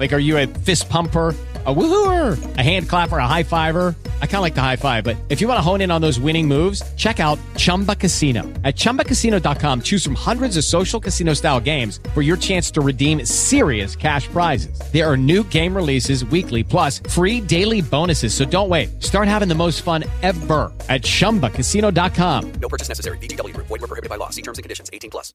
Like, 0.00 0.14
are 0.14 0.18
you 0.18 0.38
a 0.38 0.46
fist 0.46 0.88
pumper? 0.88 1.36
A 1.66 1.74
woohooer, 1.74 2.56
a 2.56 2.62
hand 2.62 2.88
clapper, 2.88 3.18
a 3.18 3.26
high 3.26 3.42
fiver. 3.42 3.94
I 4.22 4.26
kind 4.26 4.36
of 4.36 4.40
like 4.40 4.54
the 4.54 4.62
high 4.62 4.76
five, 4.76 5.04
but 5.04 5.14
if 5.28 5.42
you 5.42 5.46
want 5.46 5.58
to 5.58 5.62
hone 5.62 5.82
in 5.82 5.90
on 5.90 6.00
those 6.00 6.18
winning 6.18 6.48
moves, 6.48 6.82
check 6.94 7.20
out 7.20 7.38
Chumba 7.58 7.94
Casino. 7.94 8.44
At 8.64 8.76
ChumbaCasino.com, 8.76 9.82
choose 9.82 10.02
from 10.02 10.14
hundreds 10.14 10.56
of 10.56 10.64
social 10.64 10.98
casino 10.98 11.34
style 11.34 11.60
games 11.60 12.00
for 12.14 12.22
your 12.22 12.38
chance 12.38 12.70
to 12.70 12.80
redeem 12.80 13.26
serious 13.26 13.94
cash 13.94 14.26
prizes. 14.28 14.80
There 14.90 15.06
are 15.06 15.18
new 15.18 15.44
game 15.44 15.76
releases 15.76 16.24
weekly, 16.24 16.64
plus 16.64 17.00
free 17.10 17.42
daily 17.42 17.82
bonuses. 17.82 18.32
So 18.32 18.46
don't 18.46 18.70
wait. 18.70 19.02
Start 19.02 19.28
having 19.28 19.48
the 19.48 19.54
most 19.54 19.82
fun 19.82 20.04
ever 20.22 20.72
at 20.88 21.02
ChumbaCasino.com. 21.02 22.52
No 22.52 22.70
purchase 22.70 22.88
necessary. 22.88 23.18
Group. 23.18 23.66
Void 23.66 23.68
were 23.68 23.78
prohibited 23.80 24.08
by 24.08 24.16
law. 24.16 24.30
See 24.30 24.42
terms 24.42 24.56
and 24.56 24.62
conditions. 24.62 24.88
18 24.94 25.10
plus. 25.10 25.34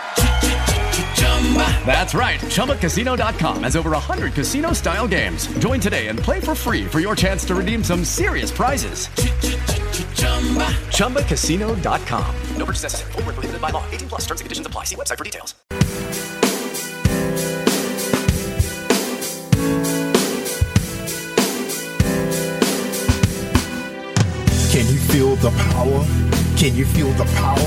That's 1.85 2.13
right. 2.13 2.39
ChumbaCasino.com 2.39 3.63
has 3.63 3.75
over 3.75 3.91
100 3.91 4.33
casino 4.33 4.71
style 4.71 5.07
games. 5.07 5.47
Join 5.59 5.81
today 5.81 6.07
and 6.07 6.17
play 6.17 6.39
for 6.39 6.55
free 6.55 6.85
for 6.85 7.01
your 7.01 7.15
chance 7.15 7.43
to 7.45 7.55
redeem 7.55 7.83
some 7.83 8.05
serious 8.05 8.51
prizes. 8.51 9.07
ChumbaCasino.com. 10.95 12.35
No 12.55 12.65
purchase 12.65 12.83
necessary. 12.83 13.11
Void 13.11 13.25
were 13.25 13.33
prohibited 13.33 13.61
by 13.61 13.71
law. 13.71 13.83
18 13.91 14.07
plus 14.07 14.21
terms 14.21 14.39
and 14.39 14.45
conditions 14.45 14.67
apply. 14.67 14.85
See 14.85 14.95
website 14.95 15.17
for 15.17 15.25
details. 15.25 15.55
Can 24.71 24.87
you 24.87 24.99
feel 24.99 25.35
the 25.35 25.51
power? 25.73 26.05
Can 26.57 26.75
you 26.75 26.85
feel 26.85 27.11
the 27.13 27.25
power? 27.35 27.57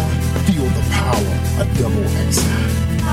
Feel 0.46 0.64
the 0.64 0.88
power 0.90 1.60
of 1.60 1.78
double 1.78 2.02
X. 2.26 2.83
You 3.04 3.10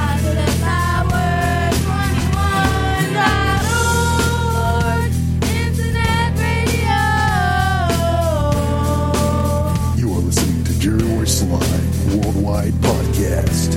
are 10.13 10.21
listening 10.21 10.63
to 10.63 10.79
Jerry 10.79 11.03
Royce 11.03 11.43
Live 11.43 12.15
Worldwide 12.15 12.71
Podcast. 12.75 13.75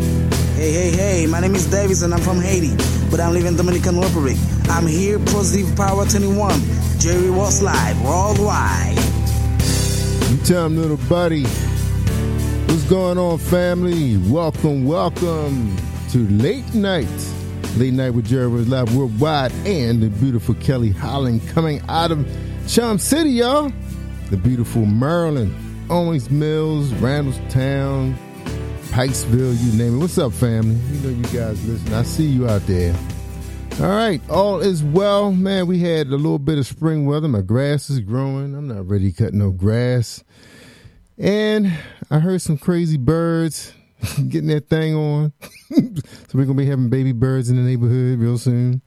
Hey, 0.55 0.71
hey, 0.71 0.91
hey, 0.93 1.27
my 1.27 1.41
name 1.41 1.57
is 1.57 1.69
Davis 1.69 2.03
and 2.03 2.15
I'm 2.15 2.21
from 2.21 2.41
Haiti, 2.41 2.77
but 3.11 3.19
I'm 3.19 3.33
living 3.33 3.49
in 3.49 3.57
Dominican 3.57 3.99
Republic. 3.99 4.37
I'm 4.69 4.87
here, 4.87 5.19
Positive 5.19 5.75
Power 5.77 6.07
21, 6.07 6.61
Jerry 7.01 7.29
Royce 7.31 7.61
live 7.61 8.01
worldwide. 8.03 8.97
You 10.31 10.37
tell 10.45 10.67
him, 10.67 10.77
little 10.77 10.97
buddy. 11.09 11.43
What's 12.67 12.85
going 12.85 13.19
on, 13.19 13.39
family? 13.39 14.17
Welcome, 14.19 14.85
welcome 14.85 15.77
to 16.15 16.29
Late 16.29 16.73
Night. 16.75 17.09
Late 17.77 17.93
Night 17.93 18.11
with 18.11 18.27
Jerry 18.27 18.47
Royce 18.47 18.69
live 18.69 18.95
worldwide 18.95 19.51
and 19.67 20.01
the 20.01 20.11
beautiful 20.11 20.55
Kelly 20.55 20.91
Holland 20.91 21.45
coming 21.49 21.83
out 21.89 22.13
of 22.13 22.25
Charm 22.69 23.01
City, 23.01 23.31
y'all. 23.31 23.73
The 24.31 24.37
beautiful 24.37 24.87
Maryland, 24.87 25.53
Owings 25.91 26.31
Mills, 26.31 26.93
Randallstown, 26.93 28.15
Pikesville, 28.91 29.61
you 29.61 29.77
name 29.77 29.97
it. 29.97 29.99
What's 29.99 30.17
up, 30.17 30.33
family? 30.33 30.77
You 30.77 31.01
know 31.01 31.09
you 31.09 31.37
guys 31.37 31.67
listen. 31.67 31.93
I 31.93 32.05
see 32.05 32.27
you 32.27 32.49
out 32.49 32.65
there. 32.69 32.95
All 33.81 33.89
right, 33.89 34.21
all 34.31 34.61
is 34.61 34.85
well, 34.85 35.33
man. 35.33 35.67
We 35.67 35.81
had 35.81 36.07
a 36.07 36.17
little 36.17 36.39
bit 36.39 36.59
of 36.59 36.67
spring 36.69 37.07
weather. 37.07 37.27
My 37.27 37.43
grass 37.43 37.91
is 37.91 37.99
growing. 37.99 38.55
I'm 38.55 38.69
not 38.69 38.87
ready 38.87 39.11
to 39.11 39.25
cut 39.25 39.35
no 39.35 39.51
grass. 39.51 40.23
And 41.19 41.73
I 42.09 42.21
heard 42.21 42.41
some 42.41 42.57
crazy 42.57 42.99
birds 42.99 43.73
getting 44.29 44.49
that 44.49 44.69
thing 44.69 44.95
on. 44.95 45.33
so 45.71 46.03
we're 46.35 46.45
gonna 46.45 46.59
be 46.59 46.67
having 46.67 46.91
baby 46.91 47.13
birds 47.13 47.51
in 47.51 47.57
the 47.57 47.63
neighborhood 47.63 48.19
real 48.19 48.39
soon. 48.39 48.83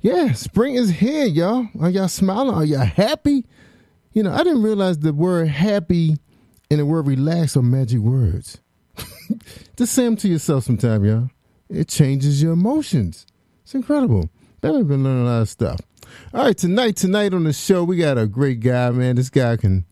Yeah, 0.00 0.32
spring 0.32 0.74
is 0.74 0.90
here, 0.90 1.26
y'all. 1.26 1.66
Are 1.80 1.90
y'all 1.90 2.08
smiling? 2.08 2.54
Are 2.54 2.64
y'all 2.64 2.84
happy? 2.84 3.44
You 4.12 4.22
know, 4.22 4.32
I 4.32 4.38
didn't 4.44 4.62
realize 4.62 4.98
the 4.98 5.12
word 5.12 5.48
happy 5.48 6.16
and 6.70 6.80
the 6.80 6.86
word 6.86 7.06
relax 7.06 7.56
are 7.56 7.62
magic 7.62 8.00
words. 8.00 8.58
Just 9.76 9.92
say 9.92 10.04
them 10.04 10.16
to 10.16 10.28
yourself 10.28 10.64
sometime, 10.64 11.04
y'all. 11.04 11.30
It 11.68 11.88
changes 11.88 12.42
your 12.42 12.52
emotions. 12.52 13.26
It's 13.62 13.74
incredible. 13.74 14.30
Baby 14.60 14.84
been 14.84 15.04
learning 15.04 15.22
a 15.22 15.26
lot 15.26 15.42
of 15.42 15.48
stuff. 15.48 15.80
All 16.32 16.44
right, 16.44 16.56
tonight, 16.56 16.96
tonight 16.96 17.34
on 17.34 17.44
the 17.44 17.52
show, 17.52 17.82
we 17.84 17.96
got 17.96 18.16
a 18.16 18.26
great 18.26 18.60
guy, 18.60 18.90
man. 18.90 19.16
This 19.16 19.28
guy 19.28 19.56
can 19.56 19.84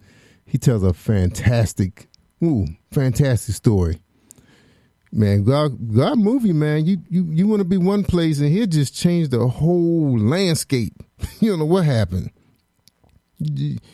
he 0.46 0.58
tells 0.58 0.84
a 0.84 0.94
fantastic, 0.94 2.08
ooh, 2.42 2.66
fantastic 2.92 3.56
story. 3.56 3.98
Man, 5.16 5.44
God, 5.44 5.94
God 5.94 6.18
movie, 6.18 6.52
man. 6.52 6.86
You 6.86 6.98
you 7.08 7.24
you 7.30 7.46
want 7.46 7.60
to 7.60 7.64
be 7.64 7.78
one 7.78 8.02
place 8.02 8.40
and 8.40 8.48
he'll 8.48 8.66
just 8.66 8.96
change 8.96 9.28
the 9.28 9.46
whole 9.46 10.18
landscape. 10.18 10.92
you 11.40 11.50
don't 11.50 11.60
know 11.60 11.64
what 11.66 11.84
happened. 11.84 12.32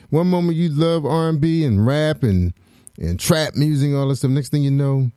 One 0.09 0.29
moment 0.29 0.57
you 0.57 0.71
love 0.71 1.05
R 1.05 1.29
and 1.29 1.39
B 1.39 1.63
and 1.63 1.87
rap 1.87 2.23
and 2.23 2.55
and 2.99 3.21
trap 3.21 3.55
music, 3.55 3.89
and 3.89 3.99
all 3.99 4.09
that 4.09 4.17
stuff. 4.17 4.31
Next 4.31 4.49
thing 4.49 4.63
you 4.63 4.71
know, 4.71 5.11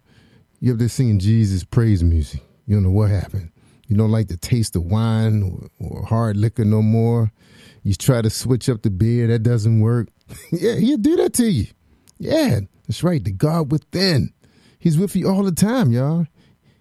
you're 0.60 0.74
up 0.74 0.80
there 0.80 0.90
singing 0.90 1.20
Jesus 1.20 1.64
praise 1.64 2.04
music. 2.04 2.42
You 2.68 2.76
don't 2.76 2.84
know 2.84 2.92
what 2.92 3.10
happened. 3.10 3.52
You 3.88 3.96
don't 3.96 4.12
like 4.12 4.28
the 4.28 4.36
taste 4.36 4.76
of 4.76 4.84
wine 4.84 5.70
or, 5.80 5.88
or 5.88 6.06
hard 6.06 6.36
liquor 6.36 6.66
no 6.66 6.82
more. 6.82 7.32
You 7.84 7.94
try 7.94 8.22
to 8.22 8.30
switch 8.30 8.68
up 8.68 8.82
the 8.82 8.90
beer, 8.90 9.28
that 9.28 9.40
doesn't 9.40 9.80
work. 9.80 10.10
yeah, 10.52 10.76
he'll 10.76 10.98
do 10.98 11.16
that 11.16 11.34
to 11.36 11.50
you. 11.50 11.68
Yeah, 12.18 12.60
that's 12.88 13.04
right. 13.04 13.24
The 13.24 13.32
God 13.32 13.72
within. 13.72 14.34
He's 14.84 14.98
with 14.98 15.16
you 15.16 15.30
all 15.30 15.44
the 15.44 15.54
time, 15.54 15.94
y'all. 15.94 16.28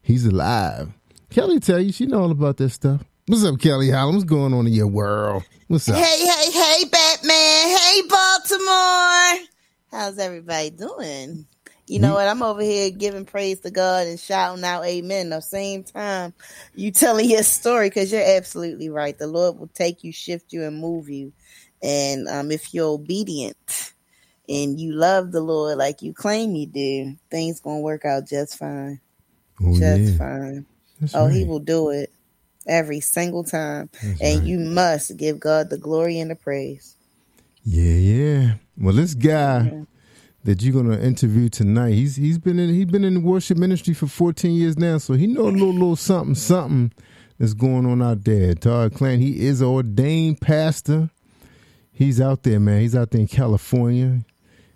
He's 0.03 0.27
alive. 0.27 0.89
Kelly 1.31 1.61
tell 1.61 1.79
you, 1.79 1.93
she 1.93 2.05
know 2.07 2.23
all 2.23 2.33
about 2.33 2.57
this 2.57 2.75
stuff. 2.75 3.01
What's 3.29 3.45
up, 3.45 3.61
Kelly 3.61 3.91
Holland? 3.91 4.17
What's 4.17 4.29
going 4.29 4.53
on 4.53 4.67
in 4.67 4.73
your 4.73 4.89
world? 4.89 5.45
What's 5.69 5.89
up? 5.89 5.95
Hey, 5.95 6.27
hey, 6.27 6.51
hey, 6.51 6.85
Batman. 6.91 7.79
Hey, 7.79 8.03
Baltimore. 8.09 9.47
How's 9.93 10.19
everybody 10.19 10.71
doing? 10.71 11.47
You 11.87 12.01
know 12.01 12.15
what? 12.15 12.27
I'm 12.27 12.43
over 12.43 12.61
here 12.61 12.91
giving 12.91 13.25
praise 13.25 13.61
to 13.61 13.71
God 13.71 14.09
and 14.09 14.19
shouting 14.19 14.65
out 14.65 14.85
amen 14.85 15.31
the 15.31 15.39
same 15.39 15.85
time 15.85 16.35
you 16.75 16.91
telling 16.91 17.31
your 17.31 17.45
story 17.45 17.89
because 17.89 18.11
you're 18.11 18.21
absolutely 18.21 18.89
right. 18.89 19.17
The 19.17 19.29
Lord 19.29 19.61
will 19.61 19.69
take 19.69 20.03
you, 20.03 20.11
shift 20.11 20.53
you, 20.53 20.65
and 20.65 20.81
move 20.81 21.09
you. 21.09 21.33
And 21.81 22.27
um, 22.27 22.51
if 22.51 22.75
you're 22.75 22.95
obedient 22.95 23.92
and 24.53 24.79
you 24.79 24.93
love 24.93 25.33
the 25.33 25.41
Lord 25.41 25.79
like 25.79 26.03
you 26.03 26.13
claim 26.13 26.55
you 26.55 26.67
do, 26.67 27.17
things 27.31 27.61
going 27.61 27.79
to 27.79 27.83
work 27.83 28.05
out 28.05 28.29
just 28.29 28.59
fine. 28.59 29.01
Oh, 29.63 29.79
just 29.79 30.13
yeah. 30.13 30.19
fine. 30.19 30.67
That's 31.01 31.15
oh, 31.15 31.27
he 31.27 31.45
will 31.45 31.59
do 31.59 31.89
it 31.91 32.13
every 32.67 33.01
single 33.01 33.45
time. 33.45 33.89
That's 34.03 34.21
and 34.21 34.41
right. 34.41 34.49
you 34.49 34.59
must 34.59 35.17
give 35.17 35.41
God 35.41 35.71
the 35.71 35.79
glory 35.79 36.21
and 36.21 36.31
the 36.31 36.35
praise. 36.35 36.97
Yeah, 37.65 37.95
yeah. 37.95 38.55
Well, 38.77 38.95
this 38.95 39.15
guy 39.15 39.87
that 40.45 40.63
you're 40.63 40.83
gonna 40.83 41.01
interview 41.01 41.49
tonight, 41.49 41.95
he's 41.95 42.17
he's 42.17 42.39
been 42.39 42.59
in 42.59 42.69
he's 42.71 42.87
been 42.87 43.05
in 43.05 43.15
the 43.15 43.21
worship 43.21 43.57
ministry 43.57 43.95
for 43.95 44.07
14 44.07 44.53
years 44.53 44.77
now, 44.77 44.99
so 44.99 45.15
he 45.15 45.27
know 45.27 45.43
a 45.43 45.51
little 45.51 45.73
little 45.73 45.97
something 45.97 46.35
something 46.35 46.93
that's 47.39 47.55
going 47.55 47.87
on 47.87 48.03
out 48.03 48.25
there. 48.25 48.55
Todd 48.55 48.95
Clan, 48.95 49.21
he 49.21 49.47
is 49.47 49.61
an 49.61 49.69
ordained 49.69 50.41
pastor. 50.41 51.11
He's 51.93 52.21
out 52.21 52.43
there, 52.43 52.59
man. 52.59 52.81
He's 52.81 52.97
out 52.97 53.11
there 53.11 53.21
in 53.21 53.29
California. 53.29 54.25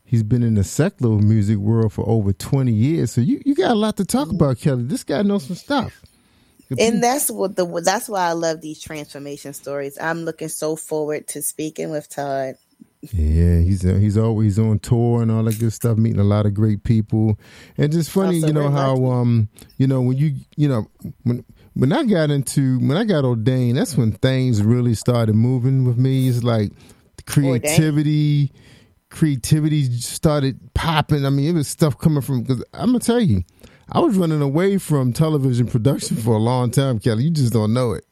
He's 0.06 0.22
been 0.22 0.42
in 0.42 0.54
the 0.54 0.64
secular 0.64 1.18
music 1.18 1.58
world 1.58 1.92
for 1.92 2.08
over 2.08 2.32
20 2.32 2.72
years. 2.72 3.10
So 3.12 3.20
you, 3.20 3.42
you 3.44 3.54
got 3.54 3.72
a 3.72 3.74
lot 3.74 3.96
to 3.96 4.04
talk 4.04 4.30
about, 4.30 4.58
Kelly. 4.58 4.84
This 4.84 5.04
guy 5.04 5.22
knows 5.22 5.46
some 5.46 5.56
stuff. 5.56 6.00
And 6.78 7.03
that's 7.03 7.30
what 7.30 7.54
the 7.54 7.64
that's 7.84 8.08
why 8.08 8.28
I 8.28 8.32
love 8.32 8.60
these 8.60 8.80
transformation 8.80 9.53
stories. 9.53 9.97
I'm 10.00 10.24
looking 10.24 10.48
so 10.48 10.74
forward 10.74 11.28
to 11.28 11.42
speaking 11.42 11.91
with 11.91 12.08
Todd. 12.08 12.56
Yeah, 13.12 13.60
he's 13.60 13.84
uh, 13.86 13.94
he's 13.94 14.18
always 14.18 14.58
on 14.58 14.80
tour 14.80 15.22
and 15.22 15.30
all 15.30 15.44
that 15.44 15.58
good 15.60 15.72
stuff, 15.72 15.97
meeting 15.97 16.18
a 16.18 16.24
lot 16.24 16.47
of 16.47 16.54
great 16.54 16.82
people. 16.82 17.38
And 17.76 17.92
just 17.92 18.10
funny, 18.10 18.36
Also 18.36 18.48
you 18.48 18.52
know 18.52 18.70
how 18.70 19.04
um 19.06 19.48
you 19.78 19.86
know 19.86 20.00
when 20.02 20.16
you 20.16 20.34
you 20.56 20.68
know 20.68 20.88
when 21.22 21.44
when 21.74 21.92
I 21.92 22.04
got 22.04 22.30
into 22.30 22.78
when 22.80 22.97
I 22.97 23.04
got 23.04 23.24
ordained, 23.24 23.78
that's 23.78 23.97
when 23.97 24.12
things 24.12 24.62
really 24.62 24.94
started 24.94 25.36
moving 25.36 25.84
with 25.84 25.98
me. 25.98 26.28
It's 26.28 26.42
like 26.42 26.72
creativity, 27.26 28.50
creativity 29.16 29.91
started 29.92 30.60
popping. 30.74 31.24
I 31.24 31.30
mean, 31.30 31.48
it 31.48 31.53
was 31.53 31.68
stuff 31.68 31.98
coming 31.98 32.21
from 32.21 32.42
because 32.42 32.63
I'm 32.74 32.89
gonna 32.89 33.01
tell 33.01 33.21
you, 33.21 33.45
I 33.91 34.01
was 34.01 34.16
running 34.16 34.42
away 34.42 34.77
from 34.77 35.13
television 35.13 35.66
production 35.66 36.18
for 36.18 36.34
a 36.34 36.39
long 36.39 36.71
time, 36.71 36.98
Kelly. 36.98 37.24
You 37.24 37.30
just 37.30 37.53
don't 37.53 37.72
know 37.72 37.92
it. 37.92 38.04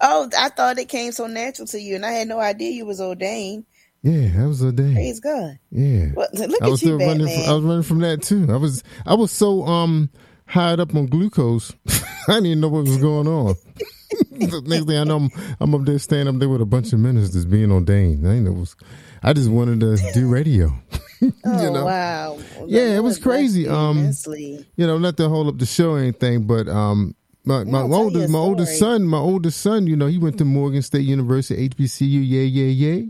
Oh, 0.00 0.28
I 0.36 0.48
thought 0.48 0.78
it 0.78 0.88
came 0.88 1.12
so 1.12 1.26
natural 1.26 1.66
to 1.68 1.80
you, 1.80 1.96
and 1.96 2.06
I 2.06 2.12
had 2.12 2.28
no 2.28 2.38
idea 2.38 2.70
you 2.70 2.86
was 2.86 3.00
ordained. 3.00 3.66
Yeah, 4.02 4.28
that 4.28 4.48
was 4.48 4.64
ordained. 4.64 4.94
Praise 4.94 5.20
God. 5.20 5.58
Yeah. 5.70 6.12
Well, 6.14 6.28
look 6.32 6.62
I 6.62 6.68
was 6.68 6.82
at 6.82 6.88
you, 6.88 6.96
still 6.96 6.98
running. 6.98 7.26
From, 7.26 7.50
I 7.50 7.54
was 7.54 7.64
running 7.64 7.82
from 7.82 7.98
that 8.00 8.22
too. 8.22 8.46
I 8.48 8.56
was. 8.56 8.82
I 9.04 9.14
was 9.14 9.30
so 9.30 9.66
um 9.66 10.08
high 10.46 10.72
up 10.72 10.94
on 10.94 11.06
glucose. 11.06 11.74
I 11.88 12.34
didn't 12.34 12.46
even 12.46 12.60
know 12.60 12.68
what 12.68 12.84
was 12.84 12.96
going 12.96 13.26
on. 13.26 13.54
the 14.30 14.62
next 14.64 14.86
thing 14.86 14.96
I 14.96 15.04
know, 15.04 15.16
I'm, 15.16 15.30
I'm 15.60 15.74
up 15.74 15.84
there 15.84 15.98
standing 15.98 16.34
up 16.34 16.40
there 16.40 16.48
with 16.48 16.62
a 16.62 16.66
bunch 16.66 16.94
of 16.94 17.00
ministers 17.00 17.44
being 17.44 17.70
ordained. 17.70 18.26
I 18.26 18.30
didn't 18.30 18.44
know 18.44 18.52
was. 18.52 18.74
I 19.22 19.32
just 19.32 19.50
wanted 19.50 19.80
to 19.80 19.96
do 20.14 20.28
radio. 20.28 20.72
you 21.20 21.32
Oh 21.44 21.72
know? 21.72 21.84
wow! 21.84 22.38
Well, 22.56 22.66
Yeah, 22.68 22.96
it 22.96 23.02
was 23.02 23.18
crazy. 23.18 23.66
Um, 23.68 23.98
immensely. 23.98 24.66
you 24.76 24.86
know, 24.86 24.98
not 24.98 25.16
to 25.16 25.28
hold 25.28 25.48
up 25.48 25.58
the 25.58 25.66
show 25.66 25.92
or 25.92 25.98
anything, 25.98 26.46
but 26.46 26.68
um, 26.68 27.14
my 27.44 27.64
my 27.64 27.80
oldest 27.82 28.30
my 28.30 28.38
oldest 28.38 28.78
son, 28.78 29.04
my 29.04 29.18
oldest 29.18 29.60
son, 29.60 29.86
you 29.86 29.96
know, 29.96 30.06
he 30.06 30.18
went 30.18 30.38
to 30.38 30.44
Morgan 30.44 30.82
State 30.82 31.04
University, 31.06 31.68
HBCU, 31.68 32.20
yeah, 32.24 32.42
yeah, 32.42 32.66
yeah. 32.92 33.04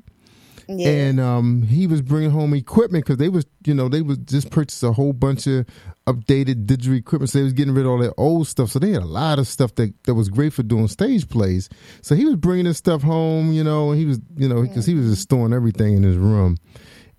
Yeah. 0.69 0.89
And 0.89 1.21
um, 1.21 1.63
he 1.63 1.87
was 1.87 2.03
bringing 2.03 2.31
home 2.31 2.53
equipment 2.53 3.05
because 3.05 3.17
they 3.17 3.31
was, 3.31 3.47
you 3.65 3.73
know, 3.73 3.89
they 3.89 4.03
was 4.03 4.19
just 4.19 4.51
purchased 4.51 4.83
a 4.83 4.93
whole 4.93 5.15
bunch 5.15 5.47
of 5.47 5.67
updated 6.07 6.67
digital 6.67 6.95
equipment. 6.95 7.31
So 7.31 7.39
they 7.39 7.45
was 7.45 7.55
getting 7.55 7.75
rid 7.75 7.87
of 7.87 7.93
all 7.93 7.99
that 7.99 8.13
old 8.19 8.47
stuff. 8.49 8.71
So 8.71 8.79
they 8.79 8.91
had 8.91 9.03
a 9.03 9.07
lot 9.07 9.39
of 9.39 9.47
stuff 9.47 9.75
that, 9.77 9.95
that 10.05 10.15
was 10.15 10.29
great 10.29 10.53
for 10.53 10.63
doing 10.63 10.89
stage 10.89 11.29
plays. 11.29 11.71
So 12.03 12.15
he 12.15 12.27
was 12.27 12.37
bringing 12.37 12.67
this 12.67 12.77
stuff 12.77 13.03
home, 13.03 13.53
you 13.53 13.65
know, 13.65 13.93
and 13.93 13.99
he 13.99 14.05
was, 14.05 14.21
you 14.37 14.49
know, 14.49 14.63
because 14.63 14.85
he 14.85 14.95
was 14.95 15.09
just 15.09 15.23
storing 15.23 15.55
everything 15.55 15.97
in 15.97 16.03
his 16.03 16.19
room. 16.19 16.59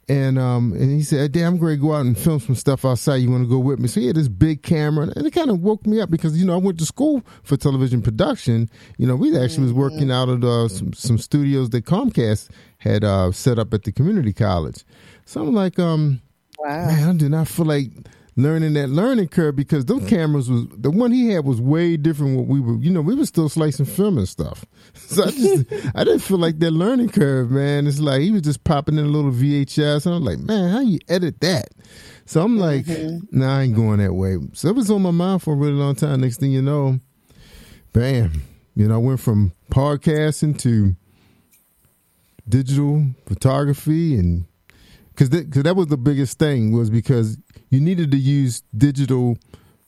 And 0.10 0.40
um 0.40 0.74
and 0.74 0.90
he 0.90 1.04
said, 1.04 1.32
"Damn, 1.34 1.54
I'm 1.54 1.60
going 1.60 1.78
to 1.78 1.82
go 1.82 1.94
out 1.94 2.04
and 2.04 2.18
film 2.18 2.40
some 2.40 2.56
stuff 2.56 2.84
outside. 2.84 3.18
You 3.18 3.30
want 3.30 3.44
to 3.44 3.48
go 3.48 3.60
with 3.60 3.78
me?" 3.78 3.88
So 3.88 4.00
he 4.00 4.08
had 4.08 4.16
this 4.16 4.28
big 4.28 4.64
camera, 4.64 5.08
and 5.16 5.28
it 5.28 5.32
kind 5.32 5.52
of 5.52 5.60
woke 5.60 5.86
me 5.86 6.02
up 6.02 6.10
because 6.10 6.36
you 6.36 6.48
know 6.48 6.56
I 6.56 6.58
went 6.58 6.80
to 6.80 6.86
school 6.86 7.24
for 7.44 7.58
television 7.58 8.02
production. 8.02 8.72
You 8.98 9.06
know, 9.06 9.16
we 9.16 9.38
actually 9.38 9.66
was 9.66 9.74
working 9.74 10.10
out 10.10 10.28
of 10.28 10.44
uh, 10.44 10.68
some, 10.68 10.94
some 10.94 11.20
studios 11.20 11.70
that 11.70 11.86
Comcast 11.86 12.50
had 12.80 13.04
uh, 13.04 13.32
set 13.32 13.60
up 13.60 13.74
at 13.74 13.84
the 13.84 13.92
community 13.92 14.34
college. 14.34 14.84
So 15.26 15.42
I'm 15.42 15.54
like, 15.54 15.78
um, 15.80 16.22
Wow. 16.58 16.88
man, 16.88 17.10
I 17.10 17.14
do 17.14 17.30
not 17.30 17.48
feel 17.48 17.66
like 17.66 17.92
learning 18.36 18.74
that 18.74 18.90
learning 18.90 19.28
curve 19.28 19.56
because 19.56 19.86
those 19.86 20.06
cameras 20.10 20.50
was 20.50 20.66
the 20.78 20.90
one 20.92 21.12
he 21.12 21.30
had 21.30 21.46
was 21.46 21.62
way 21.62 21.96
different. 21.98 22.38
What 22.38 22.48
we 22.48 22.60
were, 22.60 22.76
you 22.78 22.90
know, 22.90 23.02
we 23.02 23.16
were 23.16 23.26
still 23.26 23.48
slicing 23.50 23.86
film 23.86 24.18
and 24.18 24.28
stuff. 24.28 24.66
So 24.94 25.24
I 25.24 25.32
just, 25.32 25.66
I 25.96 26.04
didn't 26.04 26.20
feel 26.20 26.38
like 26.38 26.60
that 26.60 26.72
learning 26.72 27.10
curve, 27.10 27.50
man. 27.52 27.88
It's 27.88 28.00
like 28.00 28.22
he 28.22 28.32
was 28.32 28.42
just 28.42 28.64
popping 28.64 28.98
in 28.98 29.06
a 29.06 29.10
little 29.10 29.32
VHS, 29.32 30.06
and 30.06 30.16
I'm 30.16 30.24
like, 30.24 30.40
man, 30.40 30.70
how 30.72 30.82
you 30.82 31.00
edit 31.08 31.40
that? 31.42 31.70
So 32.26 32.44
I'm 32.44 32.58
like, 32.58 32.86
nah, 33.32 33.58
I 33.60 33.64
ain't 33.64 33.76
going 33.76 34.00
that 34.00 34.14
way. 34.14 34.38
So 34.54 34.68
it 34.68 34.76
was 34.76 34.92
on 34.92 35.02
my 35.02 35.12
mind 35.12 35.42
for 35.42 35.54
a 35.54 35.58
really 35.58 35.74
long 35.74 35.96
time. 35.96 36.22
Next 36.22 36.40
thing 36.40 36.52
you 36.52 36.62
know, 36.62 37.00
bam, 37.94 38.42
you 38.76 38.88
know, 38.88 38.96
I 38.96 38.98
went 38.98 39.20
from 39.20 39.54
podcasting 39.72 40.60
to 40.60 40.96
digital 42.50 43.06
photography 43.26 44.16
and 44.18 44.46
because 45.10 45.30
that, 45.30 45.52
'cause 45.52 45.64
that 45.64 45.76
was 45.76 45.88
the 45.88 45.98
biggest 45.98 46.40
thing 46.40 46.72
was 46.72 46.90
because 46.90 47.38
you 47.70 47.80
needed 47.80 48.12
to 48.12 48.18
use 48.18 48.64
digital 48.76 49.38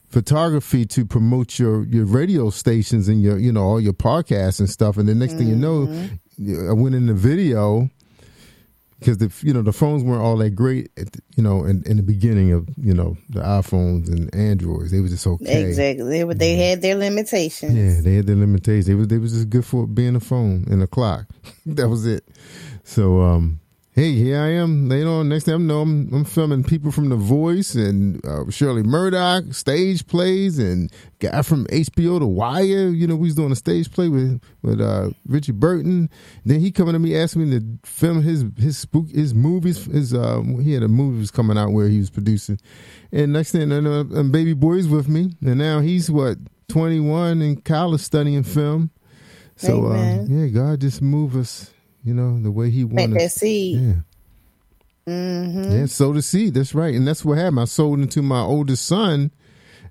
photography 0.08 0.84
to 0.84 1.06
promote 1.06 1.58
your 1.58 1.84
your 1.86 2.04
radio 2.04 2.50
stations 2.50 3.08
and 3.08 3.22
your 3.22 3.38
you 3.38 3.50
know 3.50 3.62
all 3.62 3.80
your 3.80 3.94
podcasts 3.94 4.60
and 4.60 4.68
stuff. 4.68 4.98
And 4.98 5.08
the 5.08 5.14
next 5.14 5.34
thing 5.34 5.48
you 5.48 5.56
know 5.56 5.86
mm-hmm. 5.86 6.70
I 6.70 6.72
went 6.74 6.94
in 6.94 7.06
the 7.06 7.14
video 7.14 7.88
because 9.02 9.18
the 9.18 9.32
you 9.46 9.52
know 9.52 9.62
the 9.62 9.72
phones 9.72 10.02
weren't 10.04 10.22
all 10.22 10.36
that 10.36 10.50
great 10.50 10.90
at 10.96 11.10
the, 11.12 11.20
you 11.36 11.42
know 11.42 11.64
in, 11.64 11.82
in 11.86 11.96
the 11.96 12.02
beginning 12.02 12.52
of 12.52 12.68
you 12.76 12.94
know 12.94 13.16
the 13.30 13.40
iPhones 13.40 14.08
and 14.08 14.32
Androids 14.34 14.90
they 14.90 15.00
were 15.00 15.08
just 15.08 15.26
okay 15.26 15.64
Exactly. 15.64 16.08
They, 16.08 16.24
were- 16.24 16.34
they 16.34 16.56
had 16.56 16.82
their 16.82 16.94
limitations. 16.96 17.74
yeah, 17.74 18.00
they 18.02 18.16
had 18.16 18.26
their 18.26 18.36
limitations. 18.36 18.86
They 18.86 18.94
was 18.94 19.08
they 19.08 19.18
was 19.18 19.32
just 19.32 19.50
good 19.50 19.64
for 19.64 19.86
being 19.86 20.14
a 20.16 20.20
phone 20.20 20.64
and 20.70 20.82
a 20.82 20.86
clock. 20.86 21.26
that 21.66 21.88
was 21.88 22.06
it. 22.06 22.24
So 22.84 23.20
um, 23.22 23.60
hey, 23.92 24.12
here 24.12 24.40
I 24.40 24.52
am. 24.52 24.90
You 24.90 25.04
know, 25.04 25.22
next 25.22 25.44
thing 25.44 25.54
I 25.54 25.56
know, 25.58 25.82
I'm 25.82 26.12
I'm 26.12 26.24
filming 26.24 26.64
people 26.64 26.90
from 26.90 27.08
The 27.08 27.16
Voice 27.16 27.74
and 27.74 28.24
uh, 28.26 28.50
Shirley 28.50 28.82
Murdock 28.82 29.52
stage 29.54 30.06
plays 30.06 30.58
and 30.58 30.90
guy 31.18 31.42
from 31.42 31.66
HBO 31.66 32.18
The 32.18 32.26
Wire. 32.26 32.88
You 32.88 33.06
know, 33.06 33.16
we 33.16 33.28
was 33.28 33.34
doing 33.34 33.52
a 33.52 33.56
stage 33.56 33.90
play 33.90 34.08
with 34.08 34.42
with 34.62 34.80
uh, 34.80 35.10
Richard 35.26 35.60
Burton. 35.60 36.10
Then 36.44 36.60
he 36.60 36.72
coming 36.72 36.94
to 36.94 36.98
me 36.98 37.16
asking 37.16 37.50
me 37.50 37.58
to 37.58 37.88
film 37.88 38.22
his 38.22 38.44
his 38.58 38.78
spook 38.78 39.08
his 39.10 39.34
movies. 39.34 39.84
His 39.84 40.14
uh, 40.14 40.42
he 40.60 40.72
had 40.72 40.82
a 40.82 40.88
movie 40.88 41.18
was 41.18 41.30
coming 41.30 41.58
out 41.58 41.72
where 41.72 41.88
he 41.88 41.98
was 41.98 42.10
producing. 42.10 42.58
And 43.12 43.32
next 43.32 43.52
thing 43.52 43.72
I 43.72 43.80
know, 43.80 44.00
and 44.00 44.32
baby 44.32 44.54
boy's 44.54 44.88
with 44.88 45.08
me, 45.08 45.32
and 45.42 45.58
now 45.58 45.80
he's 45.80 46.10
what 46.10 46.38
21 46.68 47.42
in 47.42 47.60
college 47.60 48.00
studying 48.00 48.42
film. 48.42 48.90
So 49.56 49.86
uh, 49.86 50.24
yeah, 50.26 50.46
God 50.46 50.80
just 50.80 51.02
move 51.02 51.36
us, 51.36 51.70
you 52.04 52.14
know, 52.14 52.40
the 52.42 52.50
way 52.50 52.70
He 52.70 52.84
wants. 52.84 53.14
that 53.14 53.32
seed. 53.32 53.80
Yeah. 53.80 53.92
Mm-hmm. 55.06 55.72
Yeah, 55.72 55.86
sow 55.86 56.12
the 56.12 56.22
seed. 56.22 56.54
That's 56.54 56.74
right, 56.74 56.94
and 56.94 57.06
that's 57.06 57.24
what 57.24 57.38
happened. 57.38 57.60
I 57.60 57.64
sold 57.64 57.98
into 57.98 58.22
my 58.22 58.40
oldest 58.40 58.86
son, 58.86 59.32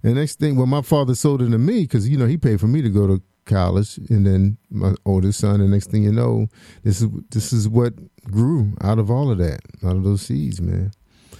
and 0.03 0.15
next 0.15 0.39
thing, 0.39 0.55
well, 0.55 0.65
my 0.67 0.81
father 0.81 1.15
sold 1.15 1.41
into 1.41 1.57
me 1.57 1.81
because 1.81 2.07
you 2.07 2.17
know 2.17 2.27
he 2.27 2.37
paid 2.37 2.59
for 2.59 2.67
me 2.67 2.81
to 2.81 2.89
go 2.89 3.07
to 3.07 3.21
college, 3.45 3.97
and 4.09 4.25
then 4.25 4.57
my 4.69 4.93
oldest 5.05 5.39
son. 5.39 5.59
And 5.59 5.71
next 5.71 5.91
thing 5.91 6.03
you 6.03 6.11
know, 6.13 6.47
this 6.83 7.01
is 7.01 7.09
this 7.29 7.51
is 7.51 7.67
what 7.67 7.93
grew 8.23 8.73
out 8.81 8.99
of 8.99 9.11
all 9.11 9.31
of 9.31 9.37
that, 9.39 9.59
out 9.83 9.97
of 9.97 10.03
those 10.03 10.21
seeds, 10.21 10.61
man. 10.61 10.91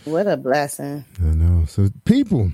What 0.04 0.28
a 0.28 0.36
blessing. 0.36 1.06
I 1.22 1.34
know. 1.34 1.66
So 1.66 1.90
people, 2.06 2.52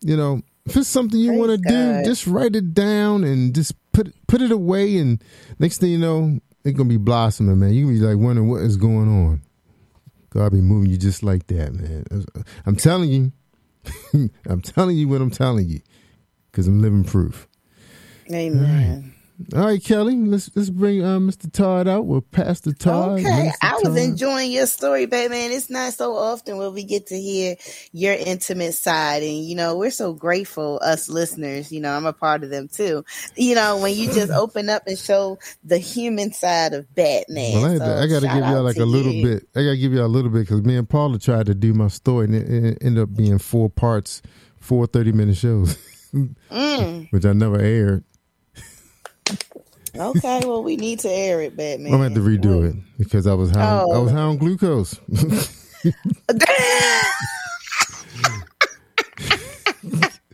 you 0.00 0.16
know, 0.16 0.42
if 0.66 0.76
it's 0.76 0.88
something 0.88 1.18
you 1.18 1.32
want 1.32 1.50
to 1.52 1.56
do, 1.56 2.04
just 2.04 2.26
write 2.26 2.56
it 2.56 2.74
down 2.74 3.24
and 3.24 3.54
just 3.54 3.72
put 3.92 4.12
put 4.26 4.42
it 4.42 4.50
away. 4.50 4.98
And 4.98 5.22
next 5.58 5.78
thing 5.78 5.92
you 5.92 5.98
know, 5.98 6.40
it's 6.64 6.76
gonna 6.76 6.88
be 6.88 6.96
blossoming, 6.96 7.58
man. 7.58 7.72
You 7.72 7.86
can 7.86 7.94
be 7.94 8.00
like 8.00 8.16
wondering 8.16 8.48
what 8.48 8.62
is 8.62 8.76
going 8.76 9.08
on. 9.08 9.42
God 10.30 10.52
be 10.52 10.60
moving 10.60 10.90
you 10.90 10.98
just 10.98 11.22
like 11.22 11.46
that, 11.48 11.72
man. 11.72 12.04
Uh, 12.10 12.42
I'm 12.66 12.76
telling 12.76 13.10
you, 13.10 13.32
I'm 14.46 14.60
telling 14.60 14.96
you 14.96 15.08
what 15.08 15.20
I'm 15.20 15.30
telling 15.30 15.66
you, 15.66 15.80
because 16.50 16.66
I'm 16.66 16.80
living 16.80 17.04
proof. 17.04 17.48
Amen. 18.30 19.14
All 19.54 19.64
right, 19.66 19.82
Kelly, 19.82 20.16
let's 20.16 20.50
let's 20.56 20.68
bring 20.68 21.00
uh, 21.04 21.18
Mr. 21.20 21.50
Todd 21.52 21.86
out 21.86 22.06
with 22.06 22.28
Pastor 22.32 22.72
Todd. 22.72 23.20
Okay, 23.20 23.22
Minister 23.22 23.58
I 23.62 23.74
was 23.74 23.82
Todd. 23.84 23.96
enjoying 23.98 24.50
your 24.50 24.66
story, 24.66 25.06
baby. 25.06 25.30
Man, 25.30 25.52
it's 25.52 25.70
not 25.70 25.92
so 25.92 26.16
often 26.16 26.56
where 26.58 26.70
we 26.70 26.82
get 26.82 27.06
to 27.08 27.20
hear 27.20 27.54
your 27.92 28.14
intimate 28.14 28.74
side, 28.74 29.22
and 29.22 29.44
you 29.44 29.54
know 29.54 29.76
we're 29.76 29.92
so 29.92 30.12
grateful, 30.12 30.80
us 30.82 31.08
listeners. 31.08 31.70
You 31.70 31.80
know, 31.80 31.92
I'm 31.92 32.04
a 32.04 32.12
part 32.12 32.42
of 32.42 32.50
them 32.50 32.66
too. 32.66 33.04
You 33.36 33.54
know, 33.54 33.78
when 33.78 33.94
you 33.94 34.06
just 34.12 34.32
open 34.32 34.68
up 34.68 34.88
and 34.88 34.98
show 34.98 35.38
the 35.62 35.78
human 35.78 36.32
side 36.32 36.72
of 36.74 36.92
Batman. 36.96 37.62
Well, 37.62 37.64
I, 37.64 37.78
So, 37.78 37.84
to, 37.84 38.02
I 38.02 38.06
got 38.08 38.20
to 38.22 38.26
give 38.26 38.44
y'all 38.48 38.62
like 38.64 38.76
a 38.78 38.84
little 38.84 39.12
you. 39.12 39.24
bit. 39.24 39.48
I 39.54 39.62
got 39.62 39.70
to 39.70 39.76
give 39.78 39.92
y'all 39.92 40.06
a 40.06 40.08
little 40.08 40.32
bit 40.32 40.40
because 40.40 40.62
me 40.64 40.76
and 40.76 40.88
Paula 40.88 41.20
tried 41.20 41.46
to 41.46 41.54
do 41.54 41.72
my 41.74 41.86
story 41.88 42.24
and 42.24 42.34
it, 42.34 42.48
it 42.50 42.78
ended 42.82 43.04
up 43.04 43.14
being 43.14 43.38
four 43.38 43.70
parts, 43.70 44.20
four 44.58 44.86
30 44.88 45.12
minute 45.12 45.36
shows, 45.36 45.76
Mm. 46.50 47.12
which 47.12 47.26
I 47.26 47.34
never 47.34 47.60
aired. 47.60 48.02
Okay, 49.98 50.40
well, 50.44 50.62
we 50.62 50.76
need 50.76 51.00
to 51.00 51.10
air 51.10 51.40
it, 51.42 51.56
Batman. 51.56 51.92
I'm 51.92 51.98
going 52.00 52.14
to 52.14 52.20
have 52.20 52.24
to 52.40 52.48
redo 52.48 52.68
it 52.70 52.76
because 52.98 53.26
I 53.26 53.34
was 53.34 53.50
high, 53.50 53.62
I 53.78 53.82
Oh. 53.82 54.02
was 54.04 54.12
high 54.12 54.20
on 54.20 54.36
glucose. 54.38 54.98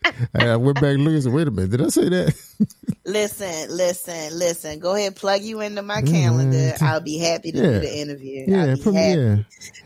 I 0.35 0.57
went 0.57 0.77
back 0.77 0.95
and 0.95 1.05
looked 1.05 1.15
and 1.15 1.23
said, 1.25 1.33
wait 1.33 1.49
a 1.49 1.51
minute, 1.51 1.71
did 1.71 1.81
I 1.83 1.89
say 1.89 2.09
that? 2.09 2.35
listen, 3.05 3.77
listen, 3.77 4.39
listen. 4.39 4.79
Go 4.79 4.95
ahead, 4.95 5.17
plug 5.17 5.43
you 5.43 5.61
into 5.61 5.83
my 5.83 6.03
calendar. 6.03 6.75
I'll 6.81 7.01
be 7.01 7.19
happy 7.19 7.53
to 7.53 7.59
Yeah. 7.59 7.63
do 7.73 7.81
the 7.81 7.99
interview. 7.99 8.45
yeah, 8.47 8.65
I'll 8.65 8.77
be 8.77 8.83
from, 8.83 8.95
happy. 8.95 9.21
yeah. 9.21 9.37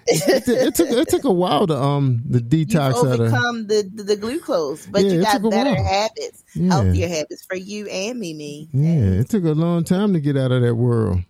It, 0.06 0.44
took- 0.44 0.56
it 0.58 0.74
took 0.74 0.90
it 0.90 1.08
took 1.08 1.24
a 1.24 1.32
while 1.32 1.66
to 1.66 1.76
um 1.76 2.22
the 2.28 2.38
detox 2.40 2.94
out 2.94 2.96
of 2.96 3.20
overcome 3.20 3.66
the, 3.66 3.88
the 3.94 4.02
the 4.02 4.16
glucose, 4.16 4.86
but 4.86 5.04
Yeah, 5.04 5.12
you 5.12 5.22
got 5.22 5.42
better 5.50 5.70
while. 5.74 5.84
habits, 5.84 6.42
Yeah. 6.54 6.72
healthier 6.74 7.08
habits 7.08 7.44
for 7.44 7.56
you 7.56 7.86
and 7.88 8.18
Mimi. 8.18 8.68
yeah. 8.72 9.20
It 9.20 9.28
took 9.28 9.44
a 9.44 9.52
long 9.52 9.84
time 9.84 10.12
to 10.14 10.20
get 10.20 10.36
out 10.36 10.50
of 10.52 10.62
that 10.62 10.74
world. 10.74 11.20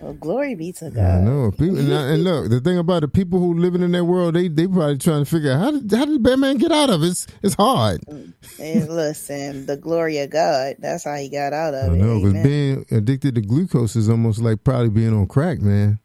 Well, 0.00 0.12
glory 0.12 0.54
be 0.54 0.72
to 0.72 0.90
God. 0.90 1.04
I 1.04 1.20
know. 1.22 1.50
People, 1.50 1.78
and, 1.78 1.90
and 1.90 2.24
look, 2.24 2.50
the 2.50 2.60
thing 2.60 2.76
about 2.76 3.00
the 3.00 3.08
people 3.08 3.38
who 3.38 3.54
living 3.54 3.82
in 3.82 3.92
that 3.92 4.04
world, 4.04 4.34
they 4.34 4.48
they 4.48 4.66
probably 4.66 4.98
trying 4.98 5.24
to 5.24 5.30
figure 5.30 5.52
out 5.52 5.58
how 5.60 5.70
did 5.70 5.90
how 5.90 6.04
did 6.04 6.22
Batman 6.22 6.58
get 6.58 6.70
out 6.70 6.90
of 6.90 7.02
it? 7.02 7.08
It's 7.08 7.26
it's 7.42 7.54
hard. 7.54 8.02
Mm, 8.02 8.34
and 8.60 8.88
listen, 8.90 9.66
the 9.66 9.76
glory 9.76 10.18
of 10.18 10.30
God. 10.30 10.76
That's 10.78 11.04
how 11.04 11.14
he 11.16 11.30
got 11.30 11.52
out 11.54 11.72
of 11.74 11.92
I 11.92 11.94
it. 11.94 11.98
know 11.98 12.18
because 12.18 12.30
Amen. 12.34 12.42
being 12.42 12.86
addicted 12.90 13.34
to 13.36 13.40
glucose 13.40 13.96
is 13.96 14.10
almost 14.10 14.38
like 14.40 14.62
probably 14.64 14.90
being 14.90 15.14
on 15.14 15.26
crack, 15.28 15.60
man. 15.60 15.98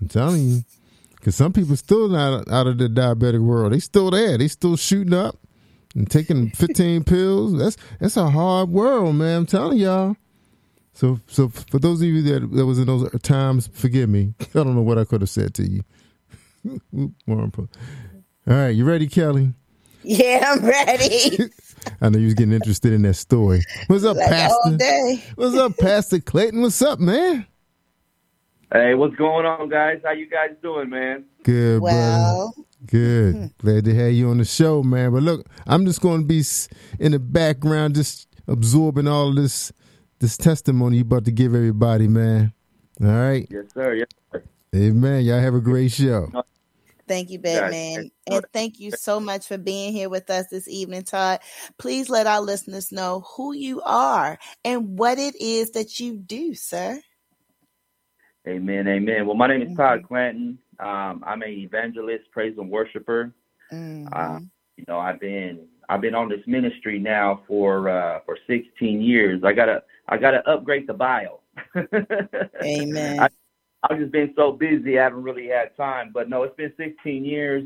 I'm 0.00 0.08
telling 0.08 0.48
you, 0.48 0.64
because 1.16 1.36
some 1.36 1.52
people 1.52 1.76
still 1.76 2.08
not 2.08 2.48
out 2.50 2.66
of 2.66 2.78
the 2.78 2.88
diabetic 2.88 3.40
world. 3.42 3.72
They 3.72 3.78
still 3.78 4.10
there. 4.10 4.38
They 4.38 4.48
still 4.48 4.76
shooting 4.76 5.14
up 5.14 5.38
and 5.94 6.10
taking 6.10 6.50
15 6.50 7.04
pills. 7.04 7.58
That's 7.58 7.76
that's 8.00 8.16
a 8.16 8.30
hard 8.30 8.70
world, 8.70 9.16
man. 9.16 9.40
I'm 9.40 9.46
telling 9.46 9.78
y'all. 9.78 10.16
So 10.94 11.18
so 11.26 11.48
for 11.48 11.78
those 11.78 12.00
of 12.00 12.06
you 12.08 12.22
that 12.22 12.50
that 12.52 12.66
was 12.66 12.78
in 12.78 12.86
those 12.86 13.10
times, 13.22 13.68
forgive 13.72 14.08
me. 14.08 14.34
I 14.40 14.46
don't 14.54 14.74
know 14.74 14.82
what 14.82 14.98
I 14.98 15.04
could 15.04 15.20
have 15.22 15.30
said 15.30 15.52
to 15.54 15.68
you. 15.68 15.82
More 17.26 17.42
important. 17.44 17.76
All 18.46 18.54
right, 18.54 18.68
you 18.68 18.84
ready, 18.84 19.06
Kelly? 19.08 19.52
Yeah, 20.02 20.52
I'm 20.54 20.64
ready. 20.64 21.38
I 22.00 22.08
know 22.08 22.18
you 22.18 22.26
was 22.26 22.34
getting 22.34 22.54
interested 22.54 22.92
in 22.92 23.02
that 23.02 23.14
story. 23.14 23.62
What's 23.88 24.04
up, 24.04 24.16
like 24.16 24.30
all 24.50 24.58
Pastor? 24.62 24.76
day. 24.76 25.22
What's 25.34 25.56
up, 25.56 25.76
Pastor 25.78 26.20
Clayton? 26.20 26.60
What's 26.62 26.80
up, 26.82 27.00
man? 27.00 27.46
Hey, 28.72 28.94
what's 28.94 29.14
going 29.16 29.46
on, 29.46 29.68
guys? 29.68 30.00
How 30.04 30.12
you 30.12 30.28
guys 30.28 30.50
doing, 30.62 30.90
man? 30.90 31.24
Good, 31.42 31.80
Well, 31.80 32.52
brother. 32.56 32.68
Good. 32.86 33.34
Hmm. 33.34 33.46
Glad 33.58 33.84
to 33.86 33.94
have 33.94 34.12
you 34.12 34.28
on 34.30 34.38
the 34.38 34.44
show, 34.44 34.82
man. 34.82 35.12
But 35.12 35.22
look, 35.22 35.46
I'm 35.66 35.86
just 35.86 36.00
going 36.00 36.20
to 36.22 36.26
be 36.26 36.42
in 36.98 37.12
the 37.12 37.18
background, 37.18 37.94
just 37.94 38.26
absorbing 38.46 39.06
all 39.08 39.28
of 39.30 39.36
this 39.36 39.72
this 40.24 40.38
testimony 40.38 40.96
you're 40.96 41.02
about 41.02 41.26
to 41.26 41.30
give 41.30 41.54
everybody, 41.54 42.08
man. 42.08 42.50
All 43.02 43.08
right. 43.08 43.46
Yes, 43.50 43.64
sir. 43.74 43.92
Yes, 43.92 44.08
sir. 44.32 44.42
Amen. 44.74 45.22
Y'all 45.22 45.38
have 45.38 45.52
a 45.54 45.60
great 45.60 45.92
show. 45.92 46.30
Thank 47.06 47.28
you, 47.28 47.38
Yes, 47.44 47.60
Batman. 47.60 48.10
And 48.26 48.42
thank 48.54 48.80
you 48.80 48.90
so 48.92 49.20
much 49.20 49.46
for 49.46 49.58
being 49.58 49.92
here 49.92 50.08
with 50.08 50.30
us 50.30 50.46
this 50.50 50.66
evening, 50.66 51.02
Todd. 51.02 51.40
Please 51.76 52.08
let 52.08 52.26
our 52.26 52.40
listeners 52.40 52.90
know 52.90 53.26
who 53.36 53.52
you 53.52 53.82
are 53.82 54.38
and 54.64 54.98
what 54.98 55.18
it 55.18 55.36
is 55.38 55.72
that 55.72 56.00
you 56.00 56.16
do, 56.16 56.54
sir. 56.54 56.98
Amen. 58.48 58.88
Amen. 58.88 59.26
Well, 59.26 59.36
my 59.36 59.46
name 59.46 59.60
is 59.60 59.76
Todd 59.76 60.00
Mhm. 60.00 60.08
Clanton. 60.08 60.58
Um, 60.78 61.22
I'm 61.26 61.42
an 61.42 61.50
evangelist, 61.50 62.30
praise 62.30 62.56
and 62.56 62.70
worshiper. 62.70 63.34
Mhm. 63.70 64.08
Uh, 64.10 64.40
you 64.78 64.84
know, 64.88 64.98
I've 64.98 65.20
been 65.20 65.68
I've 65.90 66.00
been 66.00 66.14
on 66.14 66.30
this 66.30 66.40
ministry 66.46 66.98
now 66.98 67.42
for 67.46 67.90
uh, 67.90 68.20
for 68.24 68.38
16 68.46 69.02
years. 69.02 69.44
I 69.44 69.52
gotta 69.52 69.82
I 70.08 70.16
gotta 70.16 70.46
upgrade 70.48 70.86
the 70.86 70.94
bio. 70.94 71.40
Amen. 72.62 73.20
I, 73.20 73.28
I've 73.82 73.98
just 73.98 74.12
been 74.12 74.32
so 74.36 74.52
busy, 74.52 74.98
I 74.98 75.04
haven't 75.04 75.22
really 75.22 75.48
had 75.48 75.76
time. 75.76 76.10
But 76.12 76.28
no, 76.28 76.42
it's 76.42 76.56
been 76.56 76.72
16 76.76 77.24
years. 77.24 77.64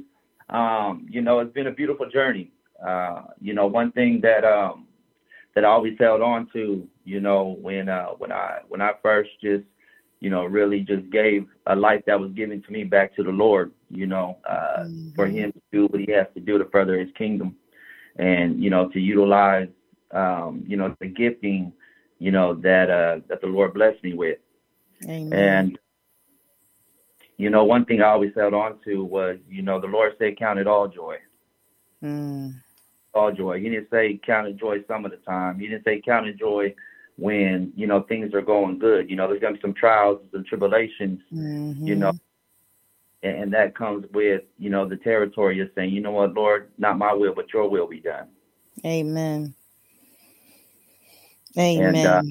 Um, 0.51 1.07
you 1.09 1.21
know, 1.21 1.41
it's 1.41 1.53
been 1.53 1.67
a 1.67 1.73
beautiful 1.73 2.09
journey. 2.09 2.51
Uh, 2.85 3.23
you 3.41 3.55
know, 3.55 3.67
one 3.67 3.93
thing 3.93 4.21
that 4.23 4.45
um, 4.45 4.87
that 5.55 5.65
I 5.65 5.69
always 5.69 5.97
held 5.99 6.23
on 6.23 6.49
to, 6.53 6.87
you 7.05 7.21
know, 7.21 7.57
when 7.61 7.89
uh, 7.89 8.11
when 8.19 8.33
I 8.33 8.61
when 8.69 8.81
I 8.81 8.93
first 9.03 9.31
just, 9.43 9.65
you 10.21 10.31
know, 10.31 10.45
really 10.45 10.81
just 10.81 11.11
gave 11.11 11.47
a 11.67 11.75
life 11.75 12.03
that 12.07 12.19
was 12.19 12.33
given 12.33 12.63
to 12.63 12.73
me 12.73 12.85
back 12.85 13.15
to 13.17 13.23
the 13.23 13.31
Lord, 13.31 13.73
you 13.91 14.07
know, 14.07 14.39
uh, 14.49 14.85
for 15.15 15.27
Him 15.27 15.53
to 15.53 15.61
do 15.73 15.87
what 15.87 16.01
He 16.01 16.13
has 16.13 16.27
to 16.35 16.41
do 16.41 16.59
to 16.59 16.65
further 16.67 16.99
His 16.99 17.11
kingdom, 17.17 17.57
and 18.17 18.63
you 18.63 18.71
know, 18.71 18.89
to 18.91 19.01
utilize, 19.01 19.69
um, 20.13 20.65
you 20.67 20.77
know, 20.77 20.95
the 21.01 21.07
gifting, 21.07 21.73
you 22.19 22.31
know, 22.31 22.55
that 22.55 22.91
uh, 22.91 23.21
that 23.29 23.41
the 23.41 23.47
Lord 23.47 23.75
blessed 23.75 24.03
me 24.03 24.15
with. 24.15 24.39
Amen. 25.09 25.33
And 25.33 25.79
you 27.37 27.51
know, 27.51 27.65
one 27.65 27.85
thing 27.85 28.03
I 28.03 28.09
always 28.09 28.33
held 28.35 28.55
on 28.55 28.79
to 28.85 29.05
was, 29.05 29.39
you 29.49 29.63
know, 29.63 29.81
the 29.81 29.87
Lord 29.87 30.15
said, 30.19 30.37
"Count 30.39 30.59
it 30.59 30.67
all 30.67 30.89
joy, 30.89 31.19
Mm. 32.03 32.55
all 33.15 33.33
joy." 33.33 33.61
He 33.61 33.69
didn't 33.71 33.91
say 33.91 34.19
count 34.25 34.49
it 34.49 34.57
joy 34.57 34.83
some 34.89 35.05
of 35.05 35.11
the 35.13 35.19
time. 35.19 35.59
He 35.59 35.69
didn't 35.69 35.85
say 35.85 36.01
count 36.01 36.27
it 36.27 36.37
joy 36.37 36.75
when 37.17 37.73
you 37.77 37.87
know 37.87 38.03
things 38.03 38.35
are 38.35 38.43
going 38.43 38.79
good. 38.79 39.09
You 39.09 39.17
know, 39.17 39.29
there's 39.29 39.41
gonna 39.41 39.55
be 39.55 39.61
some 39.61 39.75
trials 39.75 40.21
and 40.33 40.45
tribulations. 40.47 41.21
Mhm. 41.33 41.87
You 41.87 41.95
know, 41.95 42.13
and, 43.23 43.43
and 43.45 43.53
that 43.55 43.77
comes 43.77 44.05
with 44.13 44.43
you 44.59 44.71
know 44.71 44.89
the 44.89 44.97
territory 44.97 45.61
of 45.61 45.71
saying, 45.77 45.91
you 45.93 46.01
know 46.01 46.13
what, 46.13 46.35
Lord, 46.35 46.71
not 46.79 46.99
my 46.99 47.13
will, 47.13 47.35
but 47.35 47.53
Your 47.53 47.69
will 47.69 47.87
be 47.87 48.01
done. 48.01 48.29
Amen. 48.85 49.55
And, 51.59 51.97
Amen. 51.97 52.07
uh, 52.07 52.23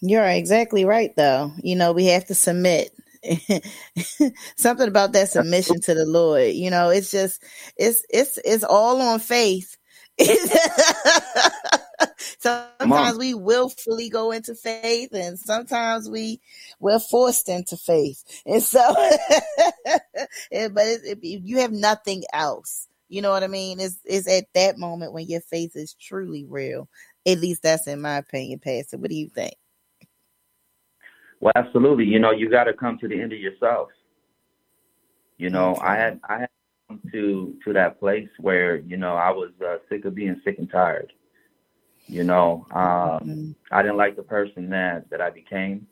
You're 0.00 0.26
exactly 0.26 0.84
right, 0.84 1.14
though. 1.16 1.52
You 1.62 1.76
know, 1.76 1.92
we 1.92 2.06
have 2.06 2.26
to 2.26 2.34
submit. 2.34 2.90
Something 4.56 4.88
about 4.88 5.12
that 5.12 5.30
submission 5.30 5.80
to 5.82 5.94
the 5.94 6.04
Lord. 6.06 6.52
You 6.52 6.70
know, 6.70 6.90
it's 6.90 7.10
just 7.10 7.42
it's 7.76 8.04
it's 8.10 8.38
it's 8.44 8.64
all 8.64 9.00
on 9.00 9.20
faith. 9.20 9.76
sometimes 12.38 13.18
we 13.18 13.34
willfully 13.34 14.10
go 14.10 14.30
into 14.30 14.54
faith, 14.54 15.10
and 15.12 15.38
sometimes 15.38 16.08
we 16.08 16.40
we're 16.80 17.00
forced 17.00 17.48
into 17.48 17.76
faith. 17.76 18.22
And 18.46 18.62
so, 18.62 18.94
but 18.96 20.00
it, 20.50 21.18
it, 21.22 21.42
you 21.42 21.58
have 21.58 21.72
nothing 21.72 22.24
else. 22.32 22.88
You 23.08 23.22
know 23.22 23.30
what 23.30 23.44
I 23.44 23.48
mean? 23.48 23.80
It's 23.80 23.98
it's 24.04 24.28
at 24.28 24.52
that 24.54 24.78
moment 24.78 25.12
when 25.12 25.26
your 25.26 25.40
faith 25.40 25.76
is 25.76 25.94
truly 25.94 26.44
real. 26.44 26.88
At 27.26 27.40
least 27.40 27.62
that's 27.62 27.86
in 27.86 28.00
my 28.00 28.18
opinion, 28.18 28.60
Pastor. 28.60 28.98
What 28.98 29.10
do 29.10 29.16
you 29.16 29.28
think? 29.28 29.54
Well, 31.40 31.52
absolutely. 31.56 32.04
You 32.04 32.18
know, 32.20 32.30
you 32.30 32.50
got 32.50 32.64
to 32.64 32.72
come 32.74 32.98
to 32.98 33.08
the 33.08 33.20
end 33.20 33.32
of 33.32 33.38
yourself. 33.38 33.90
You 35.38 35.50
know, 35.50 35.76
I 35.82 35.96
had 35.96 36.20
I 36.28 36.40
had 36.40 36.48
come 36.88 37.00
to 37.12 37.54
to 37.64 37.72
that 37.72 37.98
place 37.98 38.28
where 38.40 38.76
you 38.76 38.96
know 38.96 39.14
I 39.14 39.30
was 39.30 39.50
uh, 39.66 39.76
sick 39.88 40.04
of 40.04 40.14
being 40.14 40.40
sick 40.44 40.58
and 40.58 40.70
tired. 40.70 41.12
You 42.08 42.24
know, 42.24 42.66
um, 42.72 43.54
I 43.70 43.82
didn't 43.82 43.96
like 43.96 44.16
the 44.16 44.22
person 44.22 44.68
that 44.70 45.08
that 45.10 45.20
I 45.20 45.30
became. 45.30 45.86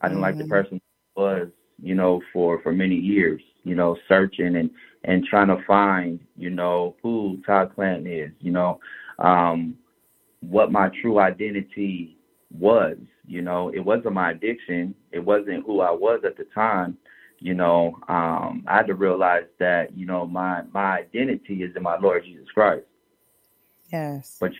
I 0.00 0.08
didn't 0.08 0.22
like 0.22 0.38
the 0.38 0.44
Mhm. 0.44 0.48
person 0.50 0.80
I 1.16 1.20
was. 1.20 1.48
You 1.82 1.94
know, 1.94 2.20
for 2.32 2.60
for 2.62 2.72
many 2.72 2.96
years. 2.96 3.40
You 3.64 3.74
know, 3.74 3.96
searching 4.08 4.56
and 4.56 4.70
and 5.04 5.24
trying 5.24 5.48
to 5.48 5.62
find 5.66 6.20
you 6.36 6.50
know 6.50 6.96
who 7.02 7.40
Todd 7.46 7.72
Clanton 7.74 8.06
is. 8.06 8.32
You 8.40 8.52
know, 8.52 8.80
um, 9.18 9.76
what 10.40 10.72
my 10.72 10.90
true 11.02 11.18
identity 11.20 12.18
was. 12.50 12.96
You 13.26 13.42
know, 13.42 13.70
it 13.70 13.80
wasn't 13.80 14.14
my 14.14 14.32
addiction. 14.32 14.94
It 15.12 15.20
wasn't 15.20 15.64
who 15.66 15.80
I 15.80 15.90
was 15.92 16.20
at 16.24 16.36
the 16.36 16.46
time. 16.54 16.98
You 17.40 17.54
know, 17.54 17.96
um, 18.08 18.64
I 18.66 18.78
had 18.78 18.86
to 18.88 18.94
realize 18.94 19.44
that 19.60 19.96
you 19.96 20.06
know 20.06 20.26
my 20.26 20.62
my 20.72 20.98
identity 21.00 21.62
is 21.62 21.74
in 21.76 21.82
my 21.82 21.98
Lord 21.98 22.24
Jesus 22.24 22.48
Christ. 22.54 22.84
Yes. 23.92 24.38
But 24.40 24.52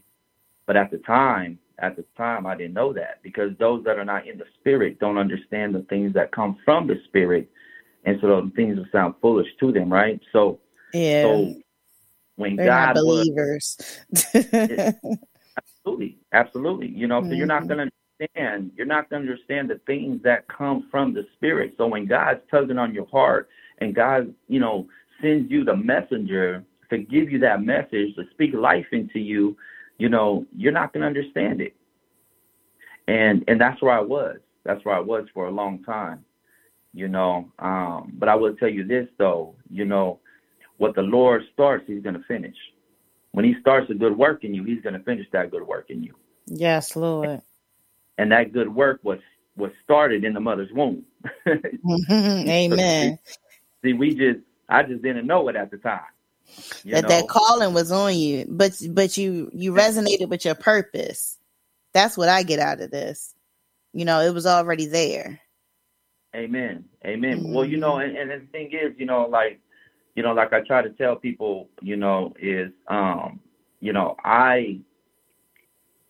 but 0.67 0.77
at 0.77 0.91
the 0.91 0.99
time, 0.99 1.59
at 1.79 1.97
the 1.97 2.05
time, 2.17 2.47
I 2.47 2.57
didn't 2.57 2.75
know 2.75 2.93
that 2.95 3.23
because 3.23 3.53
those 3.59 3.85
that 3.85 3.99
are 3.99 4.05
not 4.05 4.27
in 4.29 4.39
the 4.39 4.47
Spirit 4.61 4.99
don't 5.01 5.19
understand 5.19 5.75
the 5.75 5.83
things 5.91 6.15
that 6.15 6.33
come 6.33 6.59
from 6.65 6.87
the 6.87 6.97
Spirit, 7.07 7.51
and 8.05 8.19
so 8.21 8.29
those 8.29 8.51
things 8.57 8.79
will 8.79 8.87
sound 8.93 9.15
foolish 9.23 9.49
to 9.61 9.73
them, 9.73 9.93
right? 9.93 10.21
So 10.33 10.61
Yeah. 10.93 11.23
so 11.23 11.57
when 12.37 12.57
They're 12.57 12.71
not 12.71 12.93
God 12.93 12.97
was 13.05 13.29
believers. 13.29 13.79
Absolutely, 15.87 16.19
absolutely. 16.33 16.89
You 16.89 17.07
know, 17.07 17.23
so 17.23 17.35
you're 17.35 17.47
not 17.47 17.63
Mhm. 17.65 17.69
going 17.69 17.89
to 17.89 17.93
understand. 18.21 18.73
You're 18.77 18.87
not 18.87 19.09
going 19.09 19.25
to 19.25 19.31
understand 19.31 19.71
the 19.71 19.79
things 19.79 20.23
that 20.23 20.47
come 20.49 20.83
from 20.91 21.15
the 21.15 21.27
Spirit. 21.35 21.75
So 21.79 21.87
when 21.87 22.07
God's 22.07 22.41
tugging 22.51 22.79
on 22.79 22.93
your 22.93 23.07
heart, 23.07 23.49
and 23.79 23.95
God, 23.95 24.35
you 24.49 24.61
know, 24.61 24.87
sends 25.23 25.51
you 25.51 25.65
the 25.65 25.77
messenger 25.77 26.65
to 26.91 26.99
give 26.99 27.31
you 27.31 27.39
that 27.39 27.63
message 27.63 28.15
to 28.17 28.29
speak 28.31 28.53
life 28.53 28.87
into 28.93 29.19
you, 29.19 29.57
you 29.99 30.09
know, 30.11 30.45
you're 30.55 30.73
not 30.73 30.93
going 30.93 31.01
to 31.03 31.07
understand 31.07 31.61
it. 31.63 31.75
And 33.09 33.43
and 33.49 33.61
that's 33.61 33.81
where 33.81 33.93
I 33.93 34.01
was. 34.01 34.39
That's 34.65 34.85
where 34.85 34.95
I 34.95 35.01
was 35.01 35.27
for 35.33 35.47
a 35.47 35.51
long 35.51 35.83
time. 35.83 36.25
You 36.93 37.09
know, 37.09 37.51
um, 37.59 38.13
but 38.19 38.29
I 38.29 38.35
will 38.35 38.55
tell 38.57 38.69
you 38.69 38.85
this 38.85 39.09
though. 39.17 39.55
You 39.71 39.87
know, 39.87 40.21
what 40.77 40.95
the 40.95 41.03
Lord 41.03 41.43
starts, 41.55 41.87
He's 41.87 42.03
going 42.03 42.17
to 42.17 42.25
finish 42.25 42.57
when 43.33 43.45
he 43.45 43.55
starts 43.61 43.91
a 43.91 43.95
good 43.95 44.17
work 44.17 44.45
in 44.45 44.55
you, 44.55 44.65
he's 44.65 44.83
going 44.83 44.95
to 44.95 45.01
finish 45.01 45.27
that 45.33 45.51
good 45.51 45.67
work 45.67 45.91
in 45.91 46.03
you. 46.03 46.15
yes, 46.47 46.97
Lord. 46.97 47.43
And 48.19 48.33
that 48.33 48.53
good 48.53 48.75
work 48.75 49.01
was 49.03 49.19
was 49.57 49.73
started 49.83 50.25
in 50.25 50.35
the 50.35 50.41
mother's 50.41 50.71
womb. 50.73 51.05
Mm-hmm. 51.47 52.13
Amen. 52.49 53.19
See, 53.83 53.93
we 53.93 54.15
just 54.15 54.41
I 54.69 54.83
just 54.83 55.03
didn't 55.03 55.27
know 55.27 55.49
it 55.49 55.57
at 55.57 55.71
the 55.71 55.79
time. 55.79 56.01
You 56.85 56.95
that 56.95 57.03
know? 57.03 57.09
that 57.09 57.29
calling 57.29 57.75
was 57.75 57.93
on 57.93 58.15
you, 58.17 58.47
but 58.49 58.81
but 58.91 59.17
you 59.17 59.51
you 59.55 59.73
resonated 59.73 60.29
with 60.29 60.45
your 60.45 60.55
purpose. 60.55 61.39
That's 61.93 62.17
what 62.17 62.29
I 62.29 62.43
get 62.43 62.59
out 62.59 62.81
of 62.81 62.91
this. 62.91 63.35
You 63.93 64.05
know, 64.05 64.21
it 64.21 64.35
was 64.35 64.47
already 64.47 64.87
there. 64.87 65.41
Amen. 66.35 66.85
Amen. 67.05 67.53
Well, 67.53 67.65
you 67.65 67.77
know, 67.77 67.95
mm-hmm. 67.95 68.17
and, 68.17 68.31
and 68.31 68.43
the 68.43 68.47
thing 68.47 68.71
is, 68.73 68.95
you 68.99 69.07
know, 69.07 69.27
like, 69.27 69.61
you 70.21 70.27
know, 70.27 70.35
like 70.35 70.53
I 70.53 70.61
try 70.61 70.83
to 70.83 70.91
tell 70.91 71.17
people, 71.17 71.71
you 71.81 71.97
know, 71.97 72.35
is, 72.39 72.71
um, 72.89 73.41
you 73.81 73.95
know, 73.95 74.17
I, 74.23 74.79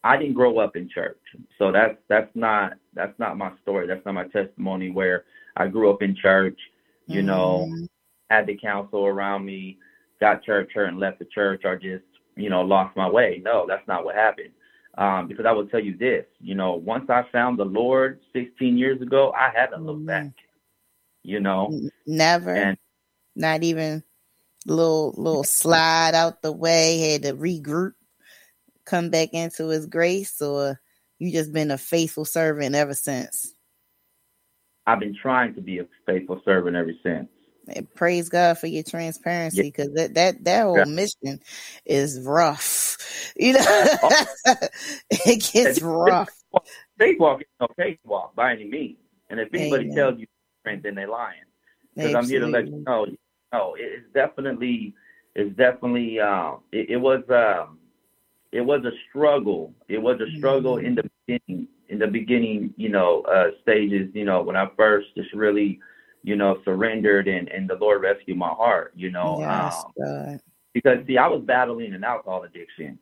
I 0.03 0.17
didn't 0.17 0.35
grow 0.35 0.59
up 0.59 0.75
in 0.75 0.89
church, 0.89 1.21
so 1.61 1.71
that's 1.71 1.95
that's 2.09 2.31
not 2.35 2.73
that's 2.93 3.17
not 3.21 3.39
my 3.39 3.53
story. 3.63 3.87
That's 3.87 4.05
not 4.05 4.15
my 4.15 4.27
testimony. 4.27 4.91
Where 4.91 5.27
I 5.57 5.69
grew 5.69 5.93
up 5.93 6.03
in 6.03 6.17
church, 6.17 6.59
you 7.07 7.23
know, 7.23 7.73
had 8.31 8.49
the 8.49 8.57
counsel 8.57 9.07
around 9.07 9.45
me, 9.45 9.79
got 10.19 10.43
church 10.43 10.73
hurt 10.75 10.89
and 10.89 10.99
left 10.99 11.21
the 11.21 11.27
church, 11.27 11.61
or 11.65 11.77
just 11.77 12.03
you 12.35 12.51
know 12.51 12.63
lost 12.63 12.97
my 12.97 13.09
way. 13.09 13.41
No, 13.45 13.65
that's 13.69 13.87
not 13.87 14.05
what 14.05 14.17
happened. 14.17 14.51
Um, 14.99 15.29
because 15.29 15.47
I 15.47 15.53
will 15.53 15.69
tell 15.69 15.79
you 15.79 15.97
this, 15.97 16.25
you 16.41 16.57
know, 16.57 16.73
once 16.73 17.09
I 17.09 17.23
found 17.31 17.61
the 17.61 17.65
Lord 17.65 18.19
16 18.33 18.77
years 18.77 19.01
ago, 19.01 19.33
I 19.37 19.53
haven't 19.55 19.87
looked 19.87 20.05
back. 20.05 20.33
You 21.23 21.39
know, 21.39 21.71
Never. 22.07 22.57
and 22.57 22.77
Not 23.37 23.63
even 23.63 24.03
little 24.67 25.15
little 25.17 25.45
slide 25.45 26.15
out 26.15 26.43
the 26.43 26.53
way, 26.53 26.99
had 27.13 27.23
to 27.23 27.35
regroup, 27.35 27.93
come 28.85 29.11
back 29.11 29.31
into 29.33 29.69
his 29.69 29.87
grace, 29.87 30.41
or 30.43 30.81
you 31.19 31.31
just 31.33 31.53
been 31.53 31.71
a 31.71 31.79
faithful 31.79 32.25
servant 32.25 32.75
ever 32.75 32.95
since. 32.95 33.55
I've 34.87 35.01
been 35.01 35.15
trying 35.15 35.55
to 35.55 35.61
be 35.61 35.79
a 35.79 35.87
faithful 36.07 36.41
servant 36.45 36.77
ever 36.77 36.93
since. 37.03 37.29
And 37.69 37.93
praise 37.95 38.29
God 38.29 38.59
for 38.59 38.67
your 38.67 38.83
transparency 38.83 39.63
because 39.63 39.93
that, 39.95 40.15
that 40.15 40.45
that 40.45 40.63
whole 40.63 40.79
Yeah. 40.79 40.85
mission 40.85 41.41
is 41.85 42.21
rough. 42.23 42.97
You 43.37 43.55
know, 43.55 43.63
it 45.11 45.53
gets 45.53 45.81
rough. 45.81 46.31
Cakewalk 46.99 47.41
is 47.41 47.47
no 47.61 47.69
cakewalk 47.79 48.35
by 48.35 48.53
any 48.53 48.65
means. 48.65 48.99
And 49.31 49.39
if 49.41 49.49
anybody 49.55 49.85
Amen. 49.85 49.97
tells 49.97 50.21
you 50.21 50.27
different, 50.65 50.83
then 50.83 50.95
they're 50.97 51.09
lying. 51.09 51.45
Because 51.95 52.15
I'm 52.15 52.29
here 52.29 52.41
to 52.41 52.49
let 52.49 52.67
you 52.67 52.83
know 52.87 53.07
no, 53.53 53.75
it's 53.79 54.07
definitely, 54.15 54.95
it's 55.35 55.57
definitely, 55.57 56.21
um, 56.21 56.61
it, 56.73 56.91
it 56.91 56.97
was, 56.97 57.23
um, 57.31 57.79
it 58.53 58.61
was 58.61 58.85
a 58.85 58.91
struggle. 59.09 59.73
It 59.89 59.99
was 60.03 60.21
a 60.21 60.37
struggle 60.39 60.79
in 60.79 60.95
the 60.95 61.09
beginning, 61.27 61.69
in 61.89 61.99
the 61.99 62.07
beginning, 62.07 62.75
you 62.77 62.89
know, 62.89 63.23
uh, 63.23 63.51
stages. 63.63 64.11
You 64.15 64.25
know, 64.25 64.43
when 64.43 64.57
I 64.57 64.69
first 64.77 65.09
just 65.17 65.33
really, 65.33 65.79
you 66.23 66.37
know, 66.37 66.59
surrendered 66.65 67.29
and 67.29 67.49
and 67.49 67.69
the 67.69 67.77
Lord 67.77 68.03
rescued 68.03 68.37
my 68.37 68.49
heart. 68.49 68.93
You 68.97 69.11
know, 69.11 69.39
Yes, 69.39 69.85
um, 69.85 70.41
because 70.75 70.99
see, 71.07 71.17
I 71.17 71.29
was 71.29 71.43
battling 71.45 71.95
an 71.95 72.05
alcohol 72.05 72.43
addiction. 72.43 72.99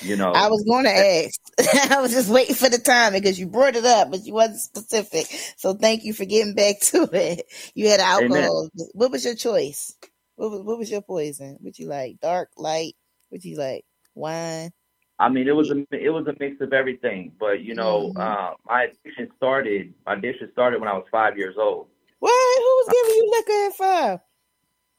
You 0.00 0.16
know, 0.16 0.32
I 0.32 0.48
was 0.48 0.64
going 0.64 0.84
to 0.84 0.90
ask. 0.90 1.90
I 1.92 2.00
was 2.00 2.12
just 2.12 2.30
waiting 2.30 2.54
for 2.56 2.68
the 2.68 2.78
time 2.78 3.12
because 3.12 3.38
you 3.38 3.46
brought 3.46 3.76
it 3.76 3.84
up, 3.84 4.10
but 4.10 4.24
you 4.24 4.32
wasn't 4.32 4.60
specific. 4.60 5.26
So 5.56 5.74
thank 5.74 6.04
you 6.04 6.12
for 6.12 6.24
getting 6.24 6.54
back 6.54 6.80
to 6.82 7.08
it. 7.12 7.46
You 7.74 7.88
had 7.88 8.00
alcohol. 8.00 8.70
What 8.94 9.10
was 9.10 9.24
your 9.24 9.34
choice? 9.34 9.94
What 10.36 10.50
was, 10.50 10.62
what 10.62 10.78
was 10.78 10.90
your 10.90 11.02
poison? 11.02 11.58
What 11.60 11.78
you 11.78 11.86
like? 11.88 12.20
Dark, 12.20 12.48
light? 12.56 12.94
What 13.28 13.44
you 13.44 13.56
like? 13.56 13.84
Wine? 14.14 14.70
I 15.18 15.28
mean, 15.28 15.46
it 15.46 15.54
was 15.54 15.70
a 15.70 15.84
it 15.92 16.10
was 16.10 16.26
a 16.26 16.34
mix 16.40 16.60
of 16.60 16.72
everything. 16.72 17.32
But 17.38 17.62
you 17.62 17.74
know, 17.74 18.12
Mhm. 18.16 18.20
uh, 18.20 18.54
my 18.66 18.84
addiction 18.84 19.28
started. 19.36 19.94
My 20.04 20.14
addiction 20.14 20.50
started 20.52 20.80
when 20.80 20.88
I 20.88 20.94
was 20.94 21.06
five 21.12 21.38
years 21.38 21.54
old. 21.58 21.86
What? 22.18 22.58
Who 22.58 22.62
was 22.62 22.88
giving 22.92 23.16
you 23.16 23.30
liquor 23.30 23.66
at 23.66 23.74
five? 23.76 24.20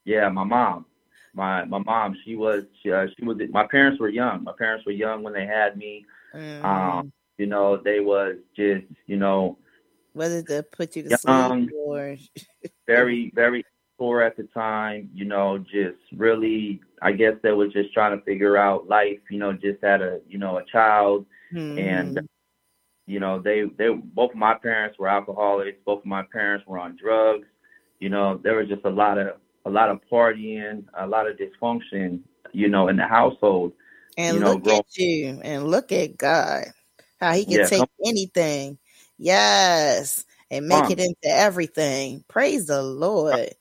Yeah, 0.06 0.30
my 0.30 0.44
mom. 0.44 0.86
My 1.34 1.66
my 1.66 1.80
mom. 1.80 2.16
She 2.24 2.36
was 2.36 2.64
she, 2.82 2.92
uh, 2.92 3.08
she 3.18 3.26
was. 3.26 3.38
My 3.50 3.66
parents 3.68 4.00
were 4.00 4.10
young. 4.10 4.44
My 4.44 4.54
parents 4.58 4.86
were 4.86 4.92
young 4.92 5.24
when 5.24 5.34
they 5.34 5.46
had 5.46 5.78
me. 5.78 6.06
Mhm. 6.36 6.64
Um, 6.64 7.14
you 7.38 7.48
know, 7.48 7.78
they 7.78 8.00
was 8.00 8.36
just 8.56 8.86
you 9.08 9.18
know 9.18 9.58
whether 10.14 10.42
to 10.44 10.64
put 10.64 10.96
you 10.96 11.04
to 11.04 11.10
young, 11.26 11.68
sleep 11.68 11.72
or? 11.76 12.18
very 12.88 13.32
very 13.34 13.66
poor 13.98 14.22
at 14.22 14.38
the 14.38 14.44
time. 14.44 15.10
You 15.14 15.26
know, 15.26 15.58
just 15.58 15.98
really. 16.16 16.82
I 17.02 17.12
guess 17.12 17.34
they 17.44 17.52
was 17.52 17.74
just 17.74 17.94
trying 17.94 18.18
to 18.18 18.24
figure 18.24 18.56
out 18.56 18.88
life. 18.88 19.20
You 19.30 19.40
know, 19.40 19.54
just 19.54 19.82
had 19.84 20.02
a 20.02 20.22
you 20.28 20.38
know 20.38 20.58
a 20.58 20.66
child 20.66 21.26
and 21.56 22.18
Mhm. 22.18 22.28
you 23.06 23.20
know 23.20 23.40
they 23.40 23.64
they 23.78 23.90
both 23.94 24.32
of 24.32 24.38
my 24.38 24.54
parents 24.56 24.98
were 24.98 25.08
alcoholics 25.08 25.78
both 25.86 26.00
of 26.00 26.06
my 26.06 26.24
parents 26.32 26.66
were 26.66 26.80
on 26.80 26.96
drugs 26.96 27.48
you 28.00 28.10
know 28.10 28.38
there 28.38 28.56
was 28.56 28.68
just 28.68 28.86
a 28.86 28.90
lot 28.90 29.18
of 29.18 29.36
a 29.66 29.70
lot 29.70 29.90
of 29.90 30.00
partying 30.12 30.84
a 31.00 31.08
lot 31.08 31.28
of 31.30 31.38
dysfunction 31.38 32.20
you 32.52 32.70
know 32.70 32.88
in 32.90 32.96
the 32.98 33.08
household 33.08 33.72
And 34.18 34.36
you 34.36 34.42
know 34.42 34.54
look 34.54 34.64
grow, 34.64 34.78
at 34.80 34.86
you, 34.98 35.40
and 35.44 35.68
look 35.68 35.92
at 35.92 36.18
God, 36.18 36.66
how 37.20 37.34
He 37.34 37.46
can 37.46 37.60
Yeah, 37.60 37.68
take 37.68 37.80
come- 37.80 37.88
anything, 38.06 38.78
yes, 39.18 40.26
and 40.52 40.68
make 40.68 40.90
it 40.90 41.00
into 41.00 41.18
everything. 41.26 42.24
Praise 42.28 42.68
the 42.68 42.82
Lord. 42.84 43.54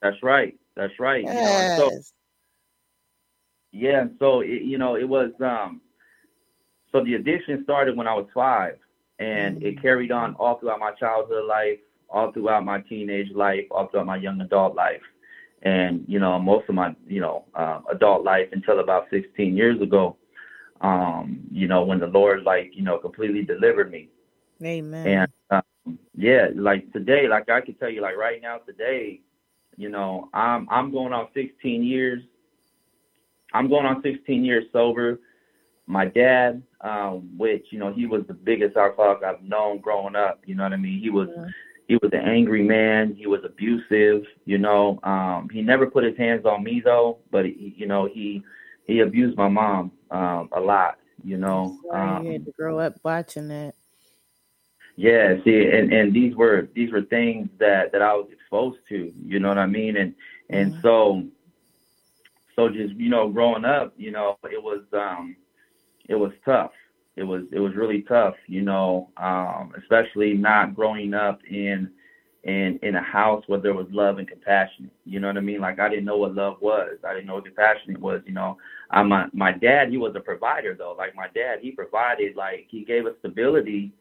that's 0.00 0.22
right 0.22 0.54
that's 0.76 0.98
right 0.98 1.24
you 1.24 1.42
know 1.42 1.70
so 1.76 1.90
Yes. 1.90 2.12
yeah 3.72 4.04
so 4.18 4.40
it, 4.40 4.62
you 4.62 4.78
know 4.78 4.96
it 4.96 5.08
was 5.08 5.30
um 5.40 5.80
so 6.92 7.04
the 7.04 7.14
addiction 7.14 7.62
started 7.64 7.96
when 7.96 8.06
i 8.06 8.14
was 8.14 8.26
five 8.34 8.78
and 9.18 9.62
it 9.62 9.80
carried 9.80 10.10
on 10.12 10.34
all 10.36 10.58
throughout 10.58 10.80
my 10.80 10.92
childhood 10.92 11.44
life 11.46 11.78
all 12.10 12.32
throughout 12.32 12.64
my 12.64 12.80
teenage 12.82 13.30
life 13.34 13.64
all 13.70 13.86
throughout 13.88 14.06
my 14.06 14.16
young 14.16 14.40
adult 14.40 14.74
life 14.74 15.02
and 15.62 16.04
you 16.08 16.18
know 16.18 16.38
most 16.38 16.68
of 16.68 16.74
my 16.74 16.94
you 17.06 17.20
know 17.20 17.44
um, 17.54 17.84
adult 17.90 18.24
life 18.24 18.48
until 18.52 18.80
about 18.80 19.06
16 19.10 19.56
years 19.56 19.80
ago 19.80 20.16
um 20.80 21.40
you 21.50 21.68
know 21.68 21.84
when 21.84 22.00
the 22.00 22.06
lord 22.06 22.42
like 22.42 22.70
you 22.74 22.82
know 22.82 22.98
completely 22.98 23.42
delivered 23.44 23.90
me. 23.90 24.08
Amen. 24.64 25.06
and 25.06 25.62
um, 25.86 25.98
yeah 26.16 26.48
like 26.54 26.92
today 26.92 27.28
like 27.28 27.48
i 27.48 27.60
can 27.60 27.74
tell 27.74 27.88
you 27.90 28.00
like 28.00 28.16
right 28.16 28.40
now 28.42 28.58
today 28.58 29.20
you 29.76 29.88
know 29.88 30.28
i'm 30.34 30.68
i'm 30.70 30.90
going 30.92 31.12
on 31.12 31.28
16 31.34 31.82
years. 31.82 32.22
I'm 33.54 33.68
going 33.68 33.84
on 33.84 34.02
16 34.02 34.44
years 34.44 34.64
sober. 34.72 35.20
My 35.86 36.06
dad 36.06 36.62
um 36.80 37.36
which 37.36 37.66
you 37.70 37.78
know 37.78 37.92
he 37.92 38.06
was 38.06 38.22
the 38.26 38.34
biggest 38.34 38.76
alcoholic 38.76 39.22
i've 39.22 39.42
known 39.42 39.78
growing 39.78 40.16
up 40.16 40.40
you 40.46 40.54
know 40.54 40.64
what 40.64 40.72
i 40.72 40.76
mean? 40.76 41.00
He 41.00 41.10
was 41.10 41.28
he 41.92 41.98
was 42.00 42.10
an 42.14 42.26
angry 42.26 42.62
man 42.62 43.14
he 43.14 43.26
was 43.26 43.40
abusive 43.44 44.24
you 44.46 44.56
know 44.56 44.98
um 45.02 45.46
he 45.52 45.60
never 45.60 45.86
put 45.86 46.02
his 46.02 46.16
hands 46.16 46.46
on 46.46 46.64
me 46.64 46.80
though 46.82 47.18
but 47.30 47.44
he, 47.44 47.74
you 47.76 47.86
know 47.86 48.08
he 48.10 48.42
he 48.86 49.00
abused 49.00 49.36
my 49.36 49.48
mom 49.48 49.92
um 50.10 50.48
a 50.52 50.60
lot 50.60 50.96
you 51.22 51.36
know 51.36 51.78
um, 51.92 52.24
you 52.24 52.32
had 52.32 52.46
to 52.46 52.52
grow 52.52 52.78
up 52.78 52.94
watching 53.02 53.48
that. 53.48 53.74
yeah, 54.96 55.34
see, 55.44 55.68
and 55.70 55.92
and 55.92 56.14
these 56.14 56.34
were 56.34 56.68
these 56.74 56.90
were 56.90 57.02
things 57.02 57.50
that 57.58 57.92
that 57.92 58.00
I 58.00 58.14
was 58.14 58.28
exposed 58.32 58.78
to. 58.88 59.12
You 59.26 59.38
know 59.38 59.48
what 59.48 59.58
I 59.58 59.66
mean? 59.66 59.98
And 59.98 60.14
and 60.48 60.74
so 60.82 61.22
so 62.56 62.70
just 62.70 62.94
you 62.94 63.10
know 63.10 63.28
growing 63.28 63.66
up, 63.66 63.92
you 63.98 64.12
know, 64.12 64.38
it 64.44 64.62
was 64.62 64.82
um 64.94 65.36
it 66.08 66.14
was 66.14 66.32
tough. 66.44 66.72
It 67.16 67.24
was 67.24 67.42
it 67.52 67.58
was 67.60 67.74
really 67.76 68.02
tough. 68.02 68.34
You 68.46 68.62
know, 68.62 69.10
um, 69.16 69.72
especially 69.78 70.34
not 70.34 70.74
growing 70.74 71.14
up 71.14 71.40
in 71.48 71.90
in 72.44 72.78
in 72.82 72.96
a 72.96 73.02
house 73.02 73.44
where 73.46 73.60
there 73.60 73.74
was 73.74 73.86
love 73.90 74.18
and 74.18 74.28
compassion. 74.28 74.90
You 75.04 75.20
know 75.20 75.28
what 75.28 75.36
I 75.36 75.40
mean? 75.40 75.60
Like 75.60 75.78
I 75.78 75.88
didn't 75.88 76.04
know 76.04 76.16
what 76.16 76.34
love 76.34 76.56
was. 76.60 76.96
I 77.06 77.14
didn't 77.14 77.26
know 77.26 77.34
what 77.34 77.44
compassion 77.44 78.00
was. 78.00 78.22
You 78.26 78.32
know, 78.32 78.56
I 78.90 79.02
my 79.02 79.26
my 79.32 79.52
dad 79.52 79.90
he 79.90 79.98
was 79.98 80.14
a 80.16 80.20
provider 80.20 80.74
though. 80.74 80.94
Like 80.96 81.14
my 81.14 81.28
dad 81.34 81.58
he 81.60 81.70
provided 81.72 82.34
like 82.36 82.66
he 82.70 82.84
gave 82.84 83.06
us 83.06 83.14
stability 83.20 83.92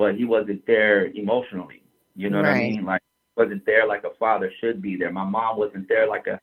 but 0.00 0.14
he 0.14 0.24
wasn't 0.24 0.66
there 0.66 1.08
emotionally. 1.08 1.82
You 2.16 2.30
know 2.30 2.38
what 2.38 2.46
I 2.46 2.58
mean? 2.58 2.86
Like 2.86 3.02
wasn't 3.36 3.66
there 3.66 3.86
like 3.86 4.02
a 4.04 4.16
father 4.18 4.50
should 4.58 4.80
be 4.80 4.96
there. 4.96 5.12
My 5.12 5.24
mom 5.24 5.58
wasn't 5.58 5.88
there 5.88 6.08
like 6.08 6.26
a 6.26 6.40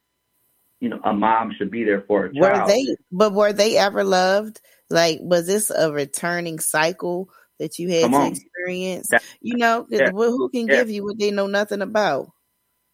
you 0.79 0.89
know, 0.89 0.99
a 1.03 1.11
mom 1.11 1.51
should 1.57 1.71
be 1.71 1.83
there 1.83 2.03
for 2.07 2.25
a 2.25 2.33
child. 2.35 2.61
Were 2.61 2.67
they? 2.67 2.95
But 3.11 3.33
were 3.33 3.51
they 3.51 3.77
ever 3.77 4.03
loved? 4.03 4.61
Like, 4.89 5.19
was 5.21 5.47
this 5.47 5.69
a 5.69 5.91
returning 5.91 6.59
cycle 6.59 7.29
that 7.59 7.77
you 7.79 7.89
had 7.89 8.03
Come 8.03 8.13
to 8.13 8.17
on. 8.19 8.27
experience? 8.27 9.07
That- 9.09 9.23
you 9.41 9.57
know, 9.57 9.85
yeah. 9.89 10.11
who 10.11 10.49
can 10.49 10.67
Yeah. 10.67 10.77
give 10.77 10.89
you 10.89 11.03
what 11.03 11.19
they 11.19 11.31
know 11.31 11.47
nothing 11.47 11.81
about? 11.81 12.29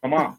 Come 0.02 0.14
on. 0.14 0.38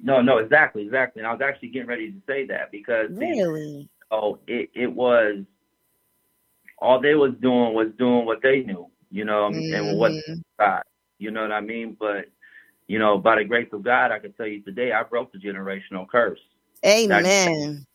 No, 0.00 0.20
no, 0.20 0.38
exactly, 0.38 0.82
exactly. 0.82 1.20
And 1.20 1.26
I 1.26 1.32
was 1.32 1.40
actually 1.40 1.68
getting 1.68 1.88
ready 1.88 2.12
to 2.12 2.20
say 2.26 2.46
that 2.46 2.70
because 2.70 3.10
Really? 3.10 3.88
oh, 4.10 4.38
it, 4.46 4.70
it 4.74 4.92
was 4.92 5.44
all 6.78 7.00
they 7.00 7.14
was 7.14 7.32
doing 7.40 7.72
was 7.74 7.88
doing 7.98 8.26
what 8.26 8.42
they 8.42 8.60
knew, 8.60 8.90
you 9.10 9.24
know, 9.24 9.46
and 9.46 9.96
what 9.98 10.12
Mhm. 10.12 10.42
God, 10.58 10.82
you 11.18 11.30
know 11.30 11.42
what 11.42 11.52
I 11.52 11.60
mean? 11.60 11.96
But 11.98 12.26
you 12.88 12.98
know, 12.98 13.18
by 13.18 13.36
the 13.36 13.44
grace 13.44 13.68
of 13.72 13.82
God, 13.84 14.10
I 14.10 14.18
can 14.18 14.32
tell 14.32 14.48
you 14.48 14.60
today, 14.62 14.92
I 14.92 15.04
broke 15.04 15.30
the 15.32 15.38
generational 15.38 16.08
curse. 16.08 16.40
Amen. 16.84 17.86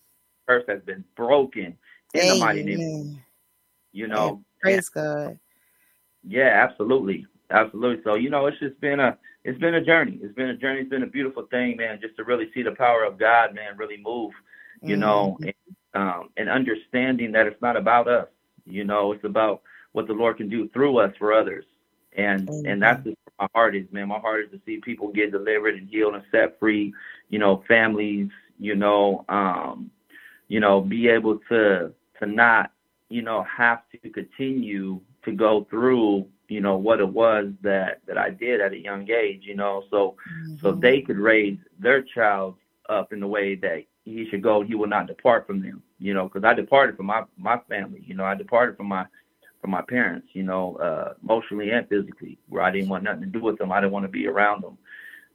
Curse 0.48 0.64
has 0.70 0.82
been 0.84 1.04
broken 1.16 1.78
in 2.14 2.28
the 2.28 2.36
mighty 2.36 2.64
name. 2.64 2.80
Amen. 2.80 3.24
You 3.92 4.08
know, 4.08 4.42
Praise 4.62 4.90
God. 4.90 5.40
Yeah, 6.28 6.68
absolutely, 6.68 7.28
absolutely. 7.52 8.04
So 8.04 8.16
you 8.16 8.30
know, 8.30 8.48
it's 8.48 8.60
just 8.60 8.80
been 8.82 9.00
a 9.00 9.18
it's 9.44 9.60
been 9.60 9.76
a 9.76 9.84
journey. 9.84 10.20
It's 10.22 10.34
been 10.34 10.50
a 10.50 10.58
journey. 10.58 10.82
It's 10.82 10.90
been 10.90 11.04
a 11.04 11.08
beautiful 11.08 11.46
thing, 11.52 11.78
man. 11.78 12.00
Just 12.02 12.16
to 12.18 12.24
really 12.24 12.50
see 12.54 12.64
the 12.64 12.72
power 12.72 13.04
of 13.04 13.20
God, 13.20 13.54
man, 13.54 13.78
really 13.78 13.98
move. 13.98 14.34
You 14.82 14.98
know, 14.98 15.38
and, 15.42 15.54
um, 15.94 16.30
and 16.38 16.50
understanding 16.50 17.32
that 17.32 17.48
it's 17.48 17.62
not 17.62 17.78
about 17.78 18.08
us. 18.08 18.28
You 18.66 18.84
know, 18.84 19.12
it's 19.14 19.24
about 19.24 19.62
what 19.94 20.08
the 20.08 20.14
Lord 20.14 20.38
can 20.38 20.50
do 20.50 20.68
through 20.70 20.98
us 20.98 21.14
for 21.18 21.34
others. 21.34 21.66
And 22.14 22.50
and 22.50 22.82
that's 22.82 23.04
just 23.04 23.18
my 23.40 23.48
heart 23.54 23.76
is, 23.76 23.86
man. 23.92 24.08
My 24.10 24.20
heart 24.20 24.46
is 24.46 24.52
to 24.52 24.62
see 24.66 24.78
people 24.78 25.10
get 25.10 25.32
delivered 25.32 25.76
and 25.76 25.88
healed 25.90 26.16
and 26.16 26.24
set 26.32 26.60
free. 26.60 26.94
You 27.30 27.40
know, 27.40 27.64
families. 27.68 28.30
You 28.58 28.76
know, 28.76 29.26
um, 29.30 29.92
you 30.48 30.60
know, 30.60 30.82
be 30.82 31.08
able 31.10 31.40
to 31.50 31.92
to 32.20 32.26
not 32.26 32.72
you 33.10 33.22
know 33.22 33.44
have 33.58 33.80
to 33.92 34.02
continue 34.02 34.94
to 35.24 35.32
go 35.32 35.66
through 35.70 36.26
you 36.48 36.60
know 36.60 36.76
what 36.78 37.00
it 37.00 37.08
was 37.08 37.48
that 37.62 38.02
that 38.08 38.18
I 38.18 38.30
did 38.30 38.62
at 38.62 38.74
a 38.74 38.78
young 38.80 39.10
age 39.10 39.42
you 39.44 39.56
know? 39.56 39.84
So 39.90 40.16
so 40.62 40.72
they 40.74 41.02
could 41.02 41.18
raise 41.18 41.58
their 41.80 42.02
child 42.02 42.56
up 42.90 43.12
in 43.14 43.20
the 43.20 43.28
way 43.28 43.56
that 43.56 43.84
he 44.04 44.28
should 44.30 44.42
go. 44.44 44.62
He 44.62 44.76
will 44.76 44.88
not 44.88 45.08
depart 45.08 45.48
from 45.48 45.62
them 45.62 45.82
you 46.00 46.14
know? 46.14 46.26
Because 46.26 46.44
I 46.46 46.54
departed 46.54 46.96
from 46.98 47.08
my 47.08 47.24
my 47.38 47.58
family 47.70 48.04
you 48.06 48.16
know? 48.16 48.24
I 48.26 48.36
departed 48.36 48.78
from 48.78 48.88
my 48.88 49.06
from 49.62 49.72
my 49.72 49.82
parents 49.82 50.28
you 50.34 50.44
know 50.44 50.76
uh 50.78 51.14
emotionally 51.24 51.70
and 51.72 51.88
physically 51.88 52.38
where 52.50 52.64
I 52.64 52.72
didn't 52.72 52.90
want 52.90 53.04
nothing 53.04 53.22
to 53.22 53.28
do 53.28 53.42
with 53.42 53.58
them. 53.58 53.72
I 53.72 53.80
didn't 53.82 53.94
want 53.94 54.06
to 54.06 54.12
be 54.12 54.28
around 54.28 54.64
them 54.64 54.78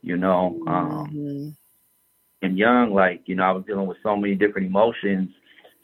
you 0.01 0.17
know? 0.17 0.59
Um 0.67 1.15
Mhm. 1.15 1.55
And 2.41 2.57
young, 2.57 2.93
like, 2.93 3.21
you 3.25 3.35
know, 3.35 3.43
I 3.43 3.51
was 3.51 3.65
dealing 3.65 3.87
with 3.87 3.97
so 4.03 4.15
many 4.15 4.35
different 4.35 4.67
emotions, 4.67 5.29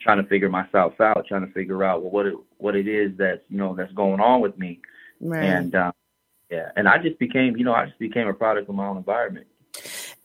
trying 0.02 0.22
to 0.22 0.28
figure 0.30 0.50
myself 0.50 1.00
out, 1.00 1.26
trying 1.28 1.46
to 1.46 1.54
figure 1.54 1.84
out 1.84 2.02
well, 2.02 2.12
what 2.12 2.26
it 2.26 2.34
what 2.58 2.76
it 2.76 2.88
is 2.88 3.12
that's 3.18 3.42
you 3.50 3.58
know 3.58 3.76
that's 3.76 3.94
going 3.94 4.20
on 4.20 4.42
with 4.42 4.58
me. 4.58 4.80
Right. 5.20 5.44
And 5.44 5.76
um, 5.76 5.94
yeah, 6.50 6.72
and 6.76 6.88
I 6.88 6.98
just 6.98 7.20
became, 7.20 7.58
you 7.58 7.66
know, 7.66 7.74
I 7.74 7.88
just 7.88 8.00
became 8.00 8.28
a 8.28 8.34
product 8.34 8.70
of 8.70 8.76
my 8.76 8.88
own 8.88 8.98
environment. 8.98 9.48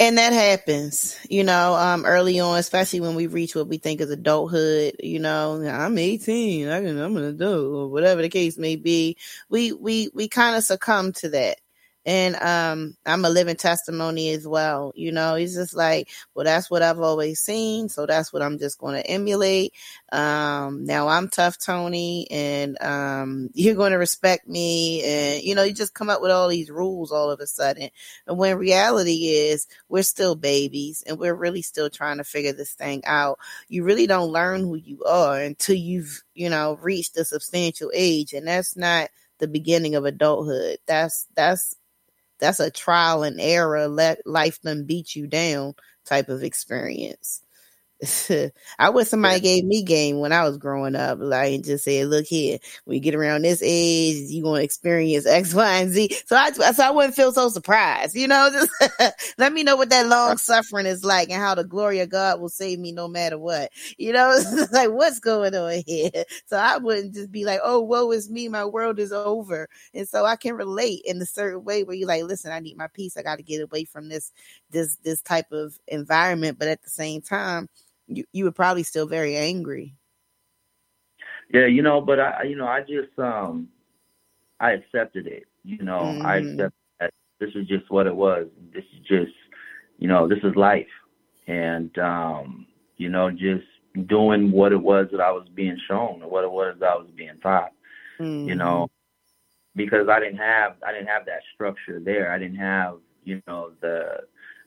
And 0.01 0.19
that 0.19 0.33
happens, 0.33 1.19
you 1.29 1.45
know, 1.45 1.75
um, 1.75 2.05
early 2.05 2.41
on, 2.41 2.59
especially 2.59 3.01
when 3.01 3.15
we 3.15 3.27
reach 3.27 3.55
what 3.55 3.69
we 3.69 3.79
think 3.79 4.01
is 4.01 4.11
adulthood. 4.11 4.97
You 5.01 5.21
know, 5.21 5.63
I'm 5.63 5.97
18, 5.97 6.69
I 6.69 6.81
can, 6.81 6.99
I'm 6.99 7.17
an 7.17 7.25
adult, 7.25 7.73
or 7.73 7.89
whatever 7.89 8.23
the 8.23 8.29
case 8.29 8.59
may 8.59 8.77
be. 8.77 9.17
We 9.49 9.73
we 9.73 10.11
we 10.15 10.29
kind 10.29 10.57
of 10.57 10.65
succumb 10.65 11.13
to 11.15 11.29
that, 11.31 11.59
and 12.05 12.35
um 12.37 12.97
i'm 13.07 13.25
a 13.25 13.31
living 13.31 13.57
testimony 13.57 14.31
as 14.31 14.47
well 14.47 14.93
you 14.97 15.13
know 15.13 15.37
he's 15.37 15.55
just 15.55 15.75
like 15.75 16.09
well 16.35 16.45
that's 16.45 16.71
what 16.71 16.83
i've 16.83 17.01
always 17.01 17.39
seen 17.41 17.89
so 17.89 18.07
that's 18.07 18.33
what 18.33 18.43
i'm 18.43 18.59
just 18.59 18.79
going 18.79 18.95
to 18.95 19.07
emulate. 19.09 19.73
Um 20.11 20.85
now 20.85 21.09
i'm 21.09 21.29
tough 21.29 21.59
tony 21.59 22.27
and 22.31 22.81
um 22.83 23.51
you're 23.55 23.75
going 23.77 23.93
to 23.93 23.99
respect 23.99 24.49
me 24.49 25.03
and 25.05 25.43
you 25.43 25.55
know 25.55 25.63
you 25.63 25.73
just 25.73 25.95
come 25.95 26.11
up 26.11 26.21
with 26.21 26.31
all 26.31 26.49
these 26.49 26.71
rules 26.71 27.13
all 27.13 27.31
of 27.31 27.41
a 27.41 27.47
sudden. 27.47 27.89
And 28.27 28.39
when 28.39 28.59
reality 28.59 29.29
is 29.29 29.67
we're 29.89 30.03
still 30.03 30.35
babies 30.35 31.03
and 31.07 31.19
we're 31.19 31.35
really 31.35 31.63
still 31.63 31.91
trying 31.91 32.19
to 32.19 32.25
figure 32.25 32.53
this 32.53 32.73
thing 32.73 33.03
out. 33.05 33.39
You 33.69 33.85
really 33.85 34.07
don't 34.07 34.33
learn 34.33 34.63
who 34.63 34.77
you 34.77 35.03
are 35.05 35.39
until 35.39 35.77
you've 35.77 36.23
you 36.35 36.51
know 36.51 36.79
reached 36.83 37.17
a 37.17 37.25
substantial 37.25 37.91
age 37.95 38.33
and 38.33 38.47
that's 38.47 38.77
not 38.77 39.11
the 39.39 39.49
beginning 39.49 39.95
of 39.95 40.05
adulthood. 40.05 40.79
That's 40.87 41.27
that's 41.35 41.77
that's 42.43 42.61
a 42.61 42.71
trial 42.71 43.25
and 43.25 43.41
error 43.41 43.89
let 43.89 44.27
life 44.27 44.61
them 44.63 44.85
beat 44.87 45.17
you 45.17 45.29
down 45.29 45.75
type 46.07 46.29
of 46.31 46.45
experience 46.45 47.42
I 48.79 48.91
wish 48.91 49.09
somebody 49.09 49.39
gave 49.41 49.65
me 49.65 49.83
game 49.83 50.19
when 50.19 50.33
I 50.33 50.43
was 50.43 50.59
growing 50.59 50.97
up, 50.97 51.19
like 51.21 51.55
and 51.55 51.65
just 51.65 51.85
said, 51.85 52.09
"Look 52.09 52.27
here, 52.27 52.59
when 52.85 52.97
you 52.97 53.01
get 53.01 53.15
around 53.15 53.43
this 53.43 53.63
age, 53.63 54.29
you 54.31 54.43
gonna 54.43 54.63
experience 54.63 55.25
X, 55.25 55.55
Y, 55.55 55.75
and 55.77 55.93
Z." 55.93 56.17
So 56.27 56.35
I, 56.35 56.51
so 56.51 56.83
I 56.83 56.91
wouldn't 56.91 57.15
feel 57.15 57.33
so 57.33 57.49
surprised, 57.49 58.17
you 58.17 58.27
know. 58.27 58.51
Just 58.53 59.35
let 59.39 59.53
me 59.53 59.63
know 59.63 59.77
what 59.77 59.91
that 59.91 60.07
long 60.09 60.37
suffering 60.37 60.87
is 60.87 61.05
like, 61.05 61.31
and 61.31 61.41
how 61.41 61.55
the 61.55 61.65
glory 61.65 62.01
of 62.01 62.09
God 62.09 62.41
will 62.41 62.49
save 62.49 62.79
me 62.81 62.91
no 62.91 63.07
matter 63.07 63.39
what. 63.39 63.71
You 63.99 64.13
know, 64.13 64.37
like 64.73 64.91
what's 64.91 65.21
going 65.21 65.55
on 65.55 65.83
here. 65.87 66.11
So 66.47 66.57
I 66.57 66.79
wouldn't 66.79 67.15
just 67.15 67.31
be 67.31 67.45
like, 67.45 67.61
"Oh, 67.63 67.81
woe 67.81 68.11
is 68.11 68.29
me, 68.29 68.49
my 68.49 68.65
world 68.65 68.99
is 68.99 69.13
over," 69.13 69.69
and 69.95 70.09
so 70.09 70.25
I 70.25 70.35
can 70.37 70.57
relate 70.57 71.03
in 71.05 71.23
a 71.23 71.27
certain 71.27 71.63
way 71.65 71.85
where 71.85 71.95
you're 71.95 72.09
like, 72.09 72.25
"Listen, 72.25 72.51
I 72.51 72.59
need 72.59 72.77
my 72.77 72.89
peace. 72.89 73.17
I 73.17 73.23
got 73.23 73.37
to 73.37 73.45
get 73.45 73.63
away 73.63 73.85
from 73.85 74.09
this, 74.09 74.33
this, 74.71 74.97
this 75.05 75.23
type 75.23 75.53
of 75.53 75.79
environment," 75.87 76.59
but 76.59 76.69
at 76.69 76.83
the 76.83 76.91
same 76.91 77.21
time 77.21 77.69
you, 78.07 78.25
you 78.33 78.45
were 78.45 78.53
probably 78.53 78.83
still 78.83 79.07
very 79.07 79.37
angry. 79.37 79.95
Yeah, 81.53 81.67
you 81.67 81.83
know, 81.83 82.01
but 82.01 82.19
I, 82.19 82.45
you 82.45 82.57
know, 82.57 82.67
I 82.67 82.81
just, 82.81 83.19
um, 83.19 83.69
I 84.61 84.73
accepted 84.73 85.27
it. 85.27 85.45
You 85.65 85.83
know, 85.83 86.01
mm. 86.01 86.25
I 86.25 86.39
accept 86.39 86.75
that 86.99 87.13
this 87.39 87.51
is 87.55 87.67
just 87.67 87.91
what 87.91 88.07
it 88.07 88.15
was. 88.15 88.47
This 88.73 88.85
is 88.95 89.07
just, 89.07 89.33
you 89.99 90.09
know, 90.09 90.27
this 90.27 90.39
is 90.43 90.57
life, 90.57 90.87
and 91.47 91.97
um, 91.99 92.67
you 92.97 93.09
know, 93.09 93.31
just 93.31 93.67
doing 94.07 94.51
what 94.51 94.73
it 94.73 94.81
was 94.81 95.09
that 95.13 95.21
I 95.21 95.31
was 95.31 95.47
being 95.55 95.79
shown, 95.87 96.23
or 96.23 96.31
what 96.31 96.45
it 96.45 96.51
was 96.51 96.77
that 96.81 96.89
I 96.91 96.97
was 96.97 97.11
being 97.15 97.39
taught. 97.43 97.73
Mm. 98.19 98.47
You 98.47 98.55
know, 98.55 98.91
because 99.77 100.09
I 100.09 100.19
didn't 100.21 100.39
have, 100.39 100.77
I 100.87 100.93
didn't 100.93 101.09
have 101.09 101.27
that 101.27 101.43
structure 101.55 102.01
there. 102.01 102.33
I 102.33 102.39
didn't 102.39 102.59
have, 102.59 102.99
you 103.25 103.43
know, 103.47 103.73
the 103.81 104.21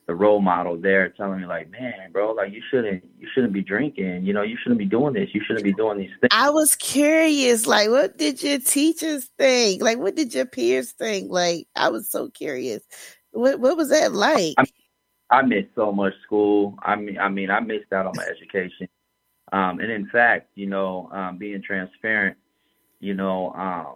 the 0.07 0.13
role 0.13 0.39
model 0.39 0.77
there 0.77 1.09
telling 1.09 1.41
me 1.41 1.47
like, 1.47 1.69
man, 1.71 2.11
bro, 2.11 2.31
like 2.31 2.51
you 2.51 2.61
shouldn't 2.69 3.03
you 3.17 3.27
shouldn't 3.33 3.53
be 3.53 3.61
drinking, 3.61 4.23
you 4.23 4.33
know, 4.33 4.43
you 4.43 4.57
shouldn't 4.61 4.77
be 4.77 4.85
doing 4.85 5.13
this, 5.13 5.29
you 5.33 5.41
shouldn't 5.43 5.63
be 5.63 5.73
doing 5.73 5.97
these 5.97 6.11
things. 6.21 6.29
I 6.31 6.49
was 6.51 6.75
curious, 6.75 7.65
like 7.65 7.89
what 7.89 8.17
did 8.17 8.41
your 8.43 8.59
teachers 8.59 9.25
think? 9.37 9.81
Like 9.81 9.97
what 9.97 10.15
did 10.15 10.33
your 10.33 10.45
peers 10.45 10.91
think? 10.91 11.31
Like 11.31 11.67
I 11.75 11.89
was 11.89 12.09
so 12.09 12.29
curious. 12.29 12.83
What 13.31 13.59
what 13.59 13.77
was 13.77 13.89
that 13.89 14.13
like? 14.13 14.53
I, 14.59 14.65
I 15.31 15.41
missed 15.41 15.69
so 15.75 15.91
much 15.91 16.13
school. 16.23 16.77
I 16.83 16.95
mean 16.95 17.17
I 17.17 17.29
mean 17.29 17.49
I 17.49 17.59
missed 17.59 17.91
out 17.91 18.05
on 18.05 18.13
my 18.15 18.25
education. 18.25 18.87
Um 19.51 19.79
and 19.79 19.91
in 19.91 20.07
fact, 20.09 20.49
you 20.53 20.67
know, 20.67 21.09
um 21.11 21.39
being 21.39 21.63
transparent, 21.63 22.37
you 22.99 23.15
know, 23.15 23.53
um 23.53 23.95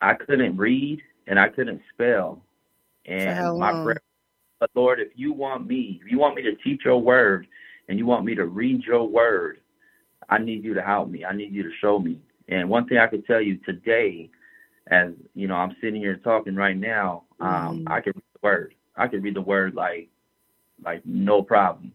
I 0.00 0.14
couldn't 0.14 0.56
read 0.56 1.02
and 1.26 1.40
I 1.40 1.48
couldn't 1.48 1.82
spell. 1.92 2.40
And 3.04 3.58
my 3.58 3.82
breath 3.82 3.98
but 4.60 4.70
Lord, 4.74 5.00
if 5.00 5.08
you 5.16 5.32
want 5.32 5.66
me, 5.66 6.00
if 6.04 6.10
you 6.10 6.18
want 6.18 6.36
me 6.36 6.42
to 6.42 6.54
teach 6.56 6.82
your 6.84 6.98
word 6.98 7.46
and 7.88 7.98
you 7.98 8.06
want 8.06 8.24
me 8.24 8.34
to 8.34 8.44
read 8.44 8.84
your 8.84 9.08
word, 9.08 9.60
I 10.28 10.38
need 10.38 10.62
you 10.62 10.74
to 10.74 10.82
help 10.82 11.08
me. 11.08 11.24
I 11.24 11.34
need 11.34 11.52
you 11.52 11.62
to 11.64 11.70
show 11.80 11.98
me. 11.98 12.20
And 12.48 12.68
one 12.68 12.86
thing 12.86 12.98
I 12.98 13.06
could 13.06 13.26
tell 13.26 13.40
you 13.40 13.58
today, 13.64 14.30
as 14.88 15.12
you 15.34 15.48
know, 15.48 15.54
I'm 15.54 15.74
sitting 15.80 16.00
here 16.00 16.16
talking 16.16 16.54
right 16.54 16.76
now, 16.76 17.24
um, 17.40 17.84
mm. 17.84 17.90
I 17.90 18.00
can 18.00 18.12
read 18.14 18.24
the 18.34 18.40
word. 18.42 18.74
I 18.96 19.08
can 19.08 19.22
read 19.22 19.34
the 19.34 19.40
word 19.40 19.74
like 19.74 20.08
like 20.84 21.04
no 21.06 21.42
problem. 21.42 21.92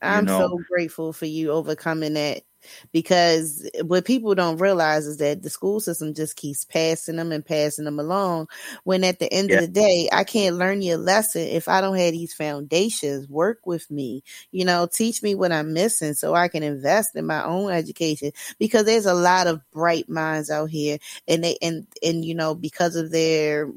I'm 0.00 0.24
know? 0.24 0.38
so 0.38 0.60
grateful 0.68 1.12
for 1.12 1.26
you 1.26 1.52
overcoming 1.52 2.14
that 2.14 2.42
because 2.92 3.68
what 3.82 4.04
people 4.04 4.34
don't 4.34 4.58
realize 4.58 5.06
is 5.06 5.18
that 5.18 5.42
the 5.42 5.50
school 5.50 5.80
system 5.80 6.14
just 6.14 6.36
keeps 6.36 6.64
passing 6.64 7.16
them 7.16 7.32
and 7.32 7.44
passing 7.44 7.84
them 7.84 7.98
along. 7.98 8.48
When 8.84 9.04
at 9.04 9.18
the 9.18 9.32
end 9.32 9.50
yeah. 9.50 9.56
of 9.56 9.62
the 9.62 9.68
day 9.68 10.08
i 10.12 10.24
can't 10.24 10.56
learn 10.56 10.82
your 10.82 10.98
lesson 10.98 11.42
if 11.42 11.68
i 11.68 11.80
don't 11.80 11.96
have 11.96 12.12
these 12.12 12.34
foundations 12.34 13.28
work 13.28 13.60
with 13.66 13.90
me. 13.90 14.22
You 14.50 14.64
know 14.64 14.86
teach 14.86 15.22
me 15.22 15.34
what 15.34 15.52
i'm 15.52 15.72
missing 15.72 16.14
so 16.14 16.34
i 16.34 16.48
can 16.48 16.62
invest 16.62 17.16
in 17.16 17.26
my 17.26 17.44
own 17.44 17.70
education. 17.70 18.32
Because 18.58 18.84
there's 18.84 19.06
a 19.06 19.14
lot 19.14 19.46
of 19.46 19.60
bright 19.70 20.08
minds 20.08 20.50
out 20.50 20.70
here 20.70 20.98
and 21.28 21.42
they 21.44 21.56
and 21.62 21.86
and 22.02 22.24
you 22.24 22.34
know 22.34 22.54
because 22.54 22.96
of 22.96 23.10
their 23.10 23.70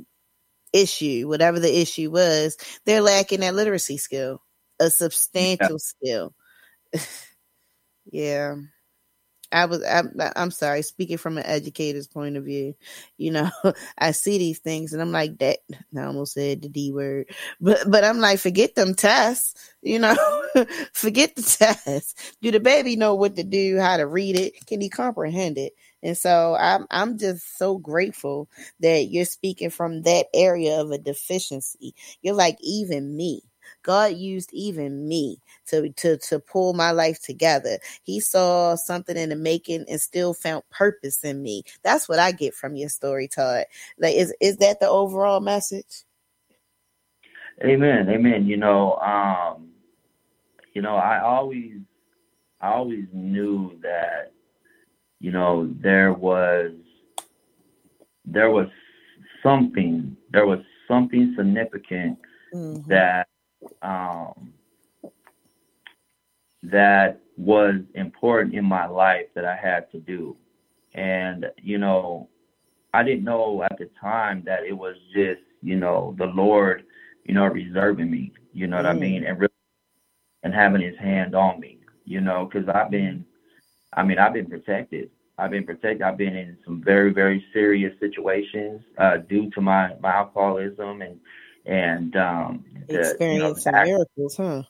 issue 0.73 1.27
whatever 1.27 1.57
the 1.59 1.79
issue 1.79 2.11
was 2.11 2.57
they're 2.85 3.01
lacking 3.01 3.39
that 3.39 3.55
literacy 3.55 3.97
skill 3.97 4.41
a 4.79 4.89
substantial 4.89 5.69
yeah. 5.71 5.77
skill. 5.77 6.33
Yeah 8.11 8.55
I 9.51 9.65
was 9.65 9.83
I'm, 9.83 10.11
I'm 10.35 10.51
sorry 10.51 10.81
speaking 10.81 11.17
from 11.17 11.37
an 11.37 11.45
educator's 11.45 12.07
point 12.07 12.35
of 12.37 12.45
view 12.45 12.75
you 13.17 13.31
know 13.31 13.49
I 13.97 14.11
see 14.11 14.37
these 14.37 14.59
things 14.59 14.91
and 14.93 15.01
I'm 15.01 15.11
like 15.11 15.37
that 15.39 15.59
I 15.97 16.03
almost 16.03 16.33
said 16.33 16.61
the 16.61 16.69
D 16.69 16.91
word 16.91 17.29
but 17.61 17.79
but 17.89 18.03
I'm 18.03 18.19
like 18.19 18.39
forget 18.39 18.75
them 18.75 18.95
tests 18.95 19.53
you 19.81 19.99
know 19.99 20.15
forget 20.93 21.35
the 21.35 21.41
tests. 21.41 22.33
Do 22.41 22.51
the 22.51 22.59
baby 22.59 22.95
know 22.95 23.15
what 23.15 23.35
to 23.35 23.43
do 23.43 23.77
how 23.79 23.97
to 23.97 24.07
read 24.07 24.37
it? 24.39 24.65
Can 24.67 24.81
he 24.81 24.89
comprehend 24.89 25.57
it? 25.57 25.73
And 26.03 26.17
so 26.17 26.55
I'm 26.59 26.85
I'm 26.91 27.17
just 27.17 27.57
so 27.57 27.77
grateful 27.77 28.49
that 28.79 29.05
you're 29.09 29.25
speaking 29.25 29.69
from 29.69 30.03
that 30.03 30.27
area 30.33 30.79
of 30.81 30.91
a 30.91 30.97
deficiency. 30.97 31.93
You're 32.21 32.35
like 32.35 32.57
even 32.61 33.15
me 33.15 33.41
God 33.85 34.17
used 34.17 34.49
even 34.51 35.07
me 35.07 35.37
to 35.67 35.89
to 35.89 36.17
to 36.17 36.39
pull 36.39 36.73
my 36.73 36.89
life 36.89 37.21
together. 37.21 37.77
He 38.01 38.19
saw 38.19 38.75
something 38.75 39.15
in 39.15 39.29
the 39.29 39.35
making 39.35 39.85
and 39.87 40.01
still 40.01 40.33
found 40.33 40.63
purpose 40.71 41.23
in 41.23 41.43
me. 41.43 41.63
That's 41.83 42.09
what 42.09 42.17
I 42.17 42.31
get 42.31 42.55
from 42.55 42.75
your 42.75 42.89
story, 42.89 43.27
Todd. 43.27 43.65
Like 43.99 44.15
is 44.15 44.33
is 44.41 44.57
that 44.57 44.79
the 44.79 44.89
overall 44.89 45.39
message? 45.39 46.03
Amen. 47.63 48.09
Amen. 48.09 48.47
You 48.47 48.57
know, 48.57 48.95
um, 48.95 49.69
you 50.73 50.81
know, 50.81 50.95
I 50.95 51.21
always 51.21 51.77
I 52.59 52.69
always 52.69 53.05
knew 53.13 53.79
that, 53.83 54.31
you 55.19 55.31
know, 55.31 55.71
there 55.79 56.11
was 56.11 56.71
there 58.25 58.49
was 58.49 58.67
something, 59.43 60.17
there 60.31 60.47
was 60.47 60.59
something 60.87 61.35
significant 61.37 62.17
mm-hmm. 62.51 62.89
that 62.89 63.27
um, 63.81 64.53
that 66.63 67.19
was 67.37 67.75
important 67.93 68.55
in 68.55 68.65
my 68.65 68.85
life 68.85 69.27
that 69.35 69.45
I 69.45 69.55
had 69.55 69.91
to 69.91 69.99
do. 69.99 70.35
And, 70.93 71.45
you 71.61 71.77
know, 71.77 72.29
I 72.93 73.03
didn't 73.03 73.25
know 73.25 73.63
at 73.63 73.77
the 73.77 73.89
time 73.99 74.43
that 74.45 74.63
it 74.63 74.73
was 74.73 74.95
just, 75.13 75.41
you 75.61 75.75
know, 75.75 76.15
the 76.17 76.25
Lord, 76.25 76.85
you 77.25 77.33
know, 77.33 77.45
reserving 77.45 78.09
me, 78.09 78.31
you 78.53 78.67
know 78.67 78.77
what 78.77 78.85
mm. 78.85 78.89
I 78.89 78.93
mean? 78.93 79.25
And 79.25 79.39
really, 79.39 79.51
and 80.43 80.53
having 80.53 80.81
his 80.81 80.97
hand 80.97 81.35
on 81.35 81.59
me, 81.59 81.79
you 82.05 82.21
know, 82.21 82.49
cause 82.51 82.63
I've 82.73 82.91
been, 82.91 83.25
I 83.93 84.03
mean, 84.03 84.17
I've 84.17 84.33
been 84.33 84.49
protected. 84.49 85.09
I've 85.37 85.51
been 85.51 85.65
protected. 85.65 86.01
I've 86.01 86.17
been 86.17 86.35
in 86.35 86.57
some 86.63 86.81
very, 86.81 87.11
very 87.11 87.43
serious 87.51 87.93
situations, 87.99 88.81
uh, 88.97 89.17
due 89.17 89.49
to 89.51 89.61
my, 89.61 89.93
my 89.99 90.11
alcoholism 90.11 91.01
and, 91.01 91.19
and 91.65 92.15
um, 92.15 92.65
the, 92.87 92.99
experience 92.99 93.65
you 93.65 93.71
know, 93.71 93.83
miracles, 93.83 94.37
huh? 94.37 94.63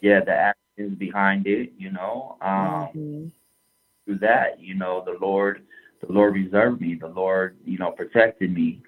Yeah, 0.00 0.20
the 0.20 0.32
actions 0.32 0.98
behind 0.98 1.46
it, 1.46 1.72
you 1.76 1.90
know. 1.90 2.36
Um, 2.40 2.50
mm-hmm. 2.50 3.26
Through 4.04 4.18
that, 4.18 4.60
you 4.60 4.74
know, 4.74 5.02
the 5.04 5.16
Lord, 5.20 5.64
the 6.00 6.12
Lord 6.12 6.34
reserved 6.34 6.80
me. 6.80 6.94
The 6.94 7.08
Lord, 7.08 7.56
you 7.64 7.78
know, 7.78 7.90
protected 7.90 8.52
me. 8.52 8.82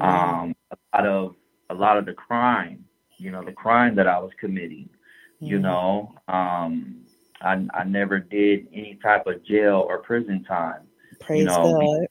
Um, 0.00 0.54
a 0.70 0.76
lot 0.96 1.06
of 1.06 1.34
a 1.70 1.74
lot 1.74 1.96
of 1.96 2.06
the 2.06 2.12
crime, 2.12 2.84
you 3.16 3.30
know, 3.30 3.44
the 3.44 3.52
crime 3.52 3.94
that 3.96 4.06
I 4.06 4.18
was 4.18 4.30
committing, 4.38 4.88
mm-hmm. 5.36 5.46
you 5.46 5.58
know, 5.58 6.14
um, 6.28 7.02
I, 7.40 7.64
I 7.72 7.84
never 7.84 8.18
did 8.18 8.68
any 8.72 8.98
type 9.02 9.26
of 9.26 9.44
jail 9.44 9.84
or 9.88 9.98
prison 9.98 10.44
time. 10.44 10.82
Praise 11.20 11.40
you 11.40 11.44
know, 11.46 12.06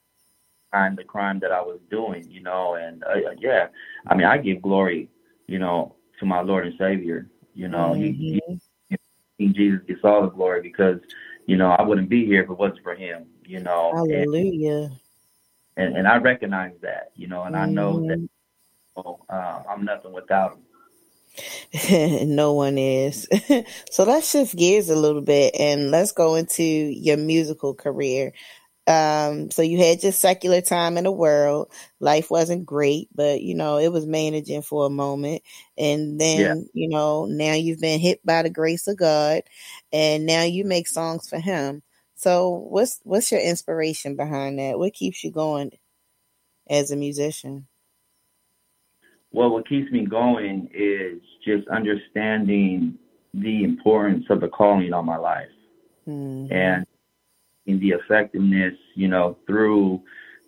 Crime, 0.70 0.94
the 0.96 1.04
crime 1.04 1.40
that 1.40 1.50
I 1.50 1.60
was 1.60 1.80
doing, 1.90 2.30
you 2.30 2.42
know, 2.42 2.74
and 2.74 3.02
uh, 3.04 3.30
yeah, 3.38 3.68
I 4.06 4.14
mean, 4.14 4.26
I 4.26 4.38
give 4.38 4.62
glory, 4.62 5.08
you 5.48 5.58
know, 5.58 5.96
to 6.20 6.26
my 6.26 6.40
Lord 6.42 6.66
and 6.66 6.78
Savior, 6.78 7.28
you 7.54 7.68
know, 7.68 7.90
mm-hmm. 7.90 8.02
he, 8.02 8.40
he, 8.88 8.96
he, 9.38 9.48
Jesus 9.48 9.80
gets 9.86 10.00
all 10.04 10.22
the 10.22 10.28
glory 10.28 10.62
because, 10.62 11.00
you 11.46 11.56
know, 11.56 11.70
I 11.70 11.82
wouldn't 11.82 12.08
be 12.08 12.24
here 12.24 12.42
if 12.44 12.50
it 12.50 12.56
wasn't 12.56 12.82
for 12.82 12.94
him, 12.94 13.26
you 13.44 13.60
know. 13.60 13.90
Hallelujah. 13.94 14.90
And, 15.76 15.88
and, 15.88 15.96
and 15.98 16.08
I 16.08 16.18
recognize 16.18 16.74
that, 16.82 17.10
you 17.16 17.26
know, 17.26 17.42
and 17.42 17.54
mm-hmm. 17.54 17.70
I 17.70 17.72
know 17.72 18.06
that 18.06 18.28
uh, 19.28 19.62
I'm 19.68 19.84
nothing 19.84 20.12
without 20.12 20.52
him. 20.52 20.62
no 22.36 22.52
one 22.52 22.78
is. 22.78 23.28
so 23.90 24.04
let's 24.04 24.30
shift 24.30 24.56
gears 24.56 24.90
a 24.90 24.96
little 24.96 25.22
bit 25.22 25.54
and 25.58 25.90
let's 25.90 26.12
go 26.12 26.34
into 26.34 26.62
your 26.62 27.16
musical 27.16 27.74
career. 27.74 28.32
Um, 28.90 29.50
so 29.52 29.62
you 29.62 29.78
had 29.78 30.02
your 30.02 30.12
secular 30.12 30.62
time 30.62 30.98
in 30.98 31.04
the 31.04 31.12
world. 31.12 31.72
Life 32.00 32.30
wasn't 32.30 32.66
great, 32.66 33.08
but 33.14 33.42
you 33.42 33.54
know, 33.54 33.78
it 33.78 33.90
was 33.92 34.06
managing 34.06 34.62
for 34.62 34.86
a 34.86 34.90
moment. 34.90 35.42
And 35.78 36.20
then, 36.20 36.46
Yeah. 36.46 36.54
you 36.74 36.88
know, 36.90 37.26
now 37.26 37.54
you've 37.54 37.80
been 37.80 38.00
hit 38.00 38.26
by 38.26 38.42
the 38.42 38.50
grace 38.50 38.88
of 38.88 38.98
God 38.98 39.42
and 39.92 40.26
now 40.26 40.44
you 40.44 40.64
make 40.66 40.88
songs 40.88 41.28
for 41.28 41.40
him. 41.40 41.82
So 42.16 42.50
what's 42.50 43.00
what's 43.04 43.32
your 43.32 43.40
inspiration 43.42 44.16
behind 44.16 44.58
that? 44.60 44.78
What 44.78 44.94
keeps 44.94 45.24
you 45.24 45.32
going 45.32 45.72
as 46.70 46.90
a 46.92 46.96
musician? 46.96 47.68
Well, 49.32 49.50
what 49.50 49.68
keeps 49.68 49.92
me 49.92 50.06
going 50.06 50.70
is 50.74 51.20
just 51.44 51.68
understanding 51.68 52.98
the 53.34 53.64
importance 53.64 54.26
of 54.30 54.40
the 54.40 54.48
calling 54.48 54.92
on 54.94 55.06
my 55.06 55.16
life 55.18 55.48
Mhm. 56.06 56.50
and 56.50 56.86
the 57.66 57.90
effectiveness, 57.90 58.74
you 58.94 59.08
know, 59.08 59.36
through 59.46 60.02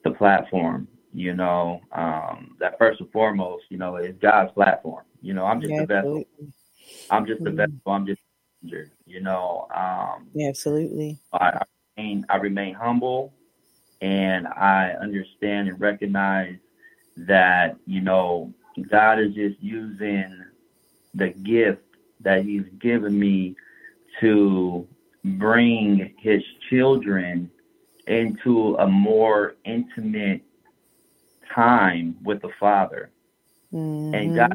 the 0.04 0.10
platform. 0.12 0.88
You 1.14 1.34
know, 1.34 1.80
um, 1.92 2.56
that 2.58 2.78
first 2.78 3.00
and 3.00 3.10
foremost, 3.12 3.64
you 3.68 3.78
know, 3.78 3.96
is 3.96 4.16
God's 4.20 4.52
platform. 4.52 5.04
You 5.22 5.34
know, 5.34 5.44
I'm 5.46 5.60
just 5.60 5.76
the 5.76 5.84
vessel. 5.86 6.18
Absolutely. 6.18 6.52
I'm 7.10 7.26
just 7.26 7.40
a 7.42 7.50
Mhm. 7.50 7.56
vessel. 7.56 7.72
I'm 7.86 8.06
just. 8.06 8.20
You 9.06 9.20
know, 9.20 9.66
um, 9.74 10.28
yeah, 10.34 10.48
Absolutely. 10.48 11.18
I, 11.32 11.48
I 11.48 11.62
remain 11.96 12.26
I 12.28 12.36
remain 12.36 12.74
humble, 12.74 13.32
and 14.00 14.46
I 14.46 14.92
understand 15.00 15.68
and 15.68 15.80
recognize 15.80 16.56
that 17.16 17.76
you 17.86 18.00
know 18.00 18.54
God 18.90 19.20
is 19.20 19.34
just 19.34 19.60
using 19.60 20.44
the 21.14 21.30
gift 21.30 21.82
that 22.20 22.44
He's 22.44 22.64
given 22.80 23.18
me 23.18 23.56
to 24.20 24.86
bring 25.24 26.14
His 26.18 26.42
children 26.70 27.50
into 28.06 28.76
a 28.76 28.86
more 28.86 29.54
intimate 29.64 30.42
time 31.54 32.16
with 32.24 32.42
the 32.42 32.50
Father, 32.60 33.10
and 34.12 34.32
Mhm. 34.32 34.34
God 34.34 34.52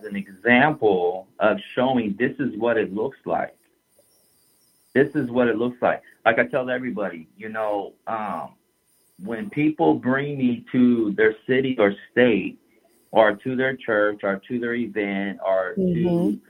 is 0.00 0.06
an 0.06 0.16
example 0.16 1.28
of 1.40 1.58
showing 1.74 2.16
this 2.18 2.32
is 2.38 2.56
what 2.58 2.76
it 2.78 2.94
looks 2.94 3.18
like 3.26 3.54
this 4.94 5.08
is 5.14 5.30
what 5.30 5.48
it 5.48 5.56
looks 5.56 5.80
like. 5.82 6.02
Like 6.24 6.38
I 6.38 6.46
tell 6.46 6.70
everybody, 6.70 7.28
you 7.36 7.48
know, 7.48 7.94
um, 8.06 8.54
when 9.22 9.50
people 9.50 9.94
bring 9.94 10.38
me 10.38 10.64
to 10.72 11.12
their 11.16 11.34
city 11.46 11.76
or 11.78 11.94
state, 12.12 12.58
or 13.12 13.36
to 13.36 13.56
their 13.56 13.76
church, 13.76 14.20
or 14.22 14.40
to 14.48 14.58
their 14.58 14.74
event, 14.74 15.38
or 15.44 15.78
to 15.92 16.02
Mhm. 16.04 16.40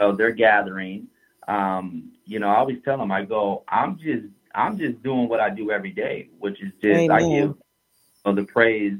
uh, 0.00 0.12
their 0.12 0.30
gathering, 0.32 1.06
um, 1.48 2.12
you 2.26 2.40
know, 2.40 2.48
I 2.48 2.56
always 2.56 2.78
tell 2.84 2.98
them, 2.98 3.12
I 3.12 3.24
go, 3.24 3.62
I'm 3.68 3.98
just, 3.98 4.26
I'm 4.54 4.78
just 4.78 5.02
doing 5.02 5.28
what 5.28 5.40
I 5.40 5.50
do 5.50 5.70
every 5.70 5.92
day, 5.92 6.28
which 6.38 6.60
is 6.62 6.72
just 6.82 7.10
I 7.10 7.20
give 7.20 7.30
you 7.30 7.58
the 8.24 8.44
praise. 8.44 8.94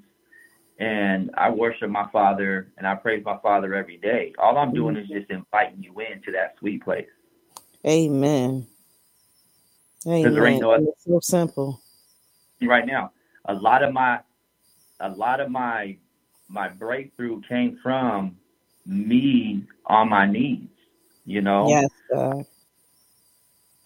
And 0.79 1.31
I 1.37 1.51
worship 1.51 1.89
my 1.91 2.07
Father 2.13 2.71
and 2.77 2.87
I 2.87 2.95
praise 2.95 3.25
my 3.25 3.39
Father 3.39 3.75
every 3.75 3.97
day. 3.97 4.35
All 4.39 4.59
I'm 4.59 4.75
doing 4.75 4.97
is 4.97 5.09
just 5.09 5.31
inviting 5.31 5.83
you 5.83 5.93
into 6.01 6.31
that 6.33 6.55
sweet 6.59 6.85
place. 6.85 7.09
Amen. 7.87 8.67
Because 10.05 10.35
there 10.35 10.47
ain't 10.47 10.57
Amen. 10.57 10.61
no 10.61 10.71
other 10.73 10.85
It's 10.89 11.05
so 11.05 11.19
simple. 11.21 11.81
right 12.63 12.87
now. 12.87 13.13
A 13.47 13.55
lot 13.55 13.83
of 13.83 13.93
my 13.93 14.21
a 15.01 15.09
lot 15.11 15.41
of 15.41 15.51
my 15.51 15.97
my 16.49 16.69
breakthrough 16.69 17.41
came 17.49 17.79
from 17.83 18.37
me 18.85 19.65
on 19.87 20.09
my 20.11 20.27
knees. 20.27 20.69
You 21.25 21.41
know, 21.41 21.69
Yes, 21.69 21.91
God. 22.11 22.45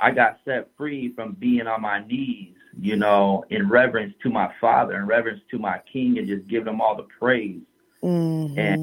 I 0.00 0.10
got 0.10 0.38
set 0.44 0.68
free 0.76 1.12
from 1.14 1.34
being 1.34 1.66
on 1.66 1.82
my 1.82 2.04
knees, 2.04 2.54
you 2.80 2.96
know, 2.96 3.44
in 3.50 3.68
reverence 3.68 4.14
to 4.22 4.30
my 4.30 4.52
Father, 4.60 4.96
in 4.96 5.06
reverence 5.06 5.42
to 5.50 5.58
my 5.58 5.80
King, 5.92 6.18
and 6.18 6.26
just 6.26 6.46
giving 6.48 6.72
him 6.72 6.80
all 6.80 6.96
the 6.96 7.06
praise, 7.18 7.60
Mhm. 8.02 8.58
and 8.58 8.78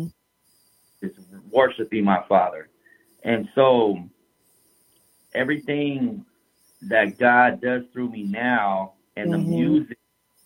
just 1.03 1.15
worshiping 1.51 2.03
my 2.03 2.23
Father. 2.27 2.69
And 3.23 3.49
so, 3.55 3.97
everything 5.33 6.25
that 6.83 7.17
God 7.17 7.61
does 7.61 7.83
through 7.93 8.09
me 8.11 8.23
now, 8.23 8.93
and 9.15 9.33
the 9.33 9.37
Mhm. 9.37 9.47
music, 9.49 9.97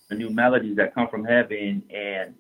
the 0.10 0.15
new 0.15 0.29
melodies 0.29 0.77
that 0.77 0.93
come 0.93 1.10
from 1.10 1.25
heaven, 1.25 1.84
and 1.93 2.36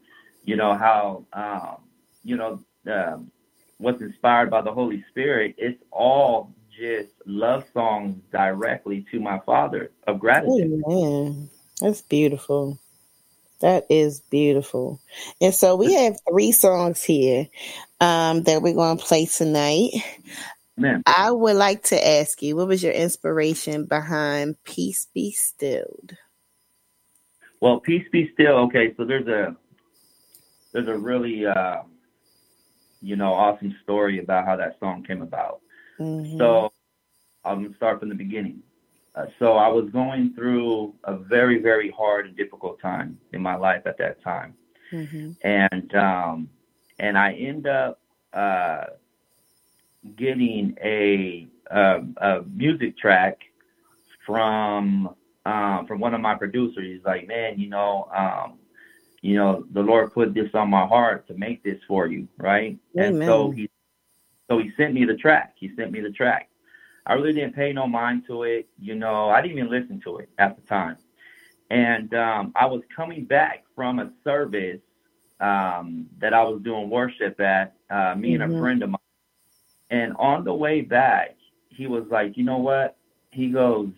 you 0.45 0.55
know 0.55 0.75
how, 0.75 1.25
um, 1.33 1.83
you 2.23 2.37
know, 2.37 2.63
um, 2.87 3.31
what's 3.77 4.01
inspired 4.01 4.49
by 4.49 4.61
the 4.61 4.71
Holy 4.73 5.03
Spirit, 5.09 5.55
it's 5.57 5.81
all 5.91 6.53
just 6.77 7.11
love 7.25 7.65
songs 7.73 8.17
directly 8.31 9.05
to 9.11 9.19
my 9.19 9.39
Father 9.45 9.91
of 10.07 10.19
gratitude. 10.19 10.81
Amen. 10.87 11.49
That's 11.79 12.01
beautiful. 12.01 12.79
That 13.59 13.85
is 13.89 14.21
beautiful. 14.31 14.99
And 15.39 15.53
so 15.53 15.75
we 15.75 15.93
have 15.93 16.17
three 16.29 16.51
songs 16.51 17.03
here 17.03 17.47
um, 17.99 18.43
that 18.43 18.61
we're 18.61 18.73
going 18.73 18.97
to 18.97 19.03
play 19.03 19.27
tonight. 19.27 19.91
Amen. 20.79 21.03
I 21.05 21.29
would 21.29 21.55
like 21.55 21.83
to 21.85 22.07
ask 22.07 22.41
you, 22.41 22.55
what 22.55 22.67
was 22.67 22.81
your 22.81 22.93
inspiration 22.93 23.85
behind 23.85 24.63
Peace 24.63 25.07
Be 25.13 25.31
Stilled? 25.31 26.17
Well, 27.61 27.79
peace 27.79 28.07
be 28.11 28.31
still. 28.33 28.55
Okay, 28.65 28.93
so 28.97 29.05
there's 29.05 29.27
a 29.27 29.55
there's 30.73 30.87
a 30.87 30.97
really 30.97 31.45
uh, 31.45 31.83
you 33.01 33.15
know 33.15 33.33
awesome 33.33 33.75
story 33.83 34.19
about 34.19 34.45
how 34.45 34.55
that 34.55 34.79
song 34.79 35.03
came 35.03 35.21
about. 35.21 35.61
Mhm. 36.01 36.59
So 36.63 36.71
I'm 37.45 37.63
gonna 37.63 37.75
start 37.75 37.99
from 37.99 38.09
the 38.09 38.15
beginning. 38.15 38.61
Uh, 39.15 39.25
so 39.39 39.53
I 39.53 39.67
was 39.69 39.89
going 39.91 40.33
through 40.35 40.93
a 41.05 41.15
very 41.17 41.61
very 41.61 41.91
hard 41.91 42.27
and 42.27 42.35
difficult 42.35 42.79
time 42.81 43.17
in 43.33 43.41
my 43.41 43.55
life 43.55 43.83
at 43.85 43.97
that 43.97 44.21
time, 44.23 44.53
Mhm. 44.91 45.35
and 45.43 45.93
um, 45.95 46.49
and 46.99 47.17
I 47.17 47.33
end 47.33 47.67
up 47.67 47.99
uh, 48.33 48.85
getting 50.15 50.75
a, 50.83 51.47
a 51.71 51.99
a 52.17 52.41
music 52.53 52.97
track 52.97 53.39
from 54.25 55.09
um, 55.45 55.85
from 55.87 55.99
one 55.99 56.13
of 56.13 56.21
my 56.21 56.35
producers. 56.35 56.85
He's 56.95 57.05
like, 57.05 57.27
man, 57.27 57.59
you 57.59 57.69
know, 57.69 58.07
um, 58.15 58.59
you 59.21 59.35
know, 59.35 59.65
the 59.73 59.81
Lord 59.81 60.13
put 60.13 60.33
this 60.33 60.49
on 60.53 60.69
my 60.69 60.85
heart 60.85 61.27
to 61.27 61.33
make 61.35 61.63
this 61.63 61.79
for 61.87 62.07
you, 62.07 62.27
right? 62.37 62.77
And 62.97 63.15
so 63.25 63.51
he 63.51 63.69
so 64.51 64.57
he 64.57 64.69
sent 64.75 64.93
me 64.93 65.05
the 65.05 65.15
track. 65.15 65.53
He 65.55 65.71
sent 65.77 65.91
me 65.93 66.01
the 66.01 66.11
track. 66.11 66.49
I 67.05 67.13
really 67.13 67.33
didn't 67.33 67.55
pay 67.55 67.71
no 67.71 67.87
mind 67.87 68.23
to 68.27 68.43
it. 68.43 68.67
You 68.79 68.95
know, 68.95 69.29
I 69.29 69.41
didn't 69.41 69.57
even 69.57 69.71
listen 69.71 70.01
to 70.03 70.17
it 70.17 70.29
at 70.39 70.57
the 70.57 70.61
time. 70.67 70.97
And 71.69 72.13
um, 72.13 72.51
I 72.55 72.65
was 72.65 72.81
coming 72.93 73.23
back 73.23 73.63
from 73.75 73.99
a 73.99 74.11
service 74.25 74.81
um, 75.39 76.07
that 76.19 76.33
I 76.33 76.43
was 76.43 76.61
doing 76.63 76.89
worship 76.89 77.39
at, 77.39 77.75
uh, 77.89 78.15
me 78.15 78.33
and 78.33 78.43
a 78.43 78.47
Mhm. 78.47 78.59
friend 78.59 78.83
of 78.83 78.89
mine. 78.89 78.99
And 79.89 80.13
on 80.17 80.43
the 80.43 80.53
way 80.53 80.81
back, 80.81 81.37
he 81.69 81.87
was 81.87 82.05
like, 82.11 82.35
you 82.37 82.43
know 82.43 82.57
what? 82.57 82.97
He 83.31 83.49
goes, 83.49 83.89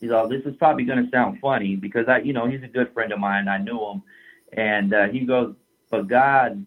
he's 0.00 0.10
all, 0.10 0.28
this 0.28 0.42
is 0.46 0.56
probably 0.56 0.84
going 0.84 1.04
to 1.04 1.10
sound 1.10 1.38
funny 1.40 1.76
because 1.76 2.08
I, 2.08 2.18
you 2.18 2.32
know, 2.32 2.46
he's 2.48 2.64
a 2.64 2.68
good 2.68 2.92
friend 2.92 3.12
of 3.12 3.20
mine. 3.20 3.46
I 3.48 3.58
knew 3.58 3.78
him. 3.78 4.02
And 4.52 4.92
uh, 4.92 5.06
he 5.08 5.20
goes, 5.20 5.54
but 5.90 6.08
God, 6.08 6.66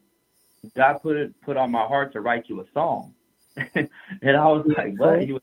God 0.76 1.00
put 1.02 1.18
it, 1.18 1.34
put 1.42 1.58
on 1.58 1.72
my 1.72 1.86
heart 1.86 2.14
to 2.14 2.22
write 2.22 2.46
you 2.48 2.62
a 2.62 2.66
song. 2.74 3.14
and 3.56 3.90
I 4.24 4.46
was 4.48 4.66
like, 4.78 4.96
what? 4.98 5.22
He 5.22 5.34
was, 5.34 5.42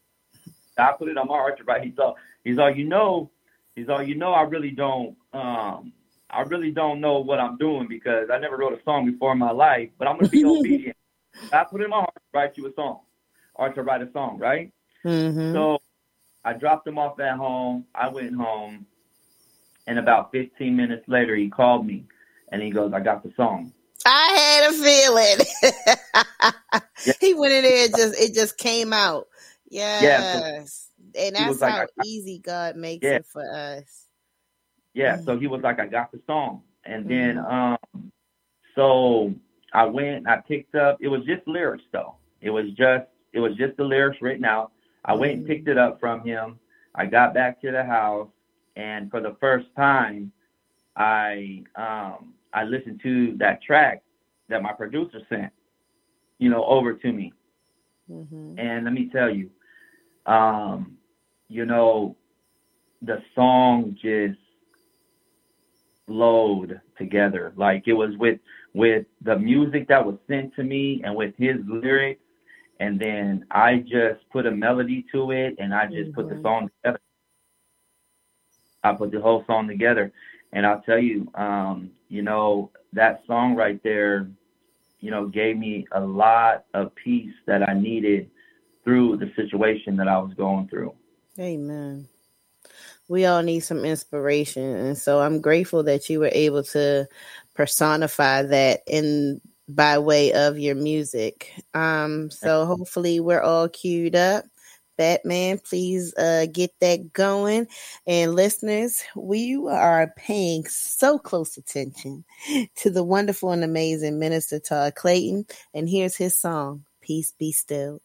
God 0.77 0.93
put 0.93 1.09
it 1.09 1.17
on 1.17 1.29
my 1.29 1.35
heart 1.35 1.59
to 1.59 1.65
write. 1.65 1.85
He's 1.85 1.99
all, 1.99 2.17
he's 2.45 2.59
all, 2.59 2.75
you 2.75 2.85
know, 2.85 3.31
he's 3.75 3.89
all, 3.89 4.03
you 4.03 4.15
know, 4.15 4.33
I 4.33 4.43
really 4.43 4.71
don't, 4.71 5.17
um, 5.33 5.93
I 6.31 6.41
really 6.43 6.71
don't 6.71 7.01
know 7.01 7.19
what 7.21 7.39
I'm 7.39 7.57
doing 7.59 7.87
because 7.89 8.29
I 8.33 8.39
never 8.39 8.57
wrote 8.57 8.73
a 8.73 8.83
song 8.85 9.11
before 9.11 9.33
in 9.33 9.39
my 9.39 9.53
life, 9.53 9.91
but 9.99 10.09
I'm 10.09 10.17
going 10.17 10.27
to 10.27 10.31
be 10.31 10.45
obedient. 10.45 10.97
God 11.53 11.65
put 11.65 11.81
it 11.81 11.85
in 11.85 11.91
my 11.91 11.99
heart 11.99 12.15
to 12.15 12.39
write 12.39 12.57
you 12.57 12.67
a 12.67 12.75
song 12.75 13.01
or 13.55 13.73
to 13.73 13.83
write 13.83 14.03
a 14.03 14.11
song, 14.13 14.39
right? 14.39 14.73
Mhm. 15.05 15.53
So 15.53 15.79
I 16.45 16.53
dropped 16.55 16.87
him 16.87 16.99
off 16.99 17.21
at 17.21 17.37
home. 17.37 17.85
I 17.95 18.09
went 18.09 18.35
home. 18.35 18.87
And 19.87 19.99
about 19.99 20.33
15 20.33 20.75
minutes 20.75 21.05
later, 21.09 21.37
he 21.37 21.49
called 21.49 21.87
me 21.87 22.05
and 22.51 22.63
he 22.63 22.71
goes, 22.71 22.93
I 22.93 23.01
got 23.01 23.23
the 23.23 23.33
song. 23.37 23.73
I 24.07 24.63
had 24.63 24.71
a 24.71 24.73
feeling. 26.83 27.17
he 27.21 27.35
went 27.35 27.53
in 27.55 27.63
there 27.65 27.85
and 27.87 27.97
just 27.97 28.21
it 28.21 28.35
just 28.35 28.59
came 28.59 28.93
out. 28.93 29.27
Yes. 29.71 30.89
Yeah, 31.15 31.23
and 31.27 31.37
that's 31.37 31.61
like, 31.61 31.73
how 31.73 31.81
I- 31.83 31.87
easy 32.05 32.39
God 32.39 32.77
makes 32.77 33.05
Yeah. 33.05 33.17
it 33.17 33.27
for 33.27 33.43
us. 33.51 34.07
Yeah, 34.95 35.21
so 35.23 35.37
he 35.39 35.47
was 35.49 35.63
like, 35.63 35.81
I 35.81 35.87
got 35.87 36.13
the 36.13 36.21
song. 36.27 36.63
And 36.85 37.09
then, 37.09 37.39
um, 37.39 37.79
so 38.77 39.35
I 39.73 39.85
went, 39.87 40.29
I 40.29 40.37
picked 40.39 40.75
up, 40.77 40.99
it 41.01 41.09
was 41.09 41.25
just 41.25 41.47
lyrics 41.49 41.83
though. 41.93 42.15
It 42.41 42.51
was 42.51 42.67
just, 42.77 43.07
it 43.33 43.41
was 43.41 43.57
just 43.57 43.77
the 43.77 43.85
lyrics 43.85 44.19
written 44.23 44.45
out. 44.45 44.71
I 45.05 45.15
went 45.15 45.33
and 45.33 45.47
picked 45.47 45.67
it 45.69 45.79
up 45.79 45.99
from 46.01 46.25
him. 46.25 46.59
I 46.95 47.07
got 47.07 47.35
back 47.35 47.61
to 47.63 47.73
the 47.73 47.83
house 47.85 48.29
and 48.77 49.11
for 49.11 49.21
the 49.21 49.35
first 49.41 49.67
time, 49.77 50.31
I, 50.97 51.65
um, 51.75 52.35
I 52.55 52.65
listened 52.65 53.01
to 53.03 53.37
that 53.39 53.63
track 53.63 54.03
that 54.49 54.63
my 54.63 54.73
producer 54.73 55.21
sent, 55.29 55.53
you 56.39 56.51
know, 56.51 56.65
over 56.65 56.95
to 56.95 57.13
me. 57.13 57.33
Mm-hmm. 58.11 58.59
And 58.59 58.85
let 58.85 58.95
me 58.95 59.11
tell 59.13 59.31
you, 59.31 59.51
um, 60.27 60.97
you 61.49 61.65
know, 61.67 62.17
the 63.03 63.23
song 63.35 63.97
just 64.01 64.39
flowed 66.07 66.81
together. 66.99 67.53
Like 67.57 67.85
it 67.87 67.95
was 67.95 68.17
with 68.19 68.39
with 68.75 69.07
the 69.23 69.39
music 69.39 69.89
that 69.89 70.05
was 70.05 70.17
sent 70.29 70.55
to 70.57 70.63
me 70.65 71.01
and 71.05 71.15
with 71.15 71.35
his 71.39 71.57
lyrics, 71.67 72.23
and 72.81 72.99
then 73.01 73.45
I 73.51 73.79
just 73.79 74.29
put 74.33 74.47
a 74.47 74.51
melody 74.51 75.05
to 75.13 75.31
it 75.31 75.55
and 75.59 75.75
I 75.75 75.87
just 75.87 76.13
put 76.13 76.29
the 76.29 76.37
Mhm. 76.37 76.43
song 76.43 76.71
together. 76.83 77.01
I 78.85 78.95
put 78.95 79.11
the 79.13 79.21
whole 79.21 79.45
song 79.47 79.67
together. 79.69 80.13
And 80.53 80.67
I'll 80.67 80.83
tell 80.83 80.99
you, 80.99 81.29
um, 81.35 81.91
you 82.15 82.23
know, 82.23 82.71
that 82.93 83.25
song 83.27 83.57
right 83.57 83.83
there, 83.83 84.31
you 85.01 85.11
know, 85.11 85.27
gave 85.27 85.59
me 85.59 85.85
a 85.91 86.01
lot 86.01 86.65
of 86.73 86.95
peace 86.95 87.35
that 87.47 87.69
I 87.69 87.75
needed 87.75 88.31
through 88.85 89.17
the 89.17 89.33
situation 89.35 89.97
that 89.97 90.07
I 90.07 90.17
was 90.19 90.33
going 90.35 90.69
through. 90.69 90.95
Amen. 91.41 92.09
We 93.09 93.27
all 93.27 93.43
need 93.43 93.61
some 93.61 93.85
inspiration. 93.85 94.63
And 94.63 94.97
so 94.97 95.21
I'm 95.21 95.41
grateful 95.41 95.83
that 95.83 96.09
you 96.09 96.21
were 96.21 96.31
able 96.33 96.63
to 96.65 97.09
personify 97.53 98.43
that 98.43 98.83
in 98.87 99.41
by 99.69 99.99
way 99.99 100.33
of 100.35 100.57
your 100.57 100.77
music. 100.77 101.53
Um, 101.75 102.31
so 102.31 102.65
hopefully 102.65 103.19
we're 103.19 103.43
all 103.43 103.69
queued 103.69 104.15
up. 104.15 104.45
Batman, 104.97 105.59
please 105.59 106.15
uh, 106.17 106.47
get 106.53 106.73
that 106.81 107.13
going. 107.13 107.67
And 108.07 108.35
listeners, 108.35 109.03
we 109.17 109.57
are 109.57 110.13
paying 110.17 110.65
so 110.67 111.19
close 111.19 111.57
attention 111.57 112.25
to 112.77 112.91
the 112.91 113.05
wonderful 113.05 113.53
and 113.53 113.65
amazing 113.65 114.19
Minister 114.19 114.59
Todd 114.59 114.95
Clayton. 114.95 115.47
And 115.73 115.89
here's 115.89 116.17
his 116.17 116.37
song, 116.37 116.85
Peace 117.01 117.33
Be 117.39 117.53
Still. 117.53 118.01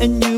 and 0.00 0.24
you 0.24 0.29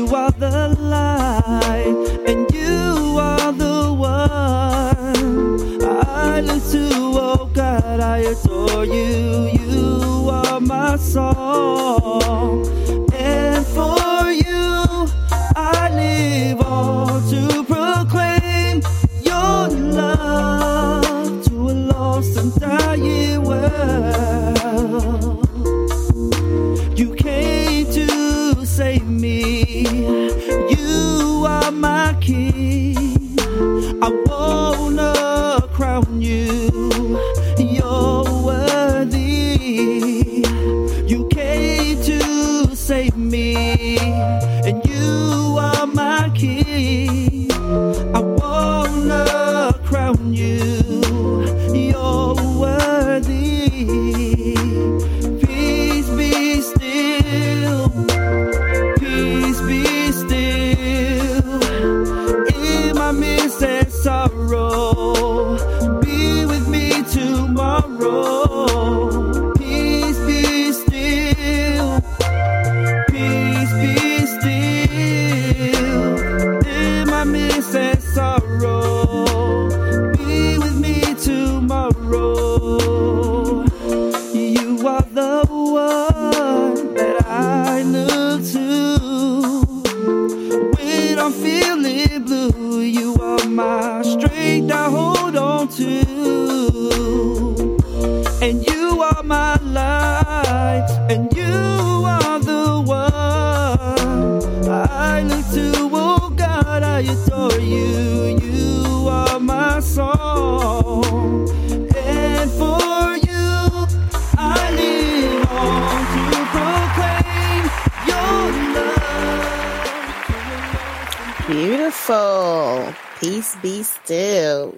Beautiful. 122.05 122.93
Peace 123.21 123.55
be 123.61 123.81
still 123.83 124.77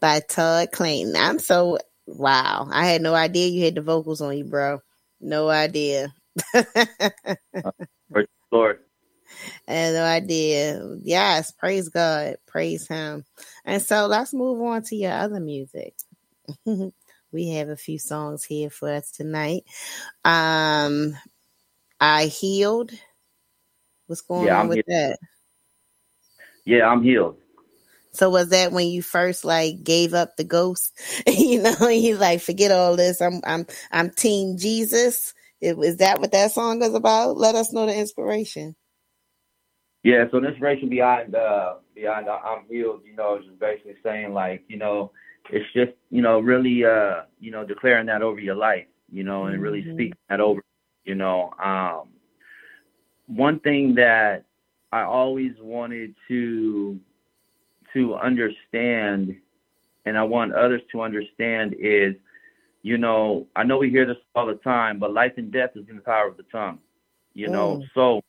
by 0.00 0.18
Todd 0.20 0.72
Clayton. 0.72 1.14
I'm 1.16 1.38
so 1.38 1.78
wow. 2.08 2.68
I 2.72 2.86
had 2.86 3.02
no 3.02 3.14
idea 3.14 3.46
you 3.46 3.64
had 3.64 3.76
the 3.76 3.82
vocals 3.82 4.20
on 4.20 4.36
you, 4.36 4.44
bro. 4.44 4.80
No 5.20 5.48
idea. 5.48 6.12
Lord. 8.52 8.80
I 9.68 9.72
had 9.72 9.94
no 9.94 10.04
idea. 10.04 10.96
Yes, 11.02 11.52
praise 11.52 11.88
God. 11.88 12.36
Praise 12.48 12.88
him. 12.88 13.24
And 13.64 13.80
so 13.80 14.06
let's 14.08 14.34
move 14.34 14.60
on 14.60 14.82
to 14.84 14.96
your 14.96 15.12
other 15.12 15.38
music. 15.38 15.94
we 16.66 17.48
have 17.50 17.68
a 17.68 17.76
few 17.76 18.00
songs 18.00 18.42
here 18.42 18.70
for 18.70 18.90
us 18.92 19.12
tonight. 19.12 19.62
Um 20.24 21.16
I 22.00 22.26
healed. 22.26 22.90
What's 24.08 24.22
going 24.22 24.46
Yeah, 24.46 24.54
on 24.54 24.66
I'm 24.66 24.68
with 24.68 24.82
that? 24.88 25.18
Yeah, 26.70 26.86
I'm 26.86 27.02
healed. 27.02 27.36
So 28.12 28.30
was 28.30 28.50
that 28.50 28.72
when 28.72 28.86
you 28.88 29.02
first 29.02 29.44
like 29.44 29.82
gave 29.82 30.14
up 30.14 30.36
the 30.36 30.44
ghost? 30.44 30.92
you 31.26 31.62
know, 31.62 31.88
you 31.88 32.16
like 32.16 32.40
forget 32.40 32.70
all 32.70 32.96
this. 32.96 33.20
I'm 33.20 33.40
I'm 33.44 33.66
I'm 33.90 34.10
Team 34.10 34.56
Jesus. 34.56 35.34
It, 35.60 35.76
is 35.78 35.96
that 35.98 36.20
what 36.20 36.32
that 36.32 36.52
song 36.52 36.82
is 36.82 36.94
about? 36.94 37.36
Let 37.36 37.56
us 37.56 37.72
know 37.72 37.86
the 37.86 37.94
inspiration. 37.96 38.76
Yeah, 40.04 40.24
so 40.30 40.40
the 40.40 40.48
inspiration 40.48 40.88
behind 40.88 41.34
uh 41.34 41.74
behind 41.94 42.28
uh, 42.28 42.38
I'm 42.44 42.64
healed, 42.68 43.02
you 43.04 43.16
know, 43.16 43.38
is 43.38 43.46
just 43.46 43.58
basically 43.58 43.96
saying 44.04 44.32
like, 44.32 44.62
you 44.68 44.78
know, 44.78 45.12
it's 45.50 45.66
just, 45.74 45.92
you 46.10 46.22
know, 46.22 46.40
really 46.40 46.84
uh, 46.84 47.22
you 47.40 47.50
know, 47.50 47.66
declaring 47.66 48.06
that 48.06 48.22
over 48.22 48.40
your 48.40 48.54
life, 48.54 48.86
you 49.10 49.24
know, 49.24 49.46
and 49.46 49.60
really 49.60 49.82
Mhm. 49.82 49.92
speaking 49.94 50.18
that 50.28 50.40
over, 50.40 50.62
you 51.04 51.16
know. 51.16 51.52
Um 51.62 52.10
one 53.26 53.60
thing 53.60 53.94
that 53.96 54.44
I 54.92 55.02
always 55.02 55.52
wanted 55.60 56.14
to 56.28 56.98
to 57.94 58.14
understand 58.16 59.36
and 60.06 60.18
I 60.18 60.22
want 60.24 60.54
others 60.54 60.82
to 60.92 61.02
understand 61.02 61.74
is, 61.78 62.14
you 62.82 62.98
know, 62.98 63.46
I 63.56 63.64
know 63.64 63.78
we 63.78 63.90
hear 63.90 64.06
this 64.06 64.16
all 64.34 64.46
the 64.46 64.54
time, 64.56 64.98
but 64.98 65.12
life 65.12 65.32
and 65.36 65.52
death 65.52 65.70
is 65.76 65.88
in 65.88 65.96
the 65.96 66.02
power 66.02 66.28
of 66.28 66.36
the 66.36 66.44
tongue. 66.44 66.78
You 67.34 67.48
know, 67.48 67.78
Mm. 67.78 67.90
so 67.94 68.22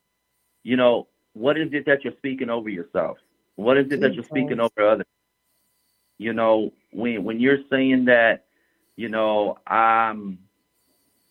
you 0.63 0.77
know, 0.77 1.07
what 1.33 1.57
is 1.57 1.69
it 1.73 1.85
that 1.87 2.03
you're 2.03 2.13
speaking 2.17 2.49
over 2.49 2.69
yourself? 2.69 3.17
What 3.55 3.77
is 3.77 3.91
it 3.91 4.01
that 4.01 4.13
you're 4.15 4.25
speaking 4.25 4.59
over 4.59 4.87
others? 4.87 5.07
you 6.17 6.33
know, 6.33 6.71
when 6.91 7.23
when 7.23 7.39
you're 7.39 7.63
saying 7.69 8.05
that, 8.05 8.45
you 8.95 9.09
know, 9.09 9.57
I'm 9.67 10.37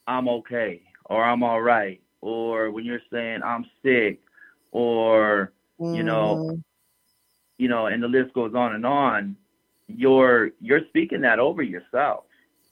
I'm 0.07 0.28
okay 0.28 0.83
or 1.07 1.24
I'm 1.24 1.43
all 1.45 1.62
right, 1.62 2.01
or 2.20 2.70
when 2.72 2.85
you're 2.85 3.03
saying 3.12 3.41
I'm 3.45 3.66
sick, 3.85 4.20
or 4.73 5.53
you 5.91 6.03
know, 6.05 6.43
Mhm. 6.47 6.64
you 7.59 7.68
know, 7.68 7.87
and 7.87 8.03
the 8.03 8.09
list 8.09 8.35
goes 8.35 8.55
on 8.55 8.75
and 8.75 8.87
on. 8.87 9.37
You're 9.89 10.51
you're 10.61 10.87
speaking 10.89 11.23
that 11.23 11.39
over 11.41 11.62
yourself. 11.62 12.25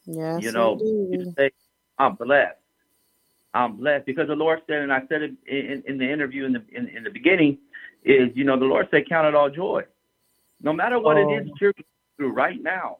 Yes, 0.06 0.42
you 0.42 0.52
know, 0.52 0.80
indeed. 0.80 1.10
you 1.10 1.26
say, 1.38 1.50
I'm 1.98 2.16
blessed. 2.16 2.56
I'm 3.54 3.76
blessed 3.78 4.06
because 4.06 4.28
the 4.28 4.36
Lord 4.36 4.60
said, 4.68 4.82
and 4.82 4.92
I 4.92 5.02
said 5.08 5.22
it 5.22 5.32
in, 5.46 5.82
in 5.86 5.98
the 5.98 6.10
interview 6.10 6.44
in 6.46 6.54
the 6.54 6.64
in, 6.72 6.88
in 6.88 7.04
the 7.04 7.10
beginning, 7.10 7.58
is 8.04 8.30
you 8.36 8.44
know 8.44 8.58
the 8.58 8.66
Lord 8.66 8.88
said, 8.90 9.08
count 9.08 9.26
it 9.28 9.34
all 9.36 9.50
joy, 9.50 9.84
no 10.62 10.72
matter 10.72 10.98
what 11.00 11.16
Oh. 11.16 11.22
it 11.30 11.30
is 11.30 11.46
that 11.46 11.60
you're 11.60 11.74
through 12.18 12.32
right 12.32 12.62
now. 12.62 12.98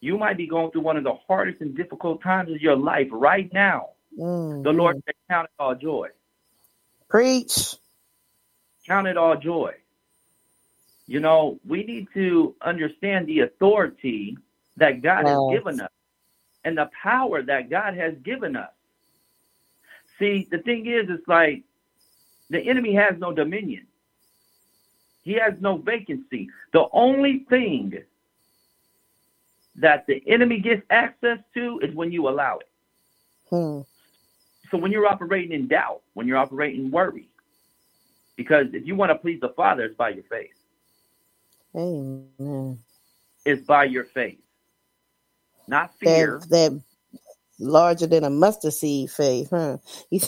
You 0.00 0.18
might 0.18 0.36
be 0.36 0.46
going 0.48 0.70
through 0.72 0.82
one 0.82 0.96
of 0.98 1.04
the 1.04 1.14
hardest 1.28 1.60
and 1.62 1.76
difficult 1.76 2.22
times 2.22 2.50
of 2.52 2.60
your 2.62 2.76
life 2.76 3.08
right 3.12 3.52
now. 3.52 3.90
Mm, 4.18 4.64
The 4.64 4.72
Lord 4.72 4.96
mm. 4.96 5.02
said, 5.06 5.14
count 5.30 5.46
it 5.46 5.62
all 5.62 5.74
joy. 5.74 6.08
Preach. 7.08 7.76
Count 8.86 9.06
it 9.06 9.16
all 9.16 9.36
joy. 9.36 9.74
You 11.06 11.20
know, 11.20 11.60
we 11.66 11.84
need 11.84 12.08
to 12.14 12.54
understand 12.62 13.26
the 13.26 13.40
authority 13.40 14.36
that 14.76 15.02
God 15.02 15.26
has 15.26 15.38
given 15.50 15.80
us 15.80 15.90
and 16.64 16.76
the 16.76 16.90
power 17.02 17.42
that 17.42 17.70
God 17.70 17.94
has 17.94 18.14
given 18.24 18.56
us. 18.56 18.70
See, 20.18 20.48
the 20.50 20.58
thing 20.58 20.86
is, 20.86 21.06
it's 21.08 21.26
like 21.28 21.62
the 22.50 22.60
enemy 22.60 22.94
has 22.94 23.14
no 23.18 23.32
dominion. 23.32 23.86
He 25.22 25.34
has 25.34 25.54
no 25.60 25.76
vacancy. 25.76 26.48
The 26.72 26.86
only 26.92 27.46
thing 27.50 28.02
that 29.76 30.06
the 30.06 30.22
enemy 30.26 30.60
gets 30.60 30.82
access 30.90 31.38
to 31.54 31.80
is 31.82 31.94
when 31.94 32.12
you 32.12 32.28
allow 32.28 32.58
it. 32.58 32.68
Hmm. 33.50 33.80
So 34.70 34.78
when 34.78 34.90
you're 34.90 35.06
operating 35.06 35.52
in 35.52 35.68
doubt, 35.68 36.02
when 36.14 36.26
you're 36.26 36.38
operating 36.38 36.86
in 36.86 36.90
worry, 36.90 37.28
because 38.36 38.66
if 38.72 38.86
you 38.86 38.96
want 38.96 39.10
to 39.10 39.16
please 39.16 39.40
the 39.40 39.50
Father, 39.50 39.84
it's 39.84 39.96
by 39.96 40.10
your 40.10 40.24
faith. 40.24 40.50
Amen. 41.76 42.80
It's 43.44 43.62
by 43.66 43.84
your 43.84 44.04
faith, 44.04 44.40
not 45.68 45.94
fear. 45.98 46.40
That 46.40 46.48
that 46.50 46.82
larger 47.58 48.06
than 48.06 48.24
a 48.24 48.30
mustard 48.30 48.74
seed 48.74 49.10
faith, 49.10 49.50
huh? 49.50 49.78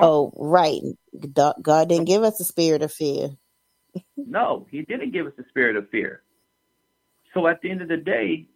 Oh, 0.00 0.32
right. 0.36 0.82
God 1.32 1.54
God 1.62 1.88
didn't 1.88 2.06
give 2.06 2.22
us 2.22 2.38
the 2.38 2.44
spirit 2.44 2.82
of 2.82 2.92
fear. 2.92 3.30
No, 4.16 4.66
He 4.70 4.82
didn't 4.82 5.12
give 5.12 5.26
us 5.26 5.32
the 5.36 5.44
spirit 5.50 5.76
of 5.76 5.88
fear. 5.90 6.22
So 7.34 7.46
at 7.48 7.60
the 7.62 7.70
end 7.70 7.82
of 7.82 7.88
the 7.88 7.96
day, 7.96 8.46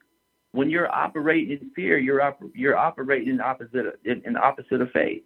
when 0.52 0.70
you're 0.70 0.90
operating 0.90 1.58
in 1.60 1.70
fear, 1.76 1.98
you're 1.98 2.22
op- 2.22 2.42
you're 2.54 2.76
operating 2.76 3.30
in 3.34 3.40
opposite 3.40 3.86
of, 3.86 3.94
in, 4.04 4.22
in 4.24 4.36
opposite 4.36 4.80
of 4.80 4.90
faith. 4.92 5.22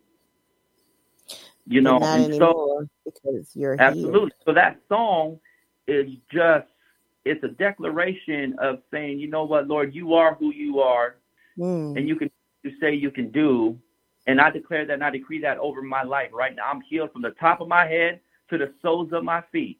You 1.67 1.81
know, 1.81 1.99
not 1.99 2.19
and 2.19 2.35
so 2.35 2.87
because 3.05 3.51
you're 3.55 3.81
Absolutely. 3.81 4.33
So 4.45 4.53
that 4.53 4.81
song 4.89 5.39
is 5.87 6.09
just 6.33 6.67
it's 7.25 7.43
a 7.45 7.49
declaration 7.49 8.57
of 8.59 8.81
saying, 8.91 9.21
you 9.21 9.29
know 9.29 9.45
what, 9.45 9.69
Lord, 9.69 9.95
you 9.95 10.15
are 10.15 10.35
who 10.35 10.53
you 10.53 10.81
are. 10.81 11.17
Mm. 11.59 11.99
and 11.99 12.09
you 12.09 12.17
can 12.17 12.31
you 12.63 12.73
say 12.81 12.95
you 12.95 13.11
can 13.11 13.31
do. 13.31 13.79
And 14.27 14.41
I 14.41 14.51
declare 14.51 14.87
that 14.87 14.95
and 14.95 15.05
I 15.05 15.11
decree 15.11 15.41
that 15.43 15.59
over 15.59 15.83
my 15.83 16.03
life 16.03 16.31
right 16.33 16.55
now. 16.55 16.63
I'm 16.71 16.81
healed 16.81 17.13
from 17.13 17.23
the 17.23 17.33
top 17.33 17.61
of 17.61 17.69
my 17.69 17.87
head 17.87 18.21
to 18.51 18.59
the 18.59 18.73
soles 18.81 19.13
of 19.13 19.25
my 19.25 19.43
feet. 19.53 19.79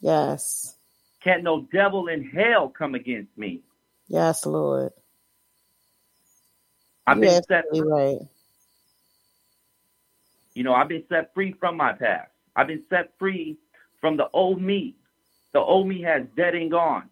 Yes. 0.00 0.76
Can't 1.22 1.42
no 1.42 1.66
devil 1.72 2.08
in 2.08 2.28
hell 2.28 2.68
come 2.68 2.94
against 2.94 3.36
me. 3.38 3.62
Yes, 4.08 4.44
Lord. 4.44 4.92
I've 7.06 7.20
been 7.20 7.42
set 7.44 7.64
right. 7.72 8.18
You 10.54 10.64
know, 10.64 10.74
I've 10.74 10.88
been 10.88 11.04
set 11.08 11.34
free 11.34 11.54
from 11.60 11.76
my 11.76 11.92
past. 11.94 12.30
I've 12.56 12.68
been 12.68 12.84
set 12.90 13.12
free 13.18 13.58
from 14.00 14.16
the 14.16 14.28
old 14.32 14.62
me. 14.62 14.96
The 15.52 15.60
old 15.60 15.88
me 15.88 16.02
has 16.02 16.24
dead 16.36 16.54
and 16.54 16.70
gone. 16.70 17.10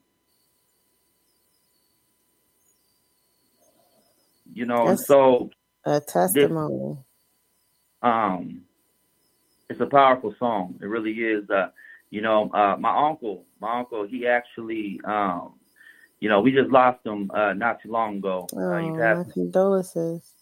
You 4.53 4.67
know, 4.67 4.97
That's 4.97 5.07
so 5.09 5.51
a 5.87 6.01
testimony. 6.01 6.99
um 8.03 8.63
it's 9.71 9.81
a 9.81 9.87
powerful 9.87 10.35
song. 10.39 10.79
It 10.83 10.87
really 10.87 11.13
is. 11.13 11.49
Uh, 11.51 11.69
you 12.11 12.23
know, 12.23 12.51
uh 12.53 12.77
my 12.79 13.09
uncle, 13.09 13.47
my 13.61 13.81
uncle, 13.81 14.07
he 14.07 14.27
actually 14.27 15.01
um 15.05 15.55
you 16.21 16.29
know, 16.31 16.41
we 16.41 16.53
just 16.53 16.71
lost 16.71 17.05
him 17.07 17.31
uh 17.35 17.55
not 17.55 17.83
too 17.83 17.91
long 17.93 18.19
ago. 18.19 18.53
Uh, 18.71 18.77
Oh, 18.77 18.79
he 18.79 18.93
my 18.93 19.25
condolences. 19.33 20.35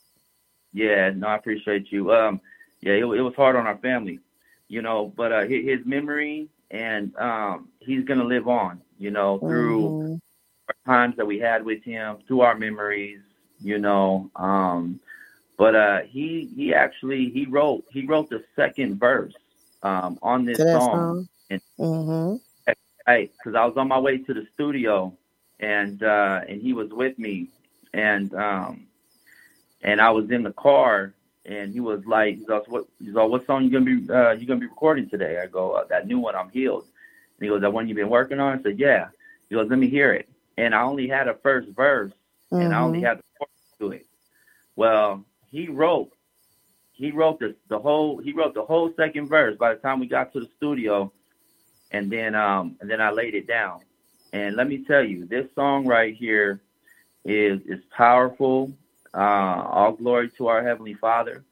Yeah, 0.73 1.11
no, 1.17 1.29
I 1.29 1.37
appreciate 1.37 1.87
you. 1.91 2.13
Um, 2.13 2.41
yeah, 2.83 2.93
it, 2.95 3.03
it 3.05 3.23
was 3.23 3.35
hard 3.37 3.57
on 3.57 3.67
our 3.67 3.79
family, 3.79 4.21
you 4.69 4.83
know, 4.83 5.13
but 5.17 5.33
uh, 5.33 5.43
his, 5.43 5.65
his 5.65 5.79
memory 5.87 6.49
and 6.71 7.15
um, 7.17 7.69
he's 7.81 8.05
gonna 8.05 8.25
live 8.25 8.49
on, 8.49 8.81
you 8.99 9.11
know, 9.11 9.43
through 9.47 9.95
Mhm. 9.95 10.21
our 10.69 10.75
times 10.87 11.17
that 11.17 11.27
we 11.27 11.39
had 11.39 11.65
with 11.65 11.83
him, 11.85 12.19
through 12.27 12.41
our 12.41 12.57
memories, 12.57 13.21
you 13.63 13.79
know. 13.79 14.31
Um, 14.37 15.01
but 15.59 15.75
uh, 15.75 16.01
he 16.09 16.51
he 16.57 16.75
actually 16.75 17.31
he 17.33 17.47
wrote 17.47 17.85
he 17.91 18.07
wrote 18.07 18.31
the 18.31 18.43
second 18.57 18.99
verse 18.99 19.35
um, 19.83 20.19
on 20.23 20.45
this 20.45 20.61
song, 20.71 21.11
song. 21.11 21.29
and 21.51 21.61
Mm-hmm. 21.79 22.37
Hey, 23.07 23.31
because 23.39 23.55
I 23.57 23.65
was 23.67 23.75
on 23.77 23.89
my 23.89 23.99
way 23.99 24.19
to 24.19 24.35
the 24.35 24.47
studio, 24.55 25.13
and 25.61 26.03
uh, 26.03 26.41
and 26.49 26.61
he 26.61 26.73
was 26.73 26.89
with 26.91 27.19
me, 27.19 27.49
and 27.93 28.33
um, 28.35 28.87
and 29.83 30.01
I 30.01 30.11
was 30.11 30.31
in 30.31 30.43
the 30.43 30.53
car, 30.53 31.15
and 31.45 31.73
he 31.73 31.81
was 31.81 32.05
like, 32.07 32.37
he's 32.37 32.49
like, 32.49 32.69
what, 32.69 32.85
he's 32.99 33.15
like, 33.15 33.29
what 33.29 33.47
song 33.47 33.65
you 33.65 33.71
gonna 33.71 33.85
be 33.85 34.13
uh, 34.13 34.33
you 34.33 34.47
gonna 34.47 34.61
be 34.61 34.67
recording 34.67 35.09
today? 35.09 35.41
I 35.43 35.47
go, 35.47 35.73
uh, 35.73 35.85
that 35.91 36.07
new 36.07 36.19
one, 36.19 36.35
I'm 36.37 36.51
healed. 36.51 36.85
And 37.39 37.45
he 37.45 37.49
goes, 37.49 37.61
that 37.63 37.73
one 37.73 37.89
you've 37.89 37.97
been 37.97 38.11
working 38.11 38.41
on? 38.41 38.59
I 38.59 38.63
said, 38.63 38.79
yeah. 38.79 39.09
He 39.49 39.55
goes, 39.57 39.69
let 39.71 39.79
me 39.79 39.89
hear 39.89 40.13
it. 40.15 40.29
And 40.59 40.75
I 40.75 40.83
only 40.83 41.09
had 41.09 41.29
a 41.29 41.35
first 41.35 41.69
verse, 41.71 42.13
and 42.59 42.73
I 42.75 42.81
only 42.81 43.01
Mhm. 43.01 43.03
had 43.03 43.19
the 43.19 43.25
chorus 43.39 43.53
to 43.81 43.93
it. 43.93 44.07
Well, 44.77 45.25
he 45.47 45.69
wrote, 45.69 46.13
he 46.93 47.11
wrote 47.11 47.41
the 47.41 47.55
the 47.69 47.79
whole, 47.79 48.19
he 48.19 48.33
wrote 48.33 48.55
the 48.55 48.65
whole 48.65 48.93
second 48.97 49.29
verse. 49.29 49.57
By 49.59 49.75
the 49.75 49.81
time 49.81 50.01
we 50.01 50.07
got 50.07 50.33
to 50.33 50.41
the 50.41 50.49
studio, 50.57 51.13
and 51.93 52.11
then 52.11 52.35
um 52.35 52.77
and 52.81 52.91
then 52.91 53.01
I 53.01 53.11
laid 53.11 53.35
it 53.35 53.47
down. 53.47 53.81
And 54.33 54.57
let 54.57 54.69
me 54.69 54.85
tell 54.85 55.05
you, 55.05 55.27
this 55.27 55.47
song 55.55 55.87
right 55.87 56.15
here 56.15 56.61
is 57.25 57.61
is 57.67 57.81
powerful. 57.97 58.73
Uh, 59.15 59.65
all 59.71 59.93
glory 59.93 60.31
to 60.39 60.49
our 60.49 60.63
heavenly 60.65 60.95
Father. 60.95 61.45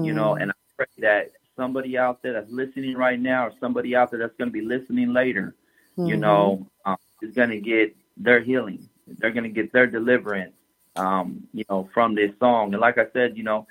You 0.00 0.14
know, 0.14 0.36
Mhm. 0.36 0.40
and 0.40 0.50
I 0.50 0.54
pray 0.76 0.86
that 1.00 1.32
somebody 1.56 1.98
out 1.98 2.22
there 2.22 2.34
that's 2.34 2.50
listening 2.52 2.96
right 2.96 3.20
now, 3.20 3.46
or 3.48 3.52
somebody 3.60 3.96
out 3.96 4.10
there 4.10 4.20
that's 4.20 4.36
going 4.38 4.50
to 4.50 4.52
be 4.52 4.62
listening 4.64 5.12
later, 5.12 5.56
you 6.04 6.16
Mhm. 6.16 6.18
know, 6.18 6.66
um, 6.86 6.96
is 7.22 7.34
going 7.34 7.50
to 7.50 7.60
get 7.60 7.96
their 8.16 8.42
healing. 8.42 8.88
They're 9.18 9.32
going 9.32 9.44
to 9.44 9.50
get 9.50 9.72
their 9.72 9.86
deliverance, 9.86 10.54
um, 10.96 11.48
you 11.54 11.64
know, 11.70 11.88
from 11.94 12.14
this 12.14 12.32
song. 12.40 12.72
And 12.74 12.80
like 12.80 12.98
I 12.98 13.06
said, 13.12 13.36
you 13.36 13.44
know, 13.44 13.66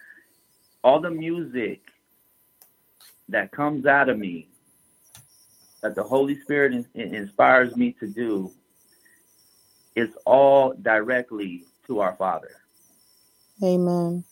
all 0.83 1.01
the 1.01 1.11
music 1.11 1.81
that 3.29 3.51
comes 3.51 3.85
out 3.85 4.09
of 4.09 4.19
me, 4.19 4.49
that 5.83 5.95
the 5.95 6.03
Holy 6.03 6.41
Spirit 6.41 6.73
in, 6.73 6.85
in- 6.95 7.15
inspires 7.15 7.75
me 7.75 7.93
to 7.99 8.07
do, 8.07 8.51
is 9.95 10.09
all 10.25 10.73
directly 10.81 11.65
to 11.87 11.99
our 12.01 12.15
Father. 12.17 12.51
Amen. 13.63 14.23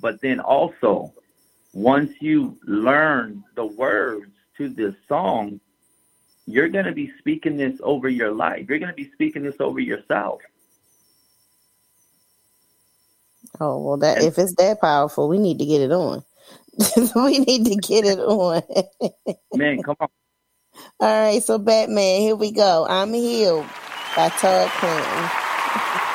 But 0.00 0.20
then 0.20 0.40
also, 0.40 1.12
once 1.72 2.12
you 2.20 2.58
learn 2.64 3.44
the 3.54 3.66
words 3.66 4.30
to 4.58 4.68
this 4.68 4.94
song, 5.08 5.60
you're 6.46 6.68
going 6.68 6.84
to 6.84 6.92
be 6.92 7.12
speaking 7.18 7.56
this 7.56 7.80
over 7.82 8.08
your 8.08 8.32
life. 8.32 8.66
You're 8.68 8.78
going 8.78 8.90
to 8.90 8.94
be 8.94 9.10
speaking 9.12 9.42
this 9.42 9.56
over 9.60 9.80
yourself. 9.80 10.42
Oh 13.60 13.78
well, 13.80 13.96
that 13.98 14.22
if 14.22 14.38
it's 14.38 14.54
that 14.56 14.80
powerful, 14.80 15.28
we 15.28 15.38
need 15.38 15.58
to 15.60 15.66
get 15.66 15.80
it 15.80 15.92
on. 15.92 16.24
we 17.16 17.38
need 17.38 17.66
to 17.66 17.76
get 17.76 18.04
it 18.04 18.18
on. 18.18 18.62
Man, 19.54 19.82
come 19.82 19.96
on. 20.00 20.08
All 21.00 21.22
right, 21.22 21.42
so 21.42 21.58
Batman, 21.58 22.20
here 22.20 22.36
we 22.36 22.50
go. 22.50 22.86
I'm 22.88 23.12
healed 23.12 23.66
by 24.16 24.28
Todd 24.30 24.70
Clinton. 24.70 25.30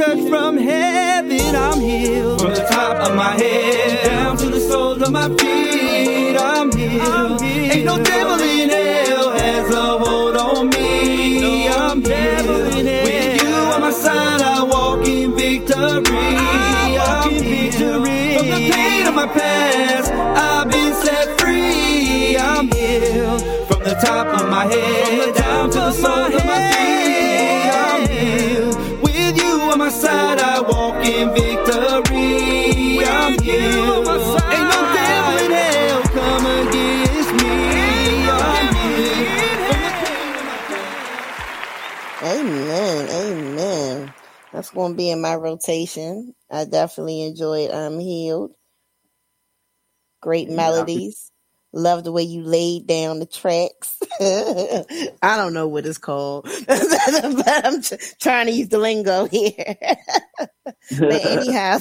touch 0.00 0.28
from 0.28 0.56
heaven. 0.56 1.56
I'm 1.56 1.80
healed 1.80 2.40
from 2.40 2.54
the 2.54 2.66
top 2.70 3.08
of 3.08 3.14
my 3.14 3.32
head 3.32 4.04
down 4.04 4.36
to 4.38 4.46
the 4.46 4.60
soles 4.60 5.02
of 5.02 5.12
my 5.12 5.28
feet. 5.36 6.36
I'm 6.36 6.72
healed. 6.72 7.42
Ain't 7.42 7.84
no 7.84 8.09
past, 19.80 20.12
I've 20.12 20.70
been 20.70 20.92
set 21.02 21.40
free. 21.40 22.36
I'm 22.36 22.66
healed. 22.70 23.40
From 23.68 23.80
the 23.88 23.96
top 24.04 24.26
of 24.40 24.48
my 24.48 24.64
head 24.66 25.34
down 25.34 25.70
to 25.70 25.78
the 25.88 25.92
soles 25.92 26.34
of 26.34 26.44
my 26.44 26.60
feet. 26.72 27.70
I'm 27.84 28.02
healed. 28.08 28.76
With 29.02 29.36
you 29.42 29.52
on 29.70 29.78
my 29.78 29.90
side, 29.90 30.38
I 30.38 30.60
walk 30.60 30.96
in 31.04 31.26
victory. 31.34 33.04
I'm 33.04 33.34
healed. 33.42 34.06
Ain't 34.54 34.68
no 34.74 34.80
devil 34.96 35.36
in 35.44 35.50
hell 35.58 36.02
come 36.16 36.46
against 36.58 37.32
me. 37.40 37.54
I'm 38.28 38.66
Amen. 42.22 43.08
Amen. 43.08 44.14
That's 44.52 44.70
going 44.70 44.92
to 44.92 44.96
be 44.96 45.10
in 45.10 45.20
my 45.20 45.36
rotation. 45.36 46.34
I 46.50 46.64
definitely 46.64 47.22
enjoyed 47.22 47.70
I'm 47.70 47.98
Healed. 47.98 48.52
Great 50.20 50.48
Yeah. 50.48 50.56
melodies. 50.56 51.30
Love 51.72 52.02
the 52.02 52.10
way 52.10 52.24
you 52.24 52.42
laid 52.42 52.88
down 52.88 53.20
the 53.20 53.26
tracks. 53.26 53.96
I 54.20 55.36
don't 55.36 55.54
know 55.54 55.68
what 55.68 55.86
it's 55.86 55.98
called, 55.98 56.48
but 56.66 57.64
I'm 57.64 57.80
tr- 57.80 57.94
trying 58.20 58.46
to 58.46 58.52
use 58.52 58.70
the 58.70 58.78
lingo 58.78 59.26
here. 59.26 59.76
but 60.36 61.24
anyhow, 61.24 61.78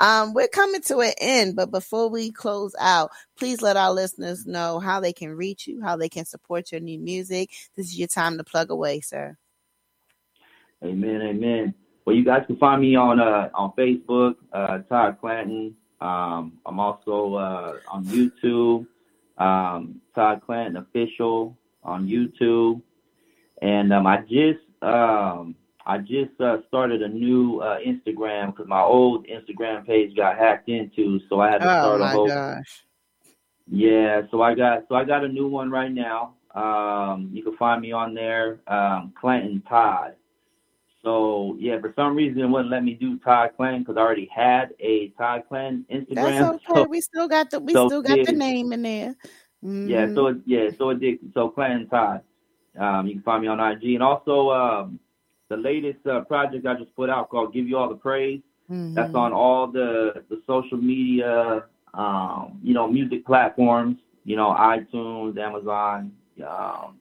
um, 0.00 0.32
we're 0.32 0.48
coming 0.48 0.80
to 0.82 1.00
an 1.00 1.12
end. 1.20 1.54
But 1.54 1.70
before 1.70 2.08
we 2.08 2.32
close 2.32 2.74
out, 2.80 3.10
please 3.38 3.60
let 3.60 3.76
our 3.76 3.92
listeners 3.92 4.46
know 4.46 4.78
how 4.78 5.00
they 5.00 5.12
can 5.12 5.32
reach 5.36 5.66
you, 5.66 5.82
how 5.82 5.96
they 5.96 6.08
can 6.08 6.24
support 6.24 6.72
your 6.72 6.80
new 6.80 6.98
music. 6.98 7.50
This 7.76 7.88
is 7.88 7.98
your 7.98 8.08
time 8.08 8.38
to 8.38 8.44
plug 8.44 8.70
away, 8.70 9.00
sir. 9.00 9.36
Amen, 10.82 11.20
amen. 11.20 11.74
Well, 12.06 12.16
you 12.16 12.24
guys 12.24 12.44
can 12.46 12.56
find 12.56 12.80
me 12.80 12.96
on 12.96 13.20
uh, 13.20 13.50
on 13.54 13.72
Facebook, 13.76 14.36
uh, 14.50 14.78
Todd 14.88 15.18
Clanton. 15.20 15.76
Um, 16.04 16.58
I'm 16.66 16.78
also 16.78 17.34
uh, 17.34 17.78
on 17.90 18.04
YouTube, 18.04 18.86
um, 19.38 20.02
Todd 20.14 20.42
Clanton 20.44 20.76
Official 20.76 21.56
on 21.82 22.06
YouTube, 22.06 22.82
and 23.62 23.90
um, 23.90 24.06
I 24.06 24.18
just 24.18 24.60
um, 24.82 25.54
I 25.86 25.96
just 25.98 26.38
uh, 26.40 26.58
started 26.68 27.00
a 27.00 27.08
new 27.08 27.60
uh, 27.60 27.78
Instagram 27.78 28.48
because 28.48 28.68
my 28.68 28.82
old 28.82 29.26
Instagram 29.26 29.86
page 29.86 30.14
got 30.14 30.36
hacked 30.36 30.68
into, 30.68 31.20
so 31.30 31.40
I 31.40 31.50
had 31.50 31.58
to 31.62 31.64
Oh 31.64 31.96
start 31.96 32.00
a 32.00 32.04
my 32.04 32.10
whole. 32.12 32.28
gosh. 32.28 32.84
Yeah, 33.66 34.22
so 34.30 34.42
I 34.42 34.54
got 34.54 34.84
so 34.90 34.96
I 34.96 35.04
got 35.04 35.24
a 35.24 35.28
new 35.28 35.48
one 35.48 35.70
right 35.70 35.90
now. 35.90 36.34
Um, 36.54 37.30
you 37.32 37.42
can 37.42 37.56
find 37.56 37.80
me 37.80 37.92
on 37.92 38.12
there, 38.12 38.60
um, 38.68 39.14
Clanton 39.18 39.62
Todd. 39.66 40.16
So 41.04 41.56
yeah, 41.58 41.80
for 41.80 41.92
some 41.96 42.16
reason 42.16 42.40
it 42.40 42.46
wouldn't 42.46 42.70
let 42.70 42.84
me 42.84 42.94
do 42.94 43.18
Todd 43.18 43.50
Clanton 43.56 43.82
because 43.82 43.96
I 43.96 44.00
already 44.00 44.28
had 44.34 44.74
a 44.80 45.10
Todd 45.10 45.44
Clanton 45.48 45.86
That's 46.10 46.40
okay. 46.40 46.62
So 46.74 46.84
we 46.84 47.00
still 47.00 47.28
got 47.28 47.50
the 47.50 47.60
we 47.60 47.74
so 47.74 47.88
still 47.88 48.02
got 48.02 48.22
the 48.24 48.32
name 48.32 48.72
in 48.72 48.82
there. 48.82 49.14
yeah, 49.84 50.06
Mhm. 50.06 50.14
so 50.14 50.26
it, 50.28 50.38
yeah, 50.46 50.70
so 50.78 50.90
it 50.90 51.00
did. 51.00 51.18
So 51.34 51.48
Clanton 51.50 51.88
Todd. 51.88 52.22
Um, 52.78 53.06
you 53.06 53.14
can 53.14 53.22
find 53.22 53.42
me 53.42 53.48
on 53.48 53.60
IG 53.60 53.94
and 53.94 54.02
also 54.02 54.50
um, 54.50 54.98
the 55.48 55.56
latest 55.56 56.06
uh, 56.06 56.22
project 56.22 56.66
I 56.66 56.74
just 56.74 56.94
put 56.96 57.10
out 57.10 57.28
called 57.30 57.52
"Give 57.52 57.68
You 57.68 57.78
All 57.78 57.88
the 57.88 57.94
Praise." 57.96 58.40
That's 58.94 59.14
Mhm. 59.14 59.14
on 59.14 59.32
all 59.32 59.66
the 59.68 60.24
the 60.30 60.42
social 60.46 60.78
media, 60.78 61.64
um, 61.94 62.58
you 62.62 62.74
know, 62.74 62.88
music 62.88 63.26
platforms. 63.26 63.98
You 64.24 64.36
know, 64.36 64.50
iTunes, 64.58 65.38
Amazon, 65.38 66.12
um, 66.46 66.98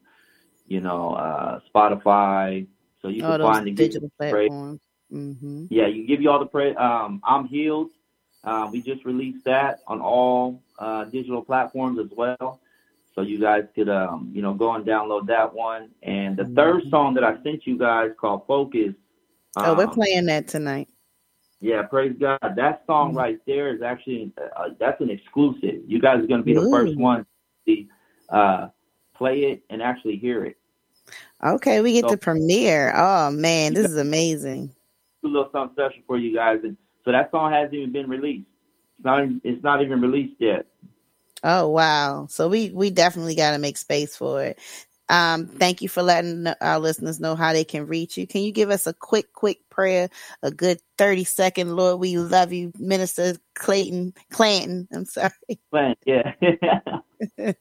you 0.68 0.82
know, 0.82 1.14
uh, 1.16 1.60
Spotify. 1.74 2.68
So 3.04 3.10
you 3.10 3.22
All 3.24 3.32
can 3.32 3.39
those 3.39 3.54
find 3.54 3.68
the 3.68 3.72
Give 3.72 3.88
digital 3.89 4.10
All 4.20 4.26
the 4.26 4.32
Praise. 4.32 4.49
platforms. 4.49 4.82
hmm 5.12 5.66
Yeah, 5.70 5.88
you 5.88 6.08
give 6.08 6.22
you 6.22 6.32
all 6.32 6.39
the 6.39 6.45
praise. 6.45 6.76
Um, 6.78 7.22
I'm 7.24 7.47
healed. 7.47 7.91
Uh, 8.43 8.70
we 8.72 8.82
just 8.82 9.06
released 9.06 9.43
that 9.45 9.82
on 9.88 10.01
all 10.01 10.62
uh, 10.80 11.06
digital 11.06 11.43
platforms 11.43 11.99
as 11.99 12.10
well. 12.18 12.60
So 13.14 13.22
you 13.22 13.39
guys 13.39 13.66
could, 13.76 13.89
um, 13.89 14.32
you 14.34 14.41
know, 14.41 14.54
go 14.54 14.74
and 14.74 14.86
download 14.86 15.28
that 15.28 15.54
one. 15.54 15.89
And 16.01 16.36
the 16.36 16.45
third 16.45 16.84
song 16.89 17.14
that 17.14 17.24
I 17.24 17.41
sent 17.43 17.68
you 17.68 17.78
guys 17.78 18.12
called 18.20 18.47
Focus. 18.47 18.93
Oh, 19.56 19.76
we're 19.78 19.88
Um, 19.88 19.93
playing 19.93 20.26
that 20.26 20.47
tonight. 20.47 20.89
yeah, 21.62 21.84
praise 21.84 22.16
God. 22.20 22.39
That 22.56 22.84
song 22.88 23.14
right 23.14 23.39
there 23.45 23.74
is 23.74 23.82
actually 23.82 24.32
uh, 24.58 24.70
that's 24.80 24.99
an 24.99 25.10
exclusive. 25.10 25.82
You 25.88 25.99
guys 26.01 26.24
are 26.24 26.28
going 26.28 26.41
to 26.41 26.45
be 26.45 26.54
the 26.54 26.68
first 26.72 26.93
Ooh. 26.93 26.99
one 26.99 27.26
to 27.68 27.86
uh, 28.30 28.68
play 29.16 29.43
it 29.43 29.64
and 29.70 29.82
actually 29.82 30.18
hear 30.18 30.43
it. 30.45 30.58
Okay, 31.43 31.82
we 31.82 31.93
get 31.93 32.06
So 32.06 32.12
to 32.12 32.18
premiere. 32.18 32.93
Oh 32.95 33.32
man, 33.32 33.74
this 33.74 33.89
is 33.89 33.97
amazing. 33.97 34.74
a 35.24 35.28
little 35.28 35.49
something 35.51 35.74
special 35.76 36.01
for 36.08 36.18
you 36.18 36.34
guys. 36.36 36.60
And 36.64 36.78
so 37.06 37.12
that 37.12 37.32
song 37.32 37.51
hasn't 37.51 37.74
even 37.74 37.91
been 37.91 38.10
released. 38.10 38.47
It's 38.97 39.06
not. 39.06 39.24
even- 39.24 39.41
It's 39.43 39.64
not 39.64 39.82
even 39.82 39.99
released 40.01 40.36
yet. 40.39 40.66
Oh 41.43 41.68
wow. 41.68 42.28
So 42.30 42.47
we 42.47 42.70
we 42.70 42.89
definitely 42.89 43.36
got 43.36 43.51
to 43.51 43.58
make 43.58 43.78
space 43.78 44.16
for 44.16 44.43
it. 44.43 44.60
Um, 45.10 45.47
thank 45.47 45.82
you 45.82 45.89
for 45.89 46.01
letting 46.01 46.47
our 46.62 46.80
listeners 46.80 47.20
know 47.20 47.36
how 47.36 47.51
they 47.51 47.66
can 47.66 47.86
reach 47.88 48.18
you. 48.18 48.26
Can 48.26 48.41
you 48.41 48.54
give 48.54 48.70
us 48.70 48.88
a 48.88 48.93
quick, 48.93 49.34
quick 49.34 49.60
prayer, 49.70 50.08
a 50.41 50.49
good 50.49 50.80
30 50.97 51.26
second, 51.26 51.76
Lord, 51.76 51.99
we 51.99 52.18
love 52.18 52.54
you, 52.54 52.72
Minister 52.80 53.36
Clayton 53.56 54.14
Clanton. 54.32 54.88
I'm 54.93 55.04
sorry. 55.06 55.32
Plan, 55.72 55.95
yeah. 56.06 56.32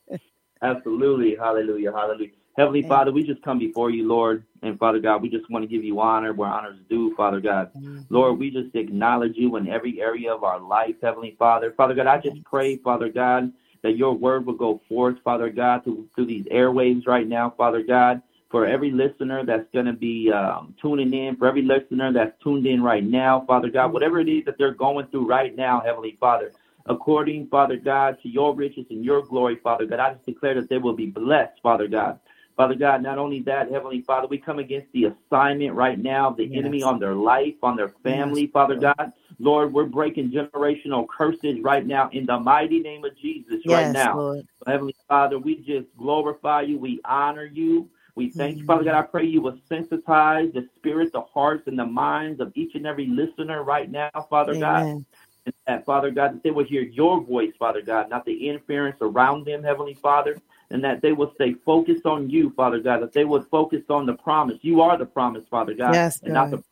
Absolutely. 0.62 1.34
Hallelujah. 1.34 1.90
Hallelujah. 1.93 2.30
Heavenly 2.57 2.82
Father, 2.88 3.12
we 3.12 3.22
just 3.24 3.42
come 3.42 3.59
before 3.59 3.90
you, 3.90 4.07
Lord. 4.07 4.44
And 4.62 4.78
Father 4.78 5.00
God, 5.00 5.22
we 5.22 5.30
just 5.30 5.48
want 5.50 5.62
to 5.62 5.66
give 5.66 5.84
you 5.84 6.00
honor 6.00 6.32
where 6.34 6.50
honor 6.50 6.72
is 6.72 6.80
due, 6.88 7.14
Father 7.16 7.40
God. 7.40 7.70
Lord, 8.11 8.38
we 8.38 8.50
just 8.50 8.74
acknowledge 8.74 9.36
you 9.36 9.57
in 9.57 9.68
every 9.68 10.00
area 10.00 10.32
of 10.32 10.44
our 10.44 10.61
life, 10.61 10.96
Heavenly 11.03 11.34
Father. 11.38 11.72
Father 11.76 11.94
God, 11.94 12.07
I 12.07 12.18
just 12.18 12.42
pray, 12.44 12.76
Father 12.76 13.09
God, 13.09 13.53
that 13.82 13.96
your 13.96 14.12
word 14.12 14.44
will 14.44 14.55
go 14.55 14.80
forth, 14.88 15.16
Father 15.24 15.48
God, 15.48 15.84
through, 15.84 16.09
through 16.14 16.26
these 16.26 16.44
airwaves 16.46 17.07
right 17.07 17.26
now, 17.26 17.55
Father 17.57 17.82
God. 17.82 18.20
For 18.50 18.66
every 18.66 18.90
listener 18.90 19.46
that's 19.46 19.66
going 19.72 19.86
to 19.86 19.94
be 19.94 20.30
um, 20.30 20.74
tuning 20.80 21.14
in, 21.14 21.36
for 21.36 21.48
every 21.48 21.62
listener 21.62 22.12
that's 22.12 22.34
tuned 22.42 22.66
in 22.66 22.82
right 22.82 23.03
now, 23.03 23.44
Father 23.46 23.70
God, 23.70 23.94
whatever 23.94 24.20
it 24.20 24.28
is 24.28 24.44
that 24.44 24.59
they're 24.59 24.74
going 24.74 25.07
through 25.07 25.26
right 25.26 25.57
now, 25.57 25.80
Heavenly 25.80 26.18
Father, 26.20 26.53
according, 26.84 27.46
Father 27.46 27.78
God, 27.78 28.18
to 28.22 28.28
your 28.28 28.55
riches 28.55 28.84
and 28.90 29.03
your 29.03 29.22
glory, 29.22 29.57
Father 29.57 29.86
God, 29.86 30.00
I 30.00 30.12
just 30.12 30.26
declare 30.26 30.55
that 30.57 30.68
they 30.68 30.76
will 30.76 30.92
be 30.92 31.07
blessed, 31.07 31.62
Father 31.62 31.88
God. 31.88 32.20
Father 32.57 32.74
God, 32.74 33.03
not 33.03 33.18
only 33.18 33.40
that, 33.40 33.70
Heavenly 33.70 34.03
Father, 34.03 34.26
we 34.26 34.38
come 34.38 34.59
against 34.59 34.92
the 34.92 35.07
assignment 35.07 35.74
right 35.74 35.98
now 35.98 36.28
of 36.28 36.36
the 36.36 36.46
Yes. 36.46 36.59
enemy 36.59 36.82
on 36.82 36.98
their 36.98 37.14
life, 37.14 37.55
on 37.62 37.76
their 37.76 37.88
family, 38.03 38.46
Father 38.46 38.76
God. 38.76 39.12
Lord, 39.38 39.72
we're 39.72 39.86
breaking 39.86 40.30
generational 40.30 41.07
curses 41.09 41.61
right 41.61 41.86
now 41.86 42.11
in 42.12 42.26
the 42.26 42.38
mighty 42.38 42.80
name 42.80 43.05
of 43.05 43.16
Jesus 43.16 43.62
right 43.66 43.90
now. 43.90 44.16
Lord. 44.16 44.46
Heavenly 44.66 44.94
Father, 45.09 45.38
we 45.38 45.57
just 45.57 45.86
glorify 45.96 46.62
you. 46.62 46.78
We 46.78 47.00
honor 47.05 47.44
you. 47.44 47.88
We 48.14 48.30
thank 48.30 48.59
you, 48.59 48.64
Father 48.66 48.84
God. 48.84 48.94
I 48.94 49.03
mm-hmm. 49.03 49.11
pray 49.11 49.24
you 49.24 49.40
will 49.40 49.59
sensitize 49.70 50.53
the 50.53 50.68
spirit, 50.76 51.12
the 51.12 51.22
hearts, 51.22 51.66
and 51.66 51.78
the 51.78 51.86
minds 51.86 52.40
of 52.40 52.53
each 52.55 52.74
and 52.74 52.86
every 52.86 53.07
listener 53.07 53.64
right 53.64 53.90
now, 53.90 54.11
Father 54.28 54.55
God. 54.59 54.82
Amen. 54.82 55.07
And 55.44 55.55
that, 55.66 55.84
Father 55.84 56.11
God, 56.11 56.34
that 56.34 56.42
they 56.42 56.50
will 56.50 56.64
hear 56.64 56.82
your 56.82 57.20
voice, 57.20 57.53
Father 57.59 57.82
God, 57.82 58.11
not 58.11 58.24
the 58.24 58.48
interference 58.48 58.98
around 59.00 59.44
them, 59.44 59.64
Heavenly 59.64 59.94
Father, 59.94 60.36
and 60.73 60.83
that 60.83 61.03
they 61.03 61.12
will 61.12 61.33
stay 61.35 61.55
focused 61.64 62.07
on 62.07 62.31
you, 62.31 62.51
Father 62.57 62.81
God, 62.81 63.03
that 63.03 63.12
they 63.12 63.25
will 63.25 63.45
focus 63.51 63.83
on 63.89 64.07
the 64.07 64.14
promise. 64.14 64.59
You 64.62 64.81
are 64.81 64.97
the 64.99 65.07
promise, 65.07 65.45
Father 65.51 65.75
God, 65.75 65.95
Yes, 65.95 66.20
and 66.25 66.35
not 66.35 66.51
the 66.51 66.62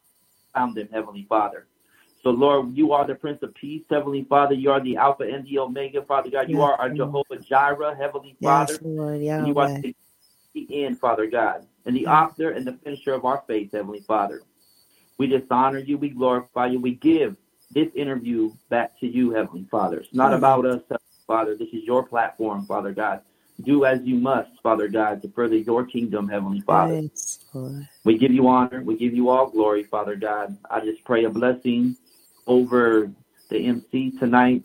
around 0.56 0.74
them, 0.74 0.88
Heavenly 0.92 1.26
Father. 1.28 1.66
So, 2.22 2.30
Lord, 2.30 2.76
you 2.76 2.92
are 2.92 3.06
the 3.06 3.14
Prince 3.14 3.42
of 3.42 3.54
Peace, 3.54 3.82
Heavenly 3.88 4.24
Father. 4.24 4.54
You 4.54 4.70
are 4.72 4.80
the 4.80 4.96
Alpha 4.96 5.22
and 5.22 5.46
the 5.46 5.58
Omega, 5.58 6.02
Father 6.02 6.30
God. 6.30 6.50
You 6.50 6.58
Yes, 6.58 6.64
are 6.64 6.74
our 6.74 6.90
Jehovah 6.90 7.36
Jireh, 7.48 7.96
Heavenly 7.96 8.36
Father. 8.42 8.74
Yes, 8.74 8.82
Lord. 8.82 9.20
And 9.20 9.46
you 9.46 9.58
are 9.58 9.70
the 9.82 9.94
the 10.52 10.84
end, 10.84 10.98
Father 10.98 11.28
God, 11.28 11.64
and 11.86 11.94
the 11.94 12.08
author 12.08 12.50
and 12.50 12.66
the 12.66 12.72
finisher 12.82 13.14
of 13.14 13.24
our 13.24 13.44
faith, 13.46 13.70
Heavenly 13.72 14.00
Father. 14.00 14.42
We 15.16 15.28
just 15.28 15.44
honor 15.50 15.78
you, 15.78 15.96
we 15.96 16.08
glorify 16.08 16.66
you, 16.66 16.80
we 16.80 16.96
give 16.96 17.36
this 17.70 17.86
interview 17.94 18.52
back 18.68 18.98
to 18.98 19.06
you, 19.06 19.30
Heavenly 19.30 19.68
Father. 19.70 19.98
It's 20.00 20.12
not 20.12 20.32
about 20.32 20.66
us, 20.66 20.80
Heavenly 20.82 21.24
Father. 21.26 21.56
This 21.56 21.68
is 21.68 21.84
your 21.84 22.02
platform, 22.02 22.66
Father 22.66 22.92
God. 22.92 23.20
Do 23.62 23.84
as 23.84 24.00
you 24.02 24.16
must, 24.16 24.50
Father 24.62 24.88
God, 24.88 25.22
to 25.22 25.28
further 25.28 25.56
your 25.56 25.84
kingdom, 25.84 26.28
Heavenly 26.28 26.60
Father. 26.60 26.94
Yes, 27.02 27.38
We 28.04 28.16
give 28.18 28.32
you 28.32 28.48
honor. 28.48 28.82
We 28.82 28.96
give 28.96 29.14
you 29.14 29.28
all 29.28 29.50
glory, 29.50 29.84
Father 29.84 30.16
God. 30.16 30.56
I 30.70 30.80
just 30.80 31.04
pray 31.04 31.24
a 31.24 31.30
blessing 31.30 31.96
over 32.46 33.10
the 33.50 33.66
MC 33.66 34.12
tonight, 34.18 34.62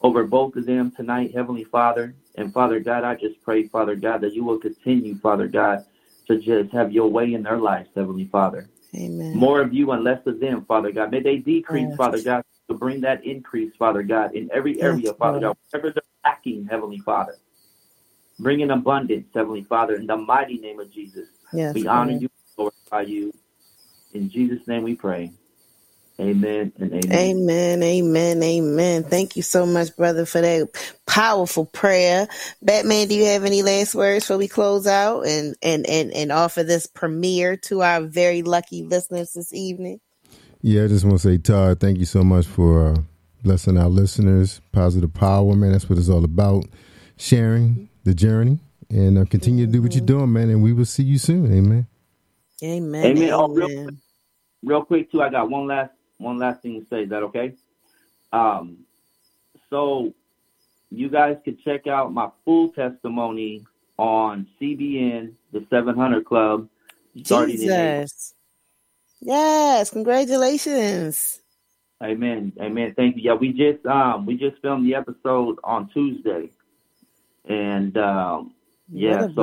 over 0.00 0.24
both 0.24 0.56
of 0.56 0.66
them 0.66 0.92
tonight, 0.96 1.32
Heavenly 1.34 1.64
Father. 1.64 2.14
And 2.36 2.52
Father 2.52 2.80
God, 2.80 3.04
I 3.04 3.14
just 3.14 3.40
pray, 3.42 3.68
Father 3.68 3.94
God, 3.94 4.22
that 4.22 4.32
you 4.32 4.44
will 4.44 4.58
continue, 4.58 5.18
Father 5.18 5.46
God, 5.46 5.84
to 6.28 6.38
just 6.38 6.72
have 6.72 6.92
your 6.92 7.08
way 7.08 7.34
in 7.34 7.42
their 7.42 7.58
lives, 7.58 7.90
Heavenly 7.94 8.26
Father. 8.26 8.68
Amen. 8.94 9.36
More 9.36 9.60
of 9.60 9.72
you 9.72 9.92
and 9.92 10.02
less 10.02 10.24
of 10.26 10.40
them, 10.40 10.64
Father 10.64 10.90
God. 10.90 11.10
May 11.10 11.20
they 11.20 11.36
decrease, 11.36 11.88
Yes. 11.88 11.96
Father 11.96 12.22
God, 12.22 12.44
to 12.68 12.74
bring 12.74 13.00
that 13.02 13.24
increase, 13.24 13.72
Father 13.78 14.02
God, 14.02 14.34
in 14.34 14.50
every 14.52 14.80
area, 14.80 15.08
Yes, 15.08 15.16
Father 15.18 15.40
Lord. 15.40 15.42
God, 15.42 15.56
whatever 15.70 15.92
they're 15.92 16.02
lacking, 16.24 16.66
Heavenly 16.66 16.98
Father. 17.00 17.36
Bring 18.40 18.60
in 18.60 18.70
abundance, 18.70 19.26
Heavenly 19.34 19.64
Father, 19.64 19.96
in 19.96 20.06
the 20.06 20.16
mighty 20.16 20.58
name 20.58 20.80
of 20.80 20.90
Jesus. 20.90 21.28
Yes, 21.52 21.74
we 21.74 21.86
honor 21.86 22.12
Lord. 22.12 22.22
you, 22.22 22.30
glorify 22.56 23.02
you. 23.02 23.34
In 24.14 24.30
Jesus' 24.30 24.66
name 24.66 24.82
we 24.82 24.94
pray. 24.94 25.32
Amen 26.18 26.72
and 26.78 26.92
amen. 26.92 27.12
Amen, 27.12 27.82
amen, 27.82 28.42
amen. 28.42 29.04
Thank 29.04 29.36
you 29.36 29.42
so 29.42 29.66
much, 29.66 29.94
brother, 29.96 30.24
for 30.24 30.40
that 30.40 30.68
powerful 31.06 31.66
prayer. 31.66 32.28
Batman, 32.62 33.08
do 33.08 33.14
you 33.14 33.26
have 33.26 33.44
any 33.44 33.62
last 33.62 33.94
words 33.94 34.24
before 34.24 34.38
we 34.38 34.48
close 34.48 34.86
out 34.86 35.26
and 35.26 35.54
and 35.62 35.86
and, 35.86 36.12
and 36.12 36.32
offer 36.32 36.62
this 36.62 36.86
premiere 36.86 37.56
to 37.58 37.82
our 37.82 38.00
very 38.02 38.42
lucky 38.42 38.82
listeners 38.82 39.34
this 39.34 39.52
evening? 39.52 40.00
Yeah, 40.62 40.84
I 40.84 40.88
just 40.88 41.04
want 41.04 41.20
to 41.20 41.28
say, 41.28 41.38
Todd, 41.38 41.80
thank 41.80 41.98
you 41.98 42.06
so 42.06 42.22
much 42.22 42.46
for 42.46 42.88
uh, 42.88 42.96
blessing 43.42 43.76
our 43.76 43.88
listeners. 43.88 44.62
Positive 44.72 45.12
power, 45.12 45.54
man. 45.54 45.72
That's 45.72 45.90
what 45.90 45.98
it's 45.98 46.08
all 46.08 46.24
about. 46.24 46.64
Sharing 47.16 47.89
the 48.04 48.14
journey 48.14 48.58
and 48.88 49.18
uh, 49.18 49.24
continue 49.24 49.66
to 49.66 49.72
do 49.72 49.82
what 49.82 49.94
you're 49.94 50.04
doing, 50.04 50.32
man. 50.32 50.50
And 50.50 50.62
we 50.62 50.72
will 50.72 50.84
see 50.84 51.02
you 51.02 51.18
soon. 51.18 51.46
Amen. 51.46 51.86
Amen. 52.62 53.04
Amen. 53.04 53.32
Oh, 53.32 53.48
real 53.48 53.84
quick, 53.84 53.94
real 54.62 54.84
quick 54.84 55.12
too, 55.12 55.22
I 55.22 55.30
got 55.30 55.48
one 55.48 55.66
last 55.66 55.92
one 56.18 56.38
last 56.38 56.62
thing 56.62 56.80
to 56.80 56.86
say. 56.90 57.04
Is 57.04 57.10
that 57.10 57.22
okay? 57.24 57.54
Um, 58.32 58.78
so 59.70 60.12
you 60.90 61.08
guys 61.08 61.36
could 61.44 61.62
check 61.62 61.86
out 61.86 62.12
my 62.12 62.28
full 62.44 62.70
testimony 62.70 63.64
on 63.96 64.46
CBN, 64.60 65.32
the 65.52 65.64
700 65.70 66.24
Club, 66.24 66.68
starting 67.24 67.54
in 67.54 67.60
Jesus. 67.60 68.34
Yes, 69.20 69.90
congratulations. 69.90 71.40
Amen. 72.02 72.52
Amen. 72.60 72.94
Thank 72.96 73.16
you. 73.16 73.22
Yeah, 73.24 73.34
we 73.34 73.52
just 73.52 73.84
um 73.86 74.24
we 74.24 74.36
just 74.36 74.60
filmed 74.62 74.86
the 74.86 74.94
episode 74.94 75.58
on 75.62 75.90
Tuesday, 75.90 76.50
and 77.50 77.98
um 77.98 78.54
yeah, 78.92 79.28
so. 79.34 79.42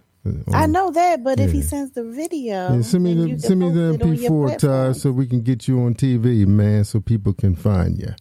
I 0.53 0.65
know 0.67 0.91
that, 0.91 1.24
but 1.24 1.39
if 1.39 1.51
he 1.51 1.61
sends 1.61 1.91
the 1.91 2.03
video, 2.03 2.76
Yeah, 2.76 2.82
send 2.82 3.03
me 3.03 3.13
the 3.13 3.39
send 3.39 3.59
me 3.59 3.72
the 3.72 3.93
it 3.93 4.01
on 4.01 4.09
MP4, 4.15 4.47
platform. 4.47 4.57
Todd, 4.93 4.95
so 4.97 5.11
we 5.11 5.26
can 5.28 5.41
get 5.41 5.67
you 5.67 5.80
on 5.82 5.95
TV, 5.95 6.45
man, 6.45 6.84
so 6.84 6.99
people 6.99 7.34
can 7.34 7.55
find 7.55 7.97
you 7.97 8.13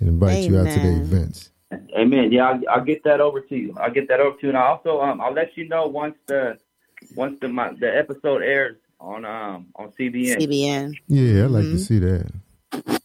and 0.00 0.08
invite 0.08 0.48
you 0.48 0.58
out 0.58 0.70
to 0.70 0.80
the 0.80 0.88
events. 1.02 1.50
Amen. 1.96 2.32
Yeah, 2.32 2.48
I'll, 2.50 2.60
I'll 2.70 2.84
get 2.84 3.04
that 3.04 3.20
over 3.20 3.40
to 3.40 3.56
you. 3.56 3.74
I'll 3.80 3.90
get 3.92 4.08
that 4.08 4.20
over 4.20 4.36
to 4.38 4.42
you, 4.42 4.48
and 4.50 4.58
I 4.58 4.66
also 4.68 5.00
um 5.00 5.20
I'll 5.20 5.32
let 5.34 5.56
you 5.56 5.68
know 5.68 5.86
once 5.86 6.16
the 6.26 6.56
once 7.14 7.38
the 7.40 7.48
my, 7.48 7.72
the 7.78 7.94
episode 7.94 8.42
airs 8.42 8.76
on 8.98 9.24
um 9.24 9.66
on 9.76 9.90
CBN. 9.98 10.38
CBN. 10.38 10.94
Yeah, 11.08 11.44
I'd 11.44 11.50
like 11.50 11.64
Mhm. 11.66 11.72
to 11.72 11.78
see 11.78 11.98
that. 11.98 12.30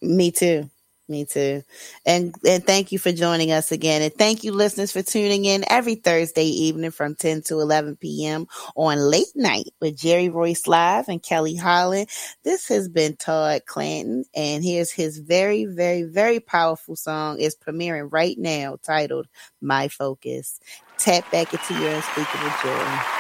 Me 0.02 0.32
too. 0.32 0.70
Me 1.10 1.26
too. 1.26 1.64
And 2.06 2.36
and 2.48 2.64
thank 2.64 2.92
you 2.92 3.00
for 3.00 3.12
joining 3.12 3.52
us 3.52 3.72
again. 3.72 4.04
And 4.04 4.14
thank 4.14 4.44
you, 4.44 4.52
listeners, 4.52 4.92
for 4.92 5.02
tuning 5.02 5.44
in 5.44 5.66
every 5.68 5.96
Thursday 5.96 6.46
evening 6.46 6.92
from 6.92 7.16
10 7.16 7.42
to 7.48 7.60
11 7.60 7.96
p.m. 7.96 8.48
on 8.76 9.00
Late 9.00 9.36
Night 9.36 9.74
with 9.82 9.98
Jerry 9.98 10.30
Royce 10.30 10.68
Live 10.68 11.10
and 11.10 11.22
Kelly 11.22 11.56
Holland. 11.56 12.10
This 12.44 12.68
has 12.68 12.88
been 12.88 13.16
Todd 13.16 13.64
Clanton, 13.66 14.26
and 14.36 14.64
here's 14.64 14.92
his 14.92 15.18
very, 15.18 15.66
very, 15.66 16.04
very 16.04 16.40
powerful 16.40 16.96
song. 16.96 17.40
is 17.40 17.56
premiering 17.56 18.10
right 18.12 18.38
now 18.38 18.78
titled 18.84 19.28
My 19.62 19.88
Focus. 19.88 20.60
Tap 21.00 21.30
back 21.32 21.52
into 21.52 21.74
your 21.74 21.90
unspeakable 21.90 22.52
joy. 22.62 23.19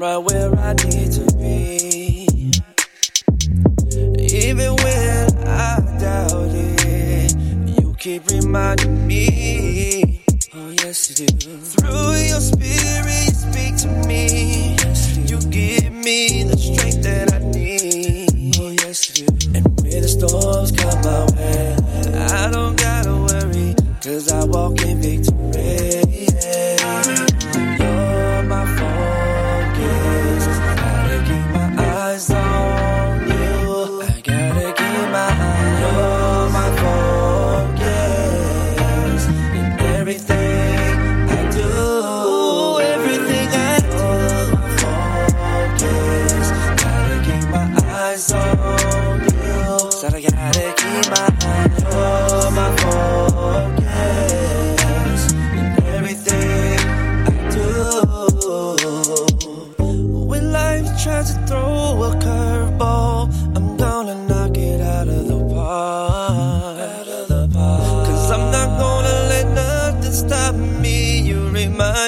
Right 0.00 0.16
where 0.16 0.58
I 0.58 0.72
need 0.72 1.12
to 1.12 1.36
be. 1.36 2.24
Even 4.18 4.74
when 4.76 5.46
I 5.46 5.98
doubt 6.00 6.48
it, 6.54 7.36
you 7.78 7.94
keep 7.98 8.26
reminding 8.28 9.06
me. 9.06 10.22
Oh, 10.54 10.70
yes, 10.70 11.20
you 11.20 11.26
do. 11.26 11.54
Through 11.58 12.14
your 12.14 12.40
spirit, 12.40 13.26
you 13.26 13.34
speak 13.34 13.76
to 13.82 13.88
me. 14.08 14.76
Yes, 14.78 15.18
you, 15.18 15.36
you 15.36 15.50
give 15.50 15.92
me 15.92 16.44
the 16.44 16.56
strength 16.56 17.02
that 17.02 17.34
I 17.34 17.38
need. 17.50 18.56
Oh, 18.58 18.70
yes, 18.70 19.18
you 19.18 19.26
do. 19.26 19.50
And 19.54 19.66
when 19.82 20.00
the 20.00 20.08
storms 20.08 20.72
come 20.72 20.98
my 21.02 21.26
way, 21.36 21.76
I 22.16 22.50
don't 22.50 22.74
gotta 22.74 23.12
worry, 23.12 23.74
cause 24.00 24.32
I 24.32 24.44
walk 24.46 24.80
in 24.80 25.02
victory. 25.02 25.29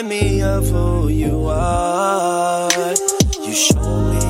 remind 0.03 0.09
me 0.09 0.42
of 0.42 0.68
who 0.68 1.09
you 1.09 1.46
are. 1.46 2.70
You 3.44 3.55
show 3.55 4.12
me 4.12 4.22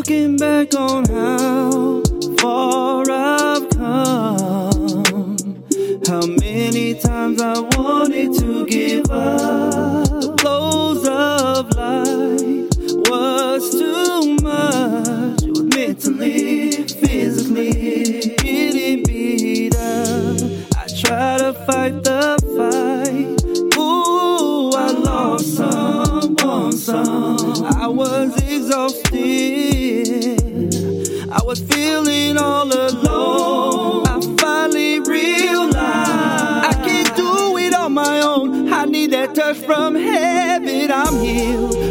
looking 0.00 0.34
back 0.38 0.74
on 0.74 1.04
how 1.10 2.02
far 2.38 3.04
I've 3.10 3.68
come, 3.68 5.36
how 6.06 6.26
many 6.40 6.94
times 6.94 7.42
I 7.42 7.60
wanted 7.76 8.32
to 8.38 8.64
give 8.64 9.10
up. 9.10 9.69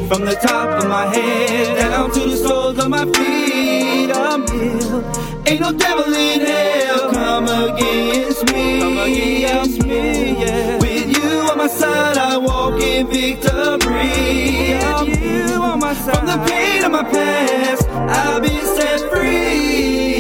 From 0.10 0.26
the 0.26 0.34
top 0.34 0.82
of 0.82 0.90
my 0.90 1.06
head 1.06 1.78
down 1.78 2.10
to 2.10 2.20
the 2.22 2.36
soles 2.36 2.80
of 2.80 2.90
my 2.90 3.06
feet, 3.06 4.12
I'm 4.12 4.42
healed. 4.48 5.06
Ain't 5.48 5.62
no 5.62 5.72
devil 5.72 6.12
in 6.12 6.42
hell 6.42 7.12
come 7.12 7.44
against 7.48 8.44
me. 8.52 8.80
Come 8.80 8.98
against 8.98 9.84
me 9.86 10.32
yeah. 10.42 10.80
With 10.80 11.16
you 11.16 11.30
on 11.52 11.60
my 11.60 11.68
side, 11.68 12.18
I 12.18 12.38
walk 12.38 12.82
in 12.82 13.06
victory. 13.06 14.74
I'm 14.82 15.08
you 15.08 15.62
on 15.62 15.80
my 15.80 15.94
side. 15.94 16.16
From 16.16 16.26
the 16.26 16.44
pain 16.50 16.84
of 16.86 16.92
my 16.92 17.04
past, 17.04 17.88
I've 17.88 18.42
been 18.42 18.66
set 18.66 19.12
free. 19.12 20.19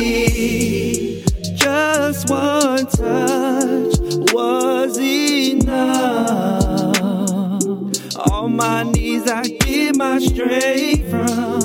straight 10.20 11.06
from 11.10 11.59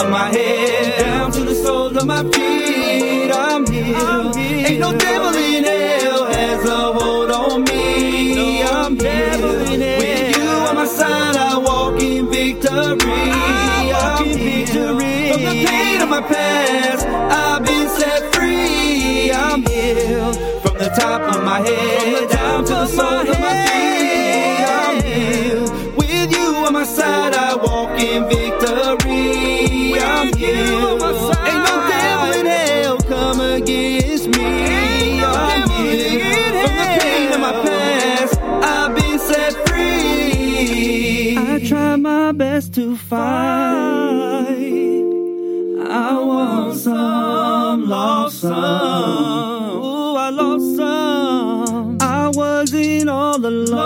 of 0.00 0.10
my 0.10 0.28
head 0.28 1.00
down 1.00 1.32
to 1.32 1.40
the 1.40 1.54
soles 1.54 1.96
of 1.96 2.06
my 2.06 2.22
feet. 2.30 3.30
I'm 3.32 3.66
healed. 3.66 4.36
Ain't 4.36 4.80
no 4.80 4.96
devil 4.96 5.34
in 5.36 5.64
hell 5.64 6.24
has 6.26 6.64
a 6.68 6.92
hold 6.92 7.30
on 7.30 7.64
me. 7.64 8.34
No 8.34 8.46
I'm 8.78 8.96
healed. 8.98 9.68
With 9.70 10.36
you 10.36 10.48
on 10.68 10.74
my 10.76 10.86
side, 10.86 11.36
I 11.36 11.58
walk 11.58 12.00
in 12.00 12.30
victory. 12.30 12.70
I 12.70 13.90
walk 13.92 14.20
I'm 14.20 14.28
in 14.28 14.38
victory. 14.38 15.32
From 15.32 15.42
the 15.50 15.64
pain 15.66 16.02
of 16.02 16.08
my 16.08 16.22
past, 16.22 17.06
I've 17.06 17.64
been 17.64 17.88
set 17.98 18.34
free. 18.34 19.32
I'm 19.32 19.62
healed. 19.62 20.36
From 20.62 20.78
the 20.78 20.90
top 20.96 21.22
of 21.34 21.42
my 21.44 21.60
head 21.60 22.30
down 22.30 22.64
to 22.64 22.74
the 22.74 22.86
soles 22.86 23.28
of 23.28 23.40
my 23.40 23.57
fight. 43.08 44.48
I 45.90 46.22
want 46.22 46.76
some, 46.76 47.88
lost 47.88 48.40
some. 48.42 48.52
ooh 48.52 50.16
I 50.16 50.28
lost 50.30 50.76
some. 50.76 51.96
I 52.02 52.28
wasn't 52.28 53.08
all 53.08 53.36
alone. 53.36 53.78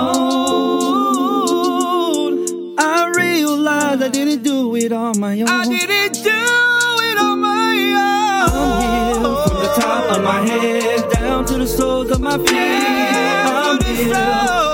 I 2.79 3.13
realized 3.17 4.03
I 4.03 4.09
didn't 4.09 4.43
do 4.43 4.75
it 4.75 4.91
on 4.93 5.21
my 5.21 5.41
own. 5.41 5.49
I 5.49 5.65
didn't 5.67 6.15
do 6.25 6.31
it 6.31 7.19
on 7.19 7.39
my 7.41 7.77
own. 7.95 8.51
I'm 8.53 8.81
here 8.83 9.15
from 9.47 9.57
the 9.63 9.73
top 9.81 10.17
of 10.17 10.25
my 10.25 10.41
head 10.49 11.11
down 11.13 11.45
to 11.47 11.59
the 11.59 11.67
soles 11.67 12.11
of 12.11 12.21
my 12.21 12.39
feet. 12.39 12.57
I'm 12.57 13.81
here. 13.85 14.72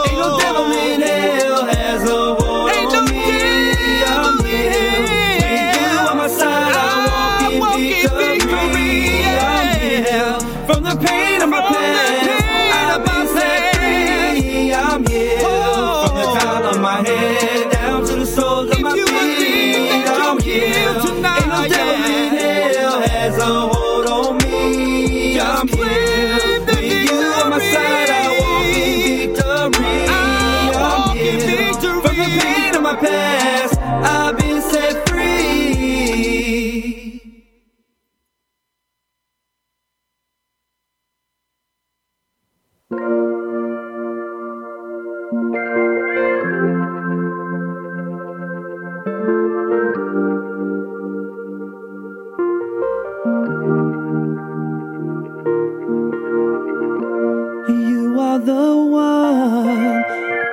one 58.87 60.05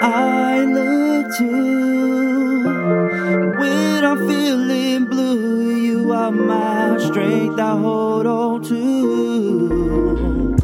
I 0.01 0.63
look 0.65 1.37
to 1.37 2.63
when 3.59 4.03
I'm 4.03 4.27
feeling 4.27 5.05
blue. 5.05 5.75
You 5.75 6.11
are 6.13 6.31
my 6.31 6.97
strength 6.99 7.59
I 7.59 7.77
hold 7.77 8.25
on 8.27 8.63
to, 8.63 10.55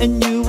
and 0.00 0.24
you. 0.24 0.39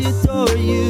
you, 0.00 0.08
adore 0.08 0.56
you. 0.56 0.89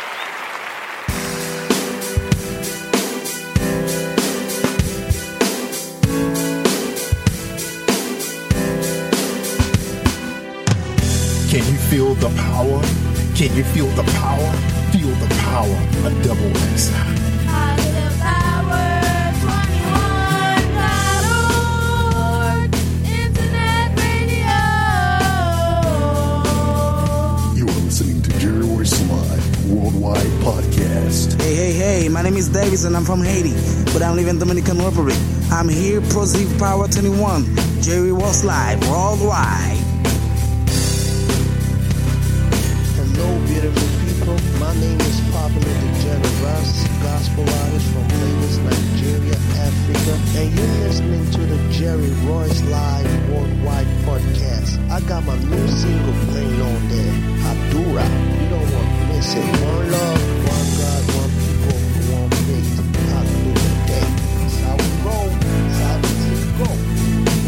power? 12.51 12.81
Can 13.35 13.55
you 13.55 13.63
feel 13.63 13.87
the 13.99 14.03
power? 14.19 14.51
Feel 14.91 15.13
the 15.23 15.31
power 15.47 15.77
of 16.05 16.11
double 16.23 16.51
XI. 16.75 16.91
You 27.57 27.65
are 27.67 27.81
listening 27.87 28.21
to 28.21 28.39
Jerry 28.39 28.65
Royce 28.65 28.99
Live 29.09 29.71
Worldwide 29.71 30.33
Podcast. 30.43 31.41
Hey, 31.41 31.55
hey, 31.55 31.73
hey, 31.73 32.09
my 32.09 32.21
name 32.21 32.35
is 32.35 32.49
Davis 32.49 32.83
and 32.83 32.97
I'm 32.97 33.05
from 33.05 33.21
Haiti, 33.21 33.53
but 33.93 34.01
I 34.01 34.11
live 34.11 34.27
in 34.27 34.39
Dominican 34.39 34.77
Republic. 34.77 35.17
I'm 35.51 35.69
here, 35.69 36.01
Positive 36.01 36.51
Power 36.59 36.87
21. 36.89 37.45
Jerry 37.81 38.11
was 38.11 38.43
live 38.43 38.79
worldwide. 38.89 39.70
Jerry 51.81 52.11
Royce 52.29 52.61
Live 52.65 53.29
Worldwide 53.31 53.87
Podcast. 54.05 54.77
I 54.91 55.01
got 55.09 55.25
my 55.25 55.35
new 55.35 55.67
single 55.67 56.13
playing 56.29 56.61
on 56.61 56.89
there. 56.89 57.13
You 57.73 58.49
don't 58.49 58.71
want 58.71 58.87
to 58.87 59.05
miss 59.07 59.33
it. 59.33 59.41
One 59.41 59.91
love, 59.91 60.21
one 60.45 60.67
God, 60.77 61.03
one 61.17 61.31
people, 61.41 61.81
one 62.17 62.29
faith. 62.45 62.77
That's 64.37 64.57
how 64.61 64.75
we 64.77 64.85
roll. 65.01 65.29
That's 65.41 65.79
how 65.81 65.97
we 66.05 66.13
go. 66.61 66.69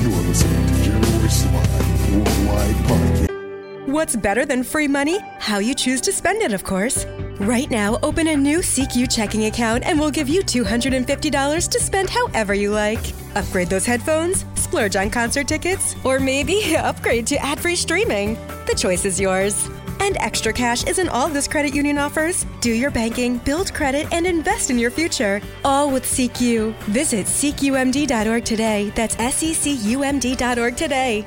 You 0.01 0.09
are 0.17 0.25
listening 0.27 0.65
to 0.65 0.73
Jerry 0.81 1.21
Royce 1.21 1.45
Live 1.53 2.15
Worldwide 2.15 2.79
Podcast. 2.87 3.87
What's 3.87 4.15
better 4.15 4.47
than 4.47 4.63
free 4.63 4.87
money? 4.87 5.19
How 5.37 5.59
you 5.59 5.75
choose 5.75 6.01
to 6.01 6.11
spend 6.11 6.41
it, 6.41 6.53
of 6.53 6.63
course. 6.63 7.05
Right 7.39 7.69
now, 7.69 7.99
open 8.01 8.27
a 8.29 8.35
new 8.35 8.63
SECU 8.63 9.13
checking 9.13 9.45
account 9.45 9.83
and 9.83 9.99
we'll 9.99 10.09
give 10.09 10.27
you 10.27 10.41
$250 10.41 11.69
to 11.69 11.79
spend 11.79 12.09
however 12.09 12.55
you 12.55 12.71
like. 12.71 13.13
Upgrade 13.35 13.69
those 13.69 13.85
headphones, 13.85 14.45
splurge 14.55 14.95
on 14.95 15.09
concert 15.09 15.47
tickets, 15.47 15.95
or 16.03 16.19
maybe 16.19 16.75
upgrade 16.77 17.27
to 17.27 17.37
ad 17.37 17.59
free 17.59 17.75
streaming. 17.75 18.35
The 18.67 18.75
choice 18.77 19.05
is 19.05 19.19
yours. 19.19 19.69
And 19.99 20.17
extra 20.17 20.51
cash 20.51 20.83
isn't 20.83 21.09
all 21.09 21.29
this 21.29 21.47
credit 21.47 21.73
union 21.73 21.97
offers. 21.97 22.45
Do 22.59 22.71
your 22.71 22.91
banking, 22.91 23.37
build 23.37 23.73
credit, 23.73 24.07
and 24.11 24.27
invest 24.27 24.69
in 24.69 24.77
your 24.77 24.91
future. 24.91 25.41
All 25.63 25.89
with 25.89 26.03
SECU. 26.03 26.73
Visit 26.89 27.25
SECUMD.org 27.25 28.43
today. 28.43 28.91
That's 28.95 29.17
S 29.17 29.43
E 29.43 29.53
C 29.53 29.73
U 29.91 30.03
M 30.03 30.19
D.org 30.19 30.75
today. 30.75 31.25